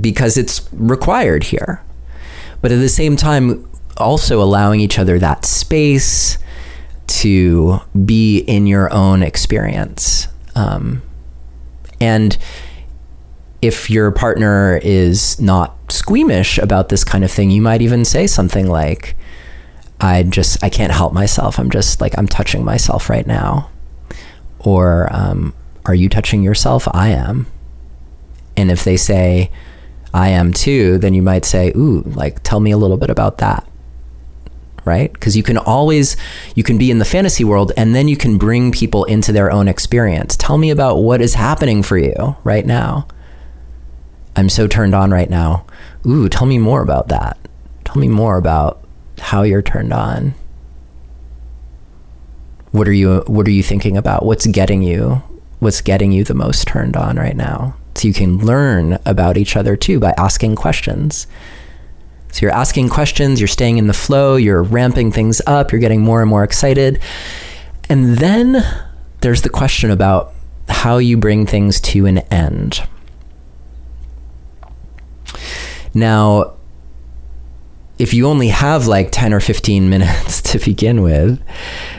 because 0.00 0.36
it's 0.36 0.68
required 0.72 1.44
here 1.44 1.82
but 2.62 2.70
at 2.70 2.78
the 2.78 2.88
same 2.88 3.16
time, 3.16 3.68
also 3.98 4.40
allowing 4.40 4.80
each 4.80 4.98
other 4.98 5.18
that 5.18 5.44
space 5.44 6.38
to 7.08 7.80
be 8.06 8.38
in 8.38 8.66
your 8.66 8.90
own 8.94 9.22
experience. 9.22 10.28
Um, 10.54 11.02
and 12.00 12.38
if 13.60 13.90
your 13.90 14.10
partner 14.12 14.80
is 14.82 15.38
not 15.40 15.76
squeamish 15.92 16.56
about 16.58 16.88
this 16.88 17.04
kind 17.04 17.24
of 17.24 17.30
thing, 17.30 17.50
you 17.50 17.60
might 17.60 17.82
even 17.82 18.04
say 18.04 18.26
something 18.26 18.68
like, 18.68 19.16
I 20.02 20.24
just, 20.24 20.62
I 20.64 20.68
can't 20.68 20.92
help 20.92 21.12
myself. 21.12 21.60
I'm 21.60 21.70
just 21.70 22.00
like, 22.00 22.18
I'm 22.18 22.26
touching 22.26 22.64
myself 22.64 23.08
right 23.08 23.26
now. 23.26 23.70
Or, 24.58 25.08
um, 25.12 25.54
are 25.86 25.94
you 25.94 26.08
touching 26.08 26.42
yourself? 26.42 26.88
I 26.92 27.10
am. 27.10 27.46
And 28.56 28.70
if 28.70 28.82
they 28.82 28.96
say, 28.96 29.50
I 30.12 30.30
am 30.30 30.52
too, 30.52 30.98
then 30.98 31.14
you 31.14 31.22
might 31.22 31.44
say, 31.44 31.72
ooh, 31.76 32.02
like, 32.02 32.42
tell 32.42 32.58
me 32.58 32.72
a 32.72 32.76
little 32.76 32.96
bit 32.96 33.10
about 33.10 33.38
that. 33.38 33.66
Right? 34.84 35.12
Because 35.12 35.36
you 35.36 35.44
can 35.44 35.56
always, 35.56 36.16
you 36.56 36.64
can 36.64 36.78
be 36.78 36.90
in 36.90 36.98
the 36.98 37.04
fantasy 37.04 37.44
world 37.44 37.70
and 37.76 37.94
then 37.94 38.08
you 38.08 38.16
can 38.16 38.36
bring 38.36 38.72
people 38.72 39.04
into 39.04 39.30
their 39.30 39.52
own 39.52 39.68
experience. 39.68 40.36
Tell 40.36 40.58
me 40.58 40.70
about 40.70 40.96
what 40.96 41.20
is 41.20 41.34
happening 41.34 41.84
for 41.84 41.96
you 41.96 42.36
right 42.42 42.66
now. 42.66 43.06
I'm 44.34 44.48
so 44.48 44.66
turned 44.66 44.96
on 44.96 45.12
right 45.12 45.30
now. 45.30 45.64
Ooh, 46.04 46.28
tell 46.28 46.46
me 46.46 46.58
more 46.58 46.82
about 46.82 47.08
that. 47.08 47.38
Tell 47.84 47.98
me 47.98 48.08
more 48.08 48.36
about 48.36 48.82
how 49.22 49.42
you're 49.42 49.62
turned 49.62 49.92
on. 49.92 50.34
What 52.72 52.88
are 52.88 52.92
you 52.92 53.22
what 53.26 53.46
are 53.46 53.52
you 53.52 53.62
thinking 53.62 53.96
about? 53.96 54.24
What's 54.24 54.46
getting 54.46 54.82
you? 54.82 55.22
What's 55.60 55.80
getting 55.80 56.12
you 56.12 56.24
the 56.24 56.34
most 56.34 56.66
turned 56.66 56.96
on 56.96 57.16
right 57.16 57.36
now? 57.36 57.76
So 57.94 58.08
you 58.08 58.14
can 58.14 58.38
learn 58.38 58.98
about 59.04 59.36
each 59.36 59.56
other 59.56 59.76
too 59.76 60.00
by 60.00 60.14
asking 60.16 60.56
questions. 60.56 61.26
So 62.32 62.46
you're 62.46 62.54
asking 62.54 62.88
questions, 62.88 63.40
you're 63.40 63.48
staying 63.48 63.76
in 63.76 63.88
the 63.88 63.92
flow, 63.92 64.36
you're 64.36 64.62
ramping 64.62 65.12
things 65.12 65.42
up, 65.46 65.70
you're 65.70 65.80
getting 65.80 66.00
more 66.00 66.22
and 66.22 66.30
more 66.30 66.44
excited. 66.44 66.98
And 67.90 68.16
then 68.16 68.64
there's 69.20 69.42
the 69.42 69.50
question 69.50 69.90
about 69.90 70.32
how 70.68 70.96
you 70.96 71.18
bring 71.18 71.46
things 71.46 71.78
to 71.80 72.06
an 72.06 72.18
end. 72.30 72.82
Now, 75.92 76.54
if 78.02 78.12
you 78.12 78.26
only 78.26 78.48
have 78.48 78.88
like 78.88 79.10
10 79.12 79.32
or 79.32 79.38
15 79.38 79.88
minutes 79.94 80.42
to 80.42 80.58
begin 80.58 81.02
with, 81.02 81.40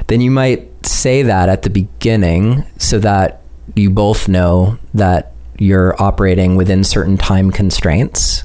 then 0.07 0.19
you 0.19 0.29
might 0.29 0.69
say 0.85 1.23
that 1.23 1.47
at 1.47 1.61
the 1.61 1.69
beginning 1.69 2.65
so 2.77 2.99
that 2.99 3.41
you 3.73 3.89
both 3.89 4.27
know 4.27 4.77
that 4.93 5.31
you're 5.57 5.95
operating 6.01 6.57
within 6.57 6.83
certain 6.83 7.15
time 7.15 7.51
constraints. 7.51 8.43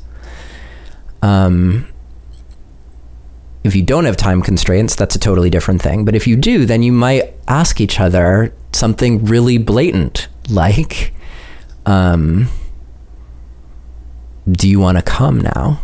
Um, 1.21 1.89
if 3.65 3.75
you 3.75 3.83
don't 3.83 4.05
have 4.05 4.17
time 4.17 4.41
constraints, 4.41 4.95
that's 4.95 5.17
a 5.17 5.19
totally 5.19 5.51
different 5.51 5.83
thing. 5.83 6.05
But 6.05 6.15
if 6.15 6.29
you 6.29 6.37
do, 6.37 6.65
then 6.65 6.85
you 6.85 6.93
might 6.93 7.35
ask 7.49 7.81
each 7.81 7.99
other 7.99 8.55
something 8.73 9.25
really 9.25 9.59
blatant, 9.59 10.29
like, 10.49 11.13
um, 11.87 12.49
"Do 14.49 14.69
you 14.69 14.79
want 14.79 14.97
to 14.99 15.03
come 15.03 15.41
now?" 15.41 15.81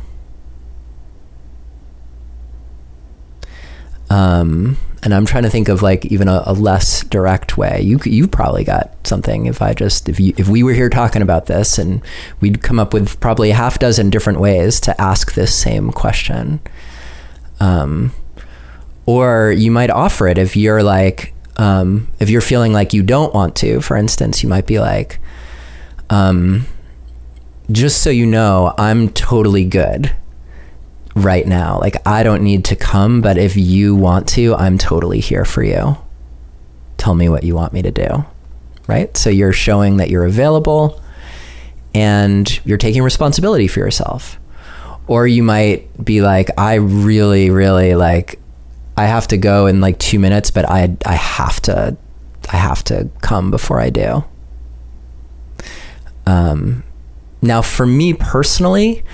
Um, 4.14 4.76
and 5.02 5.12
I'm 5.12 5.26
trying 5.26 5.42
to 5.42 5.50
think 5.50 5.68
of 5.68 5.82
like 5.82 6.06
even 6.06 6.28
a, 6.28 6.44
a, 6.46 6.52
less 6.52 7.02
direct 7.02 7.58
way. 7.58 7.80
You 7.80 7.98
you 8.04 8.28
probably 8.28 8.62
got 8.62 8.94
something 9.04 9.46
if 9.46 9.60
I 9.60 9.74
just 9.74 10.08
if 10.08 10.20
you 10.20 10.32
if 10.36 10.48
we 10.48 10.62
were 10.62 10.72
here 10.72 10.88
talking 10.88 11.20
about 11.20 11.46
this 11.46 11.78
and 11.78 12.00
we'd 12.40 12.62
come 12.62 12.78
up 12.78 12.94
with 12.94 13.18
probably 13.18 13.50
a 13.50 13.54
half 13.54 13.80
dozen 13.80 14.10
different 14.10 14.38
ways 14.38 14.78
to 14.82 14.98
ask 15.00 15.34
this 15.34 15.52
same 15.52 15.90
question. 15.90 16.60
Um, 17.58 18.12
or 19.04 19.50
you 19.50 19.72
might 19.72 19.90
offer 19.90 20.28
it 20.28 20.38
if 20.38 20.56
you're 20.56 20.84
like 20.84 21.34
um, 21.56 22.06
if 22.20 22.30
you're 22.30 22.40
feeling 22.40 22.72
like 22.72 22.92
you 22.92 23.02
don't 23.02 23.34
want 23.34 23.56
to. 23.56 23.80
For 23.80 23.96
instance, 23.96 24.44
you 24.44 24.48
might 24.48 24.68
be 24.68 24.78
like, 24.78 25.18
um, 26.08 26.66
just 27.72 28.00
so 28.00 28.10
you 28.10 28.26
know, 28.26 28.74
I'm 28.78 29.08
totally 29.08 29.64
good 29.64 30.14
right 31.14 31.46
now. 31.46 31.78
Like, 31.80 32.06
I 32.06 32.22
don't 32.22 32.42
need 32.42 32.64
to 32.66 32.76
come, 32.76 33.20
but 33.20 33.38
if 33.38 33.56
you 33.56 33.94
want 33.94 34.28
to, 34.30 34.54
I'm 34.54 34.78
totally 34.78 35.20
here 35.20 35.44
for 35.44 35.62
you. 35.62 35.96
Tell 36.96 37.14
me 37.14 37.28
what 37.28 37.44
you 37.44 37.54
want 37.54 37.72
me 37.72 37.82
to 37.82 37.90
do. 37.90 38.24
Right? 38.86 39.16
So 39.16 39.30
you're 39.30 39.52
showing 39.52 39.96
that 39.96 40.10
you're 40.10 40.26
available 40.26 41.00
and 41.94 42.60
you're 42.66 42.78
taking 42.78 43.02
responsibility 43.02 43.68
for 43.68 43.80
yourself. 43.80 44.38
Or 45.06 45.26
you 45.26 45.42
might 45.42 46.04
be 46.04 46.20
like, 46.20 46.50
I 46.58 46.74
really, 46.74 47.50
really 47.50 47.94
like, 47.94 48.38
I 48.96 49.06
have 49.06 49.28
to 49.28 49.36
go 49.36 49.66
in 49.66 49.80
like 49.80 49.98
two 49.98 50.18
minutes, 50.18 50.50
but 50.50 50.68
I, 50.68 50.96
I 51.04 51.14
have 51.14 51.60
to, 51.62 51.96
I 52.52 52.56
have 52.56 52.82
to 52.84 53.08
come 53.20 53.50
before 53.50 53.80
I 53.80 53.90
do. 53.90 54.24
Um, 56.26 56.84
now, 57.42 57.60
for 57.60 57.86
me 57.86 58.14
personally, 58.14 59.04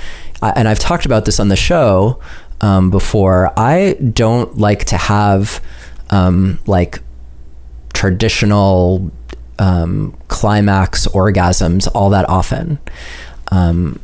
and 0.43 0.68
I've 0.68 0.78
talked 0.78 1.07
about 1.07 1.24
this 1.24 1.41
on 1.41 1.49
the 1.49 1.57
show 1.57 2.20
um, 2.61 2.91
before. 2.91 3.53
I 3.59 3.95
don't 3.95 4.59
like 4.59 4.84
to 4.86 4.97
have 4.97 5.62
um, 6.11 6.59
like 6.66 7.01
traditional 7.93 9.11
um, 9.59 10.16
climax 10.28 11.07
orgasms 11.09 11.88
all 11.95 12.11
that 12.11 12.28
often. 12.28 12.78
Um, 13.49 14.01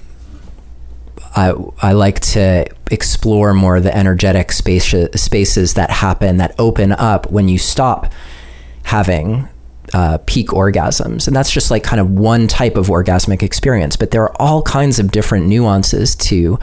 I, 1.34 1.52
I 1.82 1.92
like 1.92 2.20
to 2.20 2.66
explore 2.90 3.52
more 3.52 3.80
the 3.80 3.94
energetic 3.94 4.52
space, 4.52 4.94
spaces 5.14 5.74
that 5.74 5.90
happen 5.90 6.38
that 6.38 6.54
open 6.58 6.92
up 6.92 7.30
when 7.30 7.48
you 7.48 7.58
stop 7.58 8.12
having 8.84 9.48
uh, 9.92 10.18
peak 10.26 10.48
orgasms. 10.48 11.26
And 11.26 11.36
that's 11.36 11.50
just 11.50 11.70
like 11.70 11.82
kind 11.82 12.00
of 12.00 12.10
one 12.10 12.48
type 12.48 12.76
of 12.76 12.86
orgasmic 12.88 13.42
experience. 13.42 13.96
But 13.96 14.10
there 14.10 14.22
are 14.22 14.36
all 14.40 14.62
kinds 14.62 14.98
of 14.98 15.10
different 15.10 15.46
nuances 15.46 16.14
to 16.16 16.58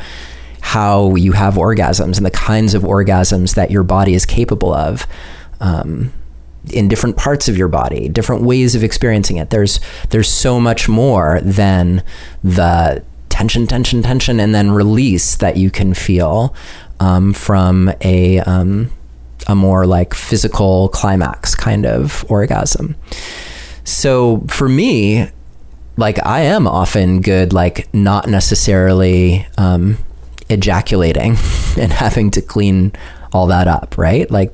how 0.61 1.15
you 1.15 1.33
have 1.33 1.55
orgasms 1.55 2.17
and 2.17 2.25
the 2.25 2.31
kinds 2.31 2.73
of 2.73 2.83
orgasms 2.83 3.55
that 3.55 3.71
your 3.71 3.83
body 3.83 4.13
is 4.13 4.25
capable 4.25 4.73
of. 4.73 5.05
Um, 5.59 6.11
in 6.71 6.87
different 6.87 7.17
parts 7.17 7.49
of 7.49 7.57
your 7.57 7.67
body, 7.67 8.07
different 8.07 8.43
ways 8.43 8.73
of 8.73 8.85
experiencing 8.85 9.35
it. 9.35 9.49
There's 9.49 9.81
there's 10.11 10.29
so 10.29 10.61
much 10.61 10.87
more 10.87 11.41
than 11.41 12.01
the 12.41 13.03
tension, 13.27 13.67
tension, 13.67 14.01
tension, 14.01 14.39
and 14.39 14.55
then 14.55 14.71
release 14.71 15.35
that 15.35 15.57
you 15.57 15.69
can 15.69 15.93
feel 15.93 16.55
um, 17.01 17.33
from 17.33 17.91
a 18.01 18.39
um, 18.39 18.91
a 19.47 19.55
more 19.55 19.85
like 19.85 20.13
physical 20.13 20.89
climax 20.89 21.55
kind 21.55 21.85
of 21.85 22.25
orgasm. 22.29 22.95
So 23.83 24.41
for 24.47 24.69
me, 24.69 25.29
like 25.97 26.25
I 26.25 26.41
am 26.41 26.67
often 26.67 27.21
good, 27.21 27.53
like 27.53 27.93
not 27.93 28.27
necessarily 28.27 29.45
um, 29.57 29.97
ejaculating 30.49 31.31
and 31.77 31.91
having 31.91 32.31
to 32.31 32.41
clean 32.41 32.93
all 33.31 33.47
that 33.47 33.67
up, 33.67 33.97
right? 33.97 34.29
Like 34.29 34.53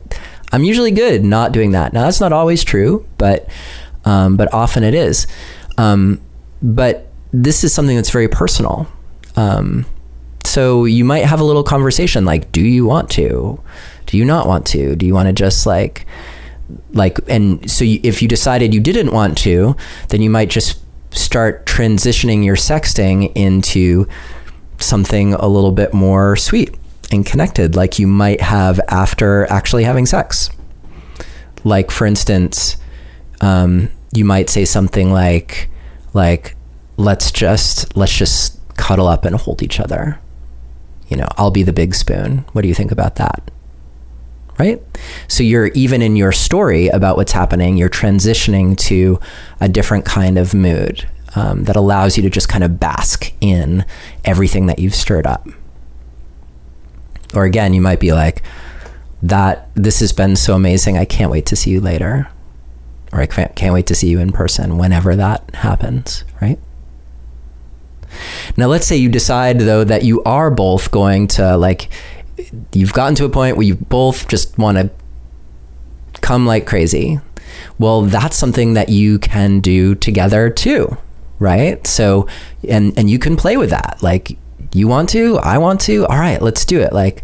I'm 0.52 0.64
usually 0.64 0.92
good 0.92 1.24
not 1.24 1.52
doing 1.52 1.72
that. 1.72 1.94
Now 1.94 2.04
that's 2.04 2.20
not 2.20 2.34
always 2.34 2.64
true, 2.64 3.06
but 3.18 3.48
um, 4.06 4.38
but 4.38 4.54
often 4.54 4.84
it 4.84 4.94
is. 4.94 5.28
Um, 5.78 6.22
but 6.62 7.08
this 7.32 7.64
is 7.64 7.74
something 7.74 7.96
that's 7.96 8.10
very 8.10 8.28
personal. 8.28 8.88
Um, 9.36 9.86
so 10.44 10.86
you 10.86 11.06
might 11.06 11.26
have 11.26 11.40
a 11.40 11.44
little 11.44 11.64
conversation 11.64 12.26
like, 12.26 12.52
do 12.52 12.62
you 12.62 12.86
want 12.86 13.10
to? 13.12 13.62
Do 14.10 14.18
you 14.18 14.26
not 14.26 14.48
want 14.48 14.66
to? 14.68 14.96
Do 14.96 15.06
you 15.06 15.14
want 15.14 15.28
to 15.28 15.34
just 15.34 15.68
like, 15.68 16.08
like, 16.94 17.20
and 17.28 17.70
so 17.70 17.84
you, 17.84 18.00
if 18.02 18.24
you 18.24 18.28
decided 18.28 18.74
you 18.74 18.80
didn't 18.80 19.14
want 19.14 19.38
to, 19.40 19.76
then 20.08 20.24
you 20.24 20.32
might 20.32 20.50
just 20.50 20.82
start 21.12 21.68
transitioning 21.68 22.44
your 22.44 22.56
sexting 22.56 23.32
into 23.36 24.08
something 24.80 25.36
a 25.36 25.48
little 25.48 25.72
bit 25.72 25.94
more 25.94 26.36
sweet 26.36 26.76
and 27.12 27.24
connected, 27.24 27.76
like 27.76 28.00
you 28.00 28.08
might 28.08 28.42
have 28.42 28.80
after 28.90 29.46
actually 29.52 29.84
having 29.84 30.08
sex. 30.08 30.50
Like, 31.64 31.92
for 31.92 32.08
instance, 32.08 32.78
um, 33.42 33.92
you 34.12 34.26
might 34.26 34.50
say 34.50 34.66
something 34.66 35.12
like, 35.12 35.70
like, 36.16 36.56
let's 36.98 37.32
just 37.32 37.96
let's 37.96 38.18
just 38.18 38.60
cuddle 38.76 39.08
up 39.08 39.24
and 39.24 39.36
hold 39.36 39.62
each 39.62 39.80
other. 39.80 40.20
You 41.10 41.18
know, 41.18 41.28
I'll 41.38 41.52
be 41.52 41.62
the 41.62 41.74
big 41.74 41.94
spoon. 41.94 42.46
What 42.54 42.64
do 42.64 42.68
you 42.68 42.74
think 42.74 42.92
about 42.92 43.18
that? 43.18 43.52
Right? 44.60 44.82
So 45.30 45.42
you're 45.42 45.68
even 45.68 46.02
in 46.02 46.18
your 46.18 46.34
story 46.34 46.90
about 46.90 47.16
what's 47.16 47.32
happening, 47.32 47.78
you're 47.78 47.90
transitioning 47.90 48.78
to 48.80 49.20
a 49.62 49.70
different 49.70 50.04
kind 50.04 50.38
of 50.38 50.54
mood 50.54 51.10
um, 51.36 51.64
that 51.64 51.78
allows 51.78 52.18
you 52.18 52.24
to 52.24 52.30
just 52.30 52.50
kind 52.50 52.64
of 52.66 52.80
bask 52.80 53.34
in 53.40 53.86
everything 54.26 54.66
that 54.66 54.80
you've 54.80 54.96
stirred 54.96 55.26
up. 55.26 55.48
Or 57.34 57.46
again, 57.46 57.74
you 57.74 57.80
might 57.82 58.02
be 58.02 58.12
like, 58.12 58.44
that 59.22 59.70
this 59.76 60.00
has 60.00 60.12
been 60.12 60.36
so 60.36 60.56
amazing. 60.56 60.98
I 60.98 61.06
can't 61.06 61.32
wait 61.32 61.46
to 61.48 61.56
see 61.56 61.72
you 61.72 61.82
later. 61.82 62.30
Or 63.12 63.22
I 63.22 63.26
can't, 63.26 63.56
can't 63.56 63.74
wait 63.74 63.88
to 63.88 63.96
see 63.96 64.08
you 64.08 64.20
in 64.20 64.32
person 64.32 64.78
whenever 64.78 65.16
that 65.16 65.56
happens, 65.56 66.24
right? 66.42 66.60
Now, 68.58 68.68
let's 68.68 68.88
say 68.88 68.96
you 68.98 69.10
decide, 69.10 69.60
though, 69.60 69.84
that 69.84 70.04
you 70.04 70.24
are 70.24 70.50
both 70.50 70.92
going 70.92 71.28
to, 71.28 71.58
like, 71.58 71.90
you've 72.74 72.94
gotten 72.94 73.16
to 73.16 73.26
a 73.26 73.30
point 73.30 73.58
where 73.58 73.66
you 73.66 73.76
both 73.76 74.28
just 74.28 74.58
want 74.58 74.78
to 74.78 74.90
come 76.22 76.46
like 76.46 76.66
crazy. 76.66 77.20
Well, 77.78 78.04
that's 78.04 78.38
something 78.38 78.74
that 78.74 78.90
you 78.90 79.20
can 79.20 79.60
do 79.60 79.96
together 79.96 80.50
too, 80.50 80.98
right? 81.40 81.86
So, 81.88 82.28
and 82.68 82.98
and 82.98 83.10
you 83.10 83.20
can 83.20 83.36
play 83.36 83.58
with 83.58 83.70
that. 83.70 84.00
Like, 84.02 84.38
you 84.74 84.88
want 84.88 85.10
to, 85.10 85.38
I 85.38 85.58
want 85.58 85.82
to. 85.82 86.06
All 86.08 86.20
right, 86.20 86.42
let's 86.42 86.66
do 86.66 86.80
it. 86.80 86.94
Like, 86.94 87.24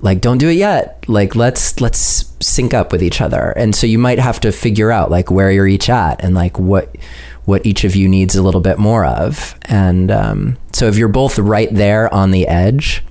like 0.00 0.20
don't 0.20 0.38
do 0.38 0.48
it 0.48 0.56
yet. 0.56 1.04
Like, 1.08 1.34
let's 1.34 1.80
let's 1.80 2.32
sync 2.40 2.74
up 2.74 2.92
with 2.92 3.02
each 3.02 3.20
other. 3.20 3.50
And 3.50 3.74
so 3.74 3.86
you 3.86 3.98
might 3.98 4.18
have 4.18 4.40
to 4.40 4.52
figure 4.52 4.90
out 4.90 5.10
like 5.10 5.30
where 5.30 5.50
you're 5.50 5.66
each 5.66 5.88
at 5.88 6.22
and 6.22 6.34
like 6.34 6.58
what 6.58 6.94
what 7.44 7.64
each 7.66 7.84
of 7.84 7.96
you 7.96 8.08
needs 8.08 8.36
a 8.36 8.42
little 8.42 8.60
bit 8.60 8.78
more 8.78 9.04
of. 9.04 9.58
And 9.64 10.10
um, 10.10 10.58
so 10.72 10.86
if 10.86 10.96
you're 10.96 11.08
both 11.08 11.38
right 11.38 11.72
there 11.72 12.12
on 12.14 12.30
the 12.30 12.46
edge, 12.46 13.02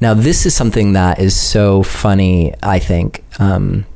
now 0.00 0.14
this 0.14 0.46
is 0.46 0.54
something 0.54 0.92
that 0.92 1.18
is 1.18 1.38
so 1.38 1.82
funny, 1.82 2.54
I 2.62 2.78
think. 2.78 3.24
Um, 3.38 3.86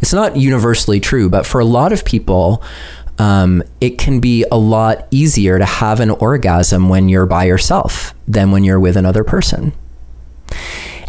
it's 0.00 0.12
not 0.12 0.36
universally 0.36 1.00
true, 1.00 1.28
but 1.28 1.46
for 1.46 1.60
a 1.60 1.64
lot 1.64 1.92
of 1.92 2.04
people, 2.04 2.62
um, 3.18 3.62
it 3.80 3.98
can 3.98 4.20
be 4.20 4.44
a 4.50 4.56
lot 4.56 5.06
easier 5.10 5.58
to 5.58 5.64
have 5.64 6.00
an 6.00 6.10
orgasm 6.10 6.88
when 6.88 7.08
you're 7.08 7.26
by 7.26 7.44
yourself 7.44 8.14
than 8.26 8.50
when 8.50 8.64
you're 8.64 8.80
with 8.80 8.96
another 8.96 9.24
person. 9.24 9.72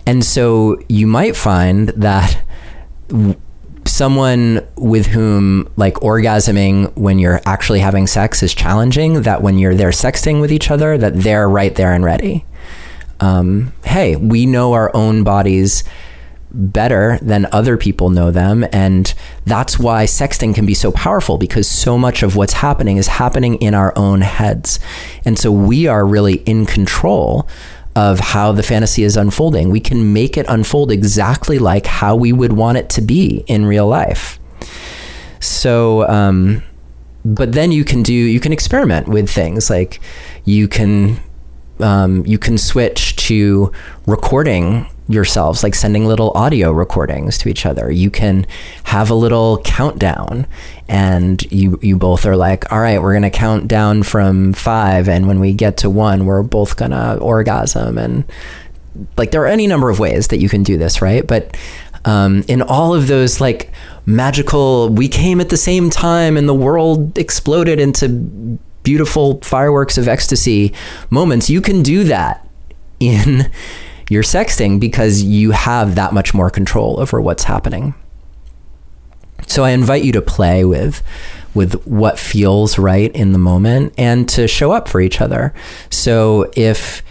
And 0.06 0.24
so 0.24 0.80
you 0.90 1.08
might 1.08 1.36
find 1.36 1.90
that 1.90 2.44
someone 3.86 4.66
with 4.76 5.08
whom 5.08 5.70
like 5.76 5.96
orgasming 5.96 6.96
when 6.96 7.20
you're 7.20 7.42
actually 7.46 7.80
having 7.80 8.08
sex 8.08 8.44
is 8.44 8.54
challenging 8.54 9.22
that 9.24 9.42
when 9.42 9.58
you're 9.58 9.76
there 9.76 9.90
sexting 9.90 10.40
with 10.40 10.52
each 10.52 10.72
other 10.72 10.98
that 10.98 11.14
they're 11.16 11.50
right 11.50 11.76
there 11.76 11.94
and 11.94 12.06
ready 12.06 12.46
um, 13.22 13.74
hey 13.86 14.16
we 14.16 14.46
know 14.46 14.74
our 14.74 14.92
own 14.96 15.24
bodies 15.24 15.84
better 16.54 17.18
than 17.22 17.48
other 17.54 17.78
people 17.78 18.10
know 18.10 18.30
them 18.30 18.66
and 18.74 19.14
that's 19.46 19.80
why 19.80 20.04
sexting 20.04 20.54
can 20.54 20.66
be 20.66 20.74
so 20.74 20.92
powerful 20.92 21.38
because 21.38 21.66
so 21.66 21.98
much 21.98 22.24
of 22.24 22.36
what's 22.36 22.54
happening 22.54 22.98
is 22.98 23.08
happening 23.08 23.56
in 23.62 23.74
our 23.74 23.94
own 23.98 24.20
heads 24.20 24.80
and 25.24 25.40
so 25.40 25.50
we 25.50 25.88
are 25.88 26.06
really 26.06 26.36
in 26.46 26.66
control 26.66 27.48
of 27.96 28.20
how 28.20 28.52
the 28.52 28.64
fantasy 28.64 29.04
is 29.04 29.18
unfolding. 29.18 29.70
We 29.70 29.80
can 29.80 30.14
make 30.14 30.38
it 30.38 30.46
unfold 30.48 30.92
exactly 30.92 31.60
like 31.60 31.86
how 31.86 32.16
we 32.16 32.32
would 32.32 32.54
want 32.54 32.78
it 32.78 32.90
to 32.92 33.02
be 33.02 33.44
in 33.48 33.66
real 33.66 33.88
life. 33.88 34.40
So, 35.40 36.08
um, 36.08 36.64
but 37.26 37.54
then 37.54 37.72
you 37.72 37.84
can 37.84 38.02
do 38.02 38.14
you 38.14 38.40
can 38.40 38.54
experiment 38.54 39.08
with 39.08 39.30
things 39.30 39.70
like 39.70 40.00
you 40.46 40.68
can 40.68 41.20
um, 41.82 42.26
you 42.26 42.38
can 42.38 42.58
switch 42.58 43.16
to 43.28 43.72
recording 44.08 44.88
yourselves, 45.08 45.64
like 45.64 45.76
sending 45.76 46.06
little 46.06 46.32
audio 46.32 46.72
recordings 46.72 47.38
to 47.40 47.50
each 47.50 47.66
other. 47.66 47.92
You 47.92 48.10
can 48.10 48.46
have 48.86 49.10
a 49.10 49.14
little 49.14 49.62
countdown 49.64 50.48
and 50.88 51.42
you 51.52 51.80
you 51.82 51.98
both 51.98 52.26
are 52.26 52.36
like, 52.36 52.72
all 52.72 52.80
right, 52.80 53.02
we're 53.02 53.14
gonna 53.14 53.30
count 53.30 53.68
down 53.68 54.04
from 54.04 54.54
five, 54.54 55.08
and 55.08 55.28
when 55.28 55.40
we 55.40 55.54
get 55.54 55.78
to 55.78 55.90
one, 55.90 56.26
we're 56.26 56.44
both 56.44 56.76
gonna 56.76 57.18
orgasm, 57.22 57.98
and 57.98 58.26
like 59.18 59.32
there 59.32 59.42
are 59.42 59.48
any 59.48 59.68
number 59.68 59.90
of 59.90 60.00
ways 60.00 60.28
that 60.28 60.40
you 60.40 60.50
can 60.50 60.64
do 60.64 60.78
this, 60.78 61.02
right? 61.02 61.26
But 61.26 61.56
um, 62.04 62.44
in 62.48 62.62
all 62.62 62.94
of 62.94 63.08
those 63.08 63.40
like 63.40 63.72
magical, 64.06 64.90
we 64.90 65.08
came 65.08 65.40
at 65.40 65.50
the 65.50 65.58
same 65.58 65.90
time, 65.90 66.36
and 66.36 66.48
the 66.50 66.54
world 66.54 67.18
exploded 67.18 67.80
into 67.80 68.60
beautiful 68.84 69.40
fireworks 69.42 69.98
of 69.98 70.08
ecstasy 70.08 70.74
moments. 71.10 71.50
You 71.50 71.62
can 71.62 71.82
do 71.82 72.04
that 72.06 72.48
in 73.00 73.52
your 74.10 74.24
sexting 74.24 74.80
because 74.80 75.24
you 75.24 75.52
have 75.52 75.96
that 75.96 76.14
much 76.14 76.34
more 76.34 76.50
control 76.50 77.00
over 77.00 77.22
what's 77.22 77.46
happening. 77.46 77.94
So 79.48 79.64
I 79.64 79.72
invite 79.72 80.04
you 80.04 80.12
to 80.14 80.22
play 80.22 80.66
with 80.66 81.04
with 81.54 81.86
what 81.86 82.18
feels 82.18 82.80
right 82.80 83.14
in 83.14 83.34
the 83.34 83.38
moment 83.38 83.94
and 83.98 84.28
to 84.30 84.48
show 84.48 84.72
up 84.72 84.88
for 84.88 85.02
each 85.02 85.20
other. 85.20 85.54
So 85.90 86.50
if 86.56 87.04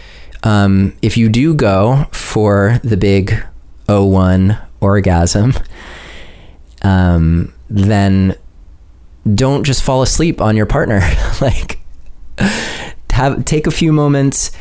um, 0.43 0.97
if 1.01 1.17
you 1.17 1.29
do 1.29 1.53
go 1.53 2.05
for 2.11 2.79
the 2.83 2.97
big 2.97 3.43
O1 3.87 4.59
orgasm, 4.79 5.53
um, 6.81 7.53
then 7.69 8.35
don't 9.35 9.63
just 9.63 9.83
fall 9.83 10.01
asleep 10.01 10.41
on 10.41 10.57
your 10.57 10.65
partner. 10.65 11.01
like 11.41 11.79
have 13.11 13.45
take 13.45 13.67
a 13.67 13.71
few 13.71 13.93
moments 13.93 14.51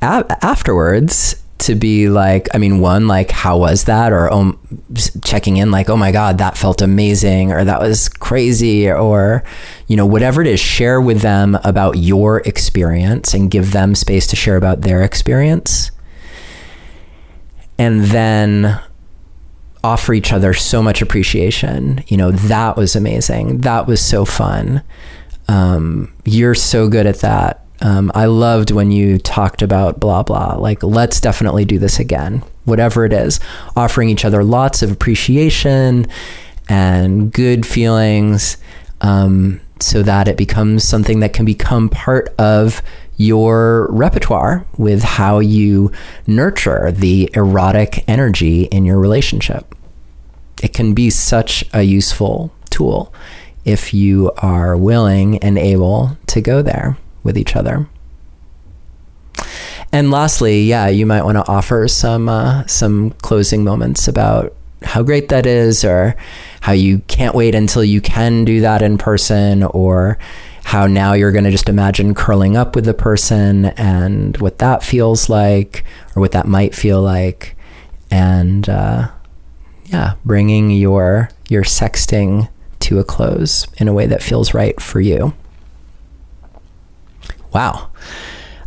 a- 0.00 0.38
afterwards 0.42 1.42
to 1.58 1.74
be 1.74 2.08
like, 2.08 2.48
I 2.54 2.58
mean, 2.58 2.80
one, 2.80 3.08
like, 3.08 3.30
how 3.30 3.56
was 3.58 3.84
that? 3.84 4.12
Or 4.12 4.30
um, 4.32 4.58
checking 5.24 5.56
in, 5.56 5.70
like, 5.70 5.88
oh 5.88 5.96
my 5.96 6.12
God, 6.12 6.38
that 6.38 6.58
felt 6.58 6.82
amazing, 6.82 7.52
or 7.52 7.64
that 7.64 7.80
was 7.80 8.08
crazy, 8.08 8.90
or, 8.90 9.44
you 9.86 9.96
know, 9.96 10.04
whatever 10.04 10.42
it 10.42 10.46
is, 10.46 10.60
share 10.60 11.00
with 11.00 11.22
them 11.22 11.56
about 11.64 11.96
your 11.96 12.38
experience 12.40 13.32
and 13.34 13.50
give 13.50 13.72
them 13.72 13.94
space 13.94 14.26
to 14.26 14.36
share 14.36 14.56
about 14.56 14.82
their 14.82 15.02
experience. 15.02 15.90
And 17.78 18.02
then 18.04 18.80
offer 19.84 20.14
each 20.14 20.32
other 20.32 20.54
so 20.54 20.82
much 20.82 21.02
appreciation. 21.02 22.02
You 22.08 22.16
know, 22.16 22.30
that 22.32 22.76
was 22.76 22.96
amazing. 22.96 23.58
That 23.58 23.86
was 23.86 24.00
so 24.00 24.24
fun. 24.24 24.82
Um, 25.46 26.12
you're 26.24 26.54
so 26.54 26.88
good 26.88 27.06
at 27.06 27.18
that. 27.18 27.64
Um, 27.82 28.10
I 28.14 28.24
loved 28.24 28.70
when 28.70 28.90
you 28.90 29.18
talked 29.18 29.60
about 29.60 30.00
blah, 30.00 30.22
blah. 30.22 30.54
Like, 30.54 30.82
let's 30.82 31.20
definitely 31.20 31.66
do 31.66 31.78
this 31.78 31.98
again, 31.98 32.42
whatever 32.64 33.04
it 33.04 33.12
is. 33.12 33.40
Offering 33.76 34.08
each 34.08 34.24
other 34.24 34.42
lots 34.42 34.82
of 34.82 34.90
appreciation 34.90 36.06
and 36.68 37.30
good 37.30 37.66
feelings 37.66 38.56
um, 39.02 39.60
so 39.80 40.02
that 40.02 40.28
it 40.28 40.38
becomes 40.38 40.82
something 40.82 41.20
that 41.20 41.34
can 41.34 41.44
become 41.44 41.90
part 41.90 42.28
of 42.38 42.80
your 43.16 43.88
repertoire 43.90 44.64
with 44.76 45.02
how 45.02 45.38
you 45.38 45.92
nurture 46.26 46.90
the 46.92 47.30
erotic 47.34 48.04
energy 48.08 48.64
in 48.64 48.84
your 48.84 48.98
relationship. 48.98 49.74
It 50.62 50.72
can 50.74 50.94
be 50.94 51.10
such 51.10 51.64
a 51.72 51.82
useful 51.82 52.52
tool 52.70 53.12
if 53.64 53.94
you 53.94 54.30
are 54.38 54.76
willing 54.76 55.38
and 55.38 55.58
able 55.58 56.16
to 56.28 56.40
go 56.40 56.62
there 56.62 56.96
with 57.22 57.38
each 57.38 57.56
other. 57.56 57.86
And 59.92 60.10
lastly, 60.10 60.62
yeah, 60.62 60.88
you 60.88 61.06
might 61.06 61.22
want 61.22 61.36
to 61.36 61.46
offer 61.46 61.86
some 61.86 62.28
uh, 62.28 62.66
some 62.66 63.10
closing 63.22 63.62
moments 63.62 64.08
about 64.08 64.52
how 64.82 65.02
great 65.02 65.28
that 65.28 65.46
is, 65.46 65.84
or 65.84 66.16
how 66.60 66.72
you 66.72 66.98
can't 67.06 67.34
wait 67.34 67.54
until 67.54 67.84
you 67.84 68.00
can 68.00 68.44
do 68.44 68.60
that 68.60 68.82
in 68.82 68.98
person, 68.98 69.62
or 69.62 70.18
how 70.64 70.86
now 70.86 71.12
you're 71.12 71.32
going 71.32 71.44
to 71.44 71.50
just 71.50 71.68
imagine 71.68 72.14
curling 72.14 72.56
up 72.56 72.74
with 72.74 72.84
the 72.84 72.94
person 72.94 73.66
and 73.66 74.36
what 74.38 74.58
that 74.58 74.82
feels 74.82 75.28
like 75.28 75.84
or 76.16 76.20
what 76.20 76.32
that 76.32 76.46
might 76.46 76.74
feel 76.74 77.00
like. 77.00 77.56
And 78.10 78.68
uh, 78.68 79.10
yeah 79.86 80.14
bringing 80.24 80.70
your 80.70 81.30
your 81.48 81.62
sexting 81.62 82.48
to 82.80 82.98
a 82.98 83.04
close 83.04 83.66
in 83.78 83.88
a 83.88 83.92
way 83.92 84.06
that 84.06 84.22
feels 84.22 84.52
right 84.52 84.80
for 84.80 85.00
you. 85.00 85.32
Wow. 87.52 87.90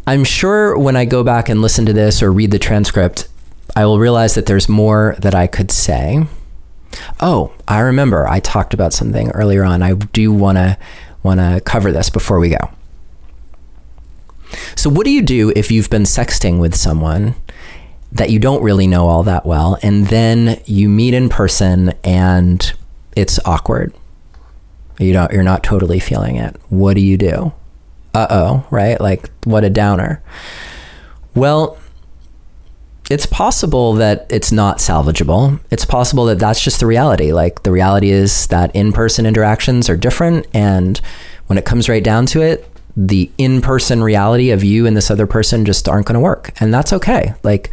I'm 0.06 0.24
sure 0.24 0.78
when 0.78 0.96
i 0.96 1.06
go 1.06 1.24
back 1.24 1.50
and 1.50 1.62
listen 1.62 1.86
to 1.86 1.94
this 1.94 2.24
or 2.24 2.32
read 2.32 2.52
the 2.52 2.60
transcript 2.60 3.28
i 3.76 3.86
will 3.86 4.00
realize 4.00 4.36
that 4.36 4.46
there's 4.46 4.70
more 4.70 5.16
that 5.20 5.36
i 5.36 5.48
could 5.48 5.72
say. 5.72 6.26
Oh 7.20 7.54
i 7.68 7.80
remember 7.80 8.28
i 8.28 8.40
talked 8.40 8.74
about 8.74 8.94
something 8.94 9.30
earlier 9.32 9.64
on. 9.64 9.82
I 9.84 9.94
do 9.94 10.32
want 10.32 10.58
to 10.58 10.78
want 11.24 11.40
to 11.40 11.62
cover 11.62 11.92
this 11.92 12.10
before 12.10 12.40
we 12.40 12.50
go. 12.50 12.72
So, 14.76 14.90
what 14.90 15.06
do 15.06 15.12
you 15.12 15.22
do 15.22 15.52
if 15.56 15.72
you've 15.72 15.90
been 15.90 16.04
sexting 16.04 16.60
with 16.60 16.76
someone 16.76 17.36
that 18.12 18.30
you 18.30 18.40
don't 18.40 18.64
really 18.64 18.88
know 18.88 19.08
all 19.08 19.24
that 19.24 19.46
well, 19.46 19.78
and 19.82 20.08
then 20.08 20.62
you 20.66 20.88
meet 20.88 21.14
in 21.14 21.30
person 21.30 21.94
and 22.04 22.74
it's 23.16 23.40
awkward? 23.46 23.94
You 25.00 25.14
don't, 25.14 25.32
you're 25.32 25.44
not 25.44 25.64
totally 25.64 26.00
feeling 26.00 26.38
it. 26.38 26.56
What 26.70 26.96
do 26.96 27.02
you 27.02 27.18
do? 27.18 27.54
Uh 28.14 28.28
oh, 28.30 28.68
right? 28.72 29.00
Like, 29.00 29.30
what 29.44 29.64
a 29.64 29.70
downer. 29.70 30.24
Well, 31.36 31.78
it's 33.10 33.26
possible 33.26 33.94
that 33.94 34.26
it's 34.30 34.52
not 34.52 34.80
salvageable. 34.80 35.60
It's 35.72 35.86
possible 35.86 36.26
that 36.26 36.40
that's 36.40 36.62
just 36.62 36.80
the 36.80 36.86
reality. 36.86 37.32
Like 37.32 37.64
the 37.64 37.72
reality 37.72 38.10
is 38.10 38.48
that 38.48 38.76
in 38.76 38.92
person 38.92 39.26
interactions 39.26 39.90
are 39.90 39.96
different. 39.96 40.46
And 40.54 41.00
when 41.48 41.58
it 41.58 41.66
comes 41.66 41.88
right 41.88 42.04
down 42.04 42.26
to 42.28 42.42
it, 42.42 42.70
the 42.98 43.32
in 43.38 43.62
person 43.62 44.04
reality 44.04 44.50
of 44.50 44.64
you 44.64 44.86
and 44.86 44.98
this 44.98 45.12
other 45.12 45.28
person 45.28 45.64
just 45.64 45.88
aren't 45.88 46.08
going 46.08 46.16
to 46.16 46.20
work. 46.20 46.52
And 46.60 46.74
that's 46.74 46.92
okay. 46.94 47.34
Like 47.44 47.70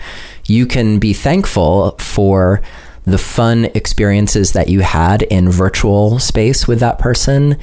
you 0.47 0.67
can 0.67 0.99
be 0.99 1.13
thankful 1.13 1.93
for 1.99 2.63
the 3.05 3.19
fun 3.19 3.67
experiences 3.75 4.53
that 4.53 4.69
you 4.69 4.81
had 4.81 5.23
in 5.23 5.51
virtual 5.51 6.19
space 6.19 6.69
with 6.69 6.79
that 6.81 6.99
person 6.99 7.57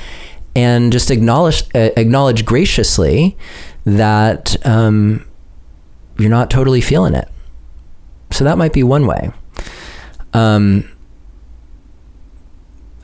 and 0.55 0.91
just 0.91 1.09
acknowledge, 1.09 1.63
uh, 1.74 1.89
acknowledge 1.95 2.43
graciously 2.43 3.38
that 3.86 4.57
um, 4.67 5.26
you're 6.17 6.30
not 6.30 6.49
totally 6.49 6.82
feeling 6.82 7.13
it 7.13 7.30
so 8.32 8.43
that 8.43 8.57
might 8.57 8.73
be 8.73 8.84
one 8.84 9.07
way. 9.07 9.32
Um, 10.34 10.89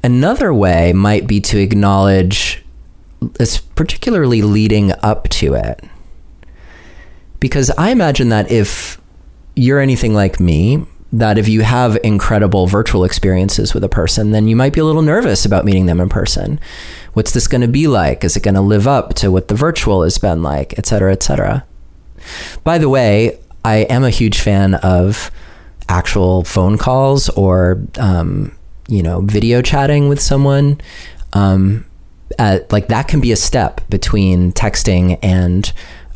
another 0.03 0.53
way 0.53 0.93
might 0.93 1.27
be 1.27 1.41
to 1.41 1.59
acknowledge, 1.59 2.63
it's 3.39 3.57
particularly 3.57 4.41
leading 4.41 4.93
up 5.03 5.27
to 5.29 5.53
it. 5.53 5.83
Because 7.39 7.69
I 7.71 7.91
imagine 7.91 8.29
that 8.29 8.49
if 8.49 8.99
you're 9.55 9.79
anything 9.79 10.13
like 10.13 10.39
me, 10.39 10.85
that 11.11 11.37
if 11.37 11.47
you 11.47 11.61
have 11.61 11.97
incredible 12.03 12.67
virtual 12.67 13.03
experiences 13.03 13.73
with 13.73 13.83
a 13.83 13.89
person, 13.89 14.31
then 14.31 14.47
you 14.47 14.55
might 14.55 14.73
be 14.73 14.79
a 14.79 14.85
little 14.85 15.01
nervous 15.01 15.45
about 15.45 15.65
meeting 15.65 15.85
them 15.85 15.99
in 15.99 16.09
person. 16.09 16.59
What's 17.13 17.31
this 17.31 17.47
going 17.47 17.61
to 17.61 17.67
be 17.67 17.87
like? 17.87 18.23
Is 18.23 18.35
it 18.35 18.43
going 18.43 18.55
to 18.55 18.61
live 18.61 18.87
up 18.87 19.13
to 19.15 19.31
what 19.31 19.47
the 19.47 19.55
virtual 19.55 20.03
has 20.03 20.17
been 20.17 20.43
like, 20.43 20.77
et 20.77 20.85
cetera, 20.85 21.11
et 21.11 21.23
cetera? 21.23 21.65
By 22.63 22.77
the 22.77 22.89
way, 22.89 23.39
I 23.67 23.79
am 23.89 24.05
a 24.05 24.09
huge 24.09 24.39
fan 24.39 24.75
of 24.75 25.29
actual 25.89 26.45
phone 26.45 26.77
calls 26.77 27.27
or 27.27 27.83
um, 27.99 28.55
you 28.87 29.03
know 29.03 29.19
video 29.19 29.61
chatting 29.61 30.07
with 30.07 30.21
someone. 30.21 30.79
Um, 31.33 31.83
at, 32.39 32.71
like 32.71 32.87
that 32.87 33.09
can 33.09 33.19
be 33.19 33.33
a 33.33 33.35
step 33.35 33.81
between 33.89 34.53
texting 34.53 35.19
and 35.21 35.73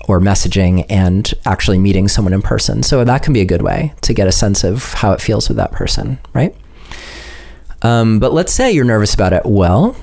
or 0.08 0.22
messaging 0.22 0.86
and 0.90 1.34
actually 1.44 1.78
meeting 1.78 2.08
someone 2.08 2.34
in 2.34 2.42
person. 2.42 2.84
So 2.84 3.04
that 3.04 3.22
can 3.22 3.34
be 3.34 3.42
a 3.42 3.46
good 3.46 3.64
way 3.64 3.94
to 4.04 4.14
get 4.14 4.30
a 4.30 4.32
sense 4.32 4.64
of 4.64 4.94
how 4.94 5.12
it 5.12 5.20
feels 5.20 5.50
with 5.50 5.58
that 5.58 5.74
person, 5.74 6.20
right? 6.34 6.56
Um, 7.82 8.20
but 8.20 8.32
let's 8.32 8.54
say 8.54 8.72
you're 8.72 8.86
nervous 8.86 9.14
about 9.14 9.34
it. 9.34 9.46
Well, 9.46 9.98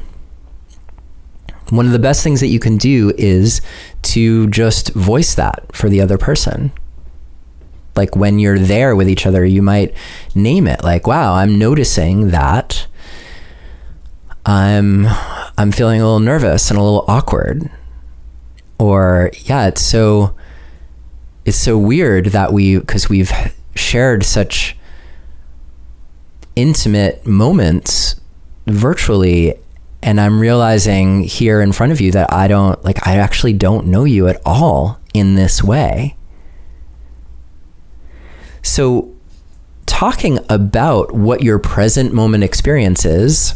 one 1.70 1.86
of 1.86 1.92
the 1.92 1.99
best 1.99 2.22
things 2.22 2.40
that 2.40 2.49
you 2.49 2.61
can 2.61 2.76
do 2.76 3.14
is 3.16 3.62
to 4.03 4.49
just 4.49 4.92
voice 4.92 5.34
that 5.34 5.74
for 5.74 5.88
the 5.88 6.03
other 6.03 6.18
person 6.18 6.72
like 7.99 8.16
when 8.16 8.38
you're 8.38 8.59
there 8.59 8.96
with 8.96 9.11
each 9.11 9.26
other, 9.26 9.44
you 9.44 9.61
might 9.61 9.92
name 10.34 10.66
it 10.66 10.82
like, 10.82 11.07
wow, 11.07 11.34
I'm 11.34 11.59
noticing 11.59 12.30
that 12.30 12.86
I'm 14.46 15.07
I'm 15.59 15.72
feeling 15.72 16.01
a 16.01 16.05
little 16.05 16.20
nervous 16.20 16.70
and 16.70 16.78
a 16.78 16.82
little 16.82 17.05
awkward. 17.09 17.70
Or 18.78 19.30
yeah, 19.44 19.66
it's 19.66 19.82
so 19.84 20.34
it's 21.44 21.59
so 21.59 21.76
weird 21.76 22.26
that 22.26 22.53
we 22.53 22.80
cuz 22.80 23.09
we've 23.11 23.32
shared 23.74 24.24
such 24.24 24.76
intimate 26.57 27.26
moments 27.26 28.20
virtually 28.66 29.55
and 30.03 30.20
I'm 30.20 30.38
realizing 30.40 31.24
here 31.24 31.61
in 31.61 31.72
front 31.72 31.92
of 31.92 32.01
you 32.01 32.12
that 32.12 32.32
I 32.32 32.49
don't 32.49 32.82
like 32.84 33.07
I 33.07 33.16
actually 33.16 33.53
don't 33.53 33.88
know 33.88 34.05
you 34.05 34.28
at 34.28 34.40
all 34.46 35.01
in 35.12 35.34
this 35.34 35.62
way. 35.62 36.18
So, 38.69 39.11
talking 39.87 40.39
about 40.51 41.14
what 41.14 41.43
your 41.43 41.59
present 41.59 42.12
moment 42.12 42.45
experience 42.45 43.07
is, 43.07 43.55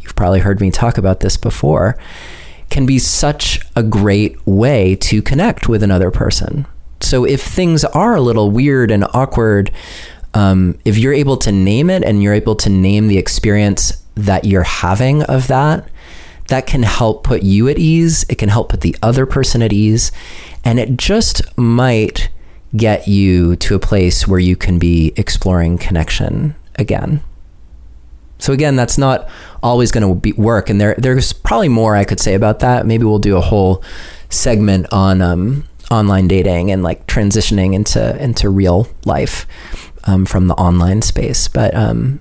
you've 0.00 0.16
probably 0.16 0.40
heard 0.40 0.58
me 0.58 0.70
talk 0.70 0.96
about 0.96 1.20
this 1.20 1.36
before, 1.36 1.98
can 2.70 2.86
be 2.86 2.98
such 2.98 3.60
a 3.76 3.82
great 3.82 4.38
way 4.46 4.96
to 4.96 5.20
connect 5.20 5.68
with 5.68 5.82
another 5.82 6.10
person. 6.10 6.66
So, 7.02 7.24
if 7.26 7.42
things 7.42 7.84
are 7.84 8.16
a 8.16 8.22
little 8.22 8.50
weird 8.50 8.90
and 8.90 9.04
awkward, 9.12 9.70
um, 10.32 10.78
if 10.86 10.96
you're 10.96 11.12
able 11.12 11.36
to 11.36 11.52
name 11.52 11.90
it 11.90 12.02
and 12.02 12.22
you're 12.22 12.32
able 12.32 12.56
to 12.56 12.70
name 12.70 13.08
the 13.08 13.18
experience 13.18 14.02
that 14.14 14.46
you're 14.46 14.62
having 14.62 15.22
of 15.24 15.46
that, 15.48 15.86
that 16.48 16.66
can 16.66 16.84
help 16.84 17.22
put 17.22 17.42
you 17.42 17.68
at 17.68 17.78
ease. 17.78 18.24
It 18.30 18.38
can 18.38 18.48
help 18.48 18.70
put 18.70 18.80
the 18.80 18.96
other 19.02 19.26
person 19.26 19.60
at 19.60 19.74
ease. 19.74 20.10
And 20.64 20.80
it 20.80 20.96
just 20.96 21.42
might 21.58 22.30
get 22.76 23.06
you 23.06 23.56
to 23.56 23.74
a 23.74 23.78
place 23.78 24.26
where 24.26 24.40
you 24.40 24.56
can 24.56 24.78
be 24.78 25.12
exploring 25.16 25.78
connection 25.78 26.54
again. 26.76 27.20
So 28.38 28.52
again, 28.52 28.76
that's 28.76 28.98
not 28.98 29.28
always 29.62 29.92
going 29.92 30.20
to 30.20 30.32
work, 30.34 30.68
and 30.68 30.80
there 30.80 30.94
there's 30.98 31.32
probably 31.32 31.68
more 31.68 31.96
I 31.96 32.04
could 32.04 32.20
say 32.20 32.34
about 32.34 32.60
that. 32.60 32.84
Maybe 32.86 33.04
we'll 33.04 33.18
do 33.18 33.36
a 33.36 33.40
whole 33.40 33.82
segment 34.28 34.86
on 34.92 35.22
um, 35.22 35.64
online 35.90 36.28
dating 36.28 36.70
and 36.70 36.82
like 36.82 37.06
transitioning 37.06 37.74
into 37.74 38.22
into 38.22 38.50
real 38.50 38.88
life 39.04 39.46
um, 40.04 40.26
from 40.26 40.48
the 40.48 40.54
online 40.54 41.00
space. 41.02 41.48
But 41.48 41.74
um, 41.74 42.20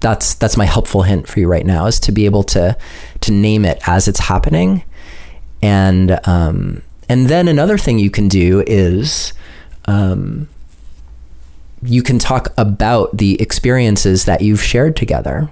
that's 0.00 0.34
that's 0.34 0.56
my 0.56 0.66
helpful 0.66 1.02
hint 1.02 1.26
for 1.26 1.40
you 1.40 1.48
right 1.48 1.66
now 1.66 1.86
is 1.86 1.98
to 2.00 2.12
be 2.12 2.26
able 2.26 2.42
to 2.44 2.76
to 3.20 3.32
name 3.32 3.64
it 3.64 3.80
as 3.86 4.08
it's 4.08 4.20
happening, 4.20 4.84
and 5.62 6.20
um, 6.28 6.82
and 7.08 7.26
then 7.28 7.48
another 7.48 7.78
thing 7.78 7.98
you 7.98 8.10
can 8.10 8.28
do 8.28 8.62
is 8.66 9.32
um, 9.90 10.48
you 11.82 12.02
can 12.02 12.18
talk 12.18 12.52
about 12.56 13.16
the 13.16 13.40
experiences 13.40 14.24
that 14.26 14.40
you've 14.40 14.62
shared 14.62 14.94
together. 14.94 15.50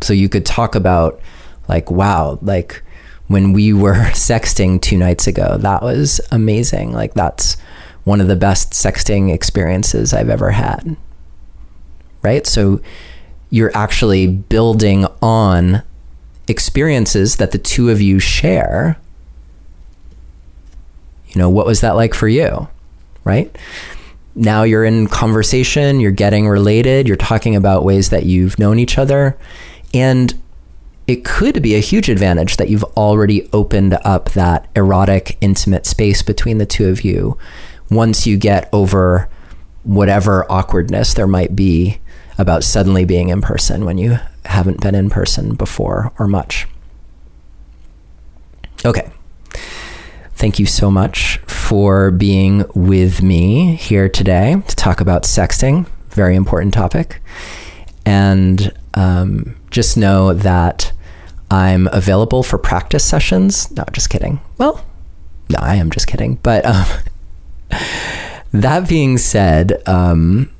So 0.00 0.12
you 0.12 0.28
could 0.28 0.44
talk 0.44 0.74
about, 0.74 1.20
like, 1.68 1.90
wow, 1.90 2.38
like 2.42 2.82
when 3.28 3.52
we 3.52 3.72
were 3.72 3.94
sexting 4.14 4.80
two 4.80 4.96
nights 4.96 5.26
ago, 5.28 5.58
that 5.58 5.82
was 5.82 6.20
amazing. 6.32 6.92
Like, 6.92 7.14
that's 7.14 7.56
one 8.02 8.20
of 8.20 8.26
the 8.26 8.34
best 8.36 8.72
sexting 8.72 9.32
experiences 9.32 10.12
I've 10.12 10.30
ever 10.30 10.50
had. 10.50 10.96
right? 12.22 12.46
So 12.46 12.80
you're 13.50 13.76
actually 13.76 14.26
building 14.26 15.06
on 15.22 15.82
experiences 16.48 17.36
that 17.36 17.52
the 17.52 17.58
two 17.58 17.90
of 17.90 18.00
you 18.00 18.18
share. 18.18 18.98
You 21.28 21.38
know, 21.38 21.50
what 21.50 21.66
was 21.66 21.80
that 21.82 21.94
like 21.94 22.14
for 22.14 22.26
you? 22.28 22.68
Right? 23.24 23.56
Now 24.34 24.62
you're 24.62 24.84
in 24.84 25.06
conversation, 25.08 26.00
you're 26.00 26.12
getting 26.12 26.48
related, 26.48 27.06
you're 27.08 27.16
talking 27.16 27.56
about 27.56 27.84
ways 27.84 28.10
that 28.10 28.26
you've 28.26 28.58
known 28.58 28.78
each 28.78 28.96
other. 28.96 29.36
And 29.92 30.32
it 31.06 31.24
could 31.24 31.60
be 31.62 31.74
a 31.74 31.80
huge 31.80 32.08
advantage 32.08 32.56
that 32.56 32.68
you've 32.68 32.84
already 32.96 33.48
opened 33.52 33.98
up 34.04 34.30
that 34.30 34.68
erotic, 34.76 35.36
intimate 35.40 35.84
space 35.84 36.22
between 36.22 36.58
the 36.58 36.66
two 36.66 36.88
of 36.88 37.02
you 37.02 37.36
once 37.90 38.26
you 38.26 38.36
get 38.36 38.68
over 38.72 39.28
whatever 39.82 40.50
awkwardness 40.50 41.14
there 41.14 41.26
might 41.26 41.56
be 41.56 41.98
about 42.38 42.62
suddenly 42.62 43.04
being 43.04 43.28
in 43.28 43.40
person 43.40 43.84
when 43.84 43.98
you 43.98 44.18
haven't 44.44 44.80
been 44.80 44.94
in 44.94 45.10
person 45.10 45.54
before 45.54 46.12
or 46.18 46.26
much. 46.26 46.68
Okay. 48.84 49.10
Thank 50.40 50.58
you 50.58 50.64
so 50.64 50.90
much 50.90 51.36
for 51.44 52.10
being 52.10 52.64
with 52.74 53.20
me 53.22 53.74
here 53.74 54.08
today 54.08 54.56
to 54.66 54.74
talk 54.74 55.02
about 55.02 55.24
sexting. 55.24 55.86
Very 56.08 56.34
important 56.34 56.72
topic. 56.72 57.20
And 58.06 58.72
um, 58.94 59.54
just 59.70 59.98
know 59.98 60.32
that 60.32 60.92
I'm 61.50 61.88
available 61.88 62.42
for 62.42 62.56
practice 62.56 63.04
sessions. 63.04 63.70
No, 63.72 63.84
just 63.92 64.08
kidding. 64.08 64.40
Well, 64.56 64.82
no, 65.50 65.58
I 65.60 65.74
am 65.74 65.90
just 65.90 66.06
kidding. 66.06 66.36
But 66.36 66.64
um, 66.64 66.86
that 68.52 68.88
being 68.88 69.18
said, 69.18 69.82
um, 69.86 70.50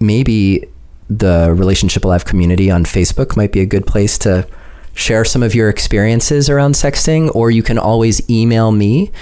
maybe 0.00 0.64
the 1.10 1.52
Relationship 1.54 2.06
Alive 2.06 2.24
community 2.24 2.70
on 2.70 2.84
Facebook 2.84 3.36
might 3.36 3.52
be 3.52 3.60
a 3.60 3.66
good 3.66 3.86
place 3.86 4.16
to 4.20 4.48
share 4.96 5.24
some 5.24 5.42
of 5.42 5.54
your 5.54 5.68
experiences 5.68 6.50
around 6.50 6.72
sexting, 6.72 7.32
or 7.34 7.50
you 7.50 7.62
can 7.62 7.78
always 7.78 8.28
email 8.28 8.72
me. 8.72 9.12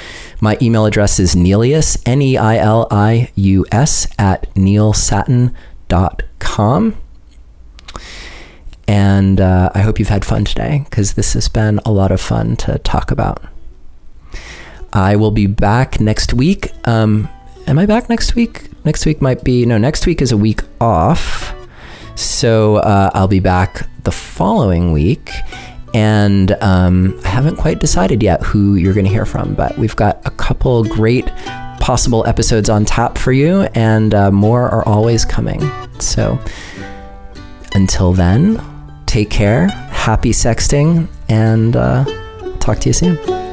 My 0.40 0.56
email 0.62 0.86
address 0.86 1.18
is 1.18 1.34
Neilius, 1.34 2.00
N 2.06 2.22
E 2.22 2.38
I 2.38 2.56
L 2.56 2.86
I 2.90 3.30
U 3.34 3.66
S, 3.70 4.06
at 4.18 4.52
neilsattin.com. 4.54 6.96
And 8.86 9.40
uh, 9.40 9.70
I 9.74 9.80
hope 9.80 9.98
you've 9.98 10.08
had 10.08 10.24
fun 10.24 10.44
today 10.44 10.84
because 10.88 11.14
this 11.14 11.32
has 11.32 11.48
been 11.48 11.80
a 11.84 11.90
lot 11.90 12.12
of 12.12 12.20
fun 12.20 12.54
to 12.56 12.78
talk 12.78 13.10
about. 13.10 13.42
I 14.92 15.16
will 15.16 15.32
be 15.32 15.46
back 15.46 16.00
next 16.00 16.34
week. 16.34 16.70
Um, 16.86 17.28
am 17.66 17.78
I 17.78 17.86
back 17.86 18.08
next 18.08 18.36
week? 18.36 18.68
Next 18.84 19.06
week 19.06 19.20
might 19.20 19.42
be, 19.42 19.66
no, 19.66 19.78
next 19.78 20.06
week 20.06 20.22
is 20.22 20.30
a 20.30 20.36
week 20.36 20.60
off. 20.80 21.52
So 22.14 22.76
uh, 22.76 23.10
I'll 23.14 23.28
be 23.28 23.40
back 23.40 23.88
the 24.04 24.12
following 24.12 24.92
week. 24.92 25.30
And 25.94 26.50
um, 26.60 27.20
I 27.24 27.28
haven't 27.28 27.56
quite 27.56 27.78
decided 27.78 28.20
yet 28.20 28.42
who 28.42 28.74
you're 28.74 28.94
going 28.94 29.06
to 29.06 29.12
hear 29.12 29.24
from, 29.24 29.54
but 29.54 29.78
we've 29.78 29.94
got 29.94 30.20
a 30.26 30.30
couple 30.30 30.82
great 30.82 31.26
possible 31.78 32.26
episodes 32.26 32.68
on 32.68 32.84
tap 32.84 33.16
for 33.16 33.30
you, 33.30 33.62
and 33.74 34.12
uh, 34.12 34.30
more 34.32 34.68
are 34.70 34.86
always 34.88 35.24
coming. 35.24 35.60
So 36.00 36.36
until 37.74 38.12
then, 38.12 38.60
take 39.06 39.30
care, 39.30 39.68
happy 39.68 40.30
sexting, 40.30 41.08
and 41.28 41.76
uh, 41.76 42.04
talk 42.58 42.80
to 42.80 42.88
you 42.88 42.92
soon. 42.92 43.43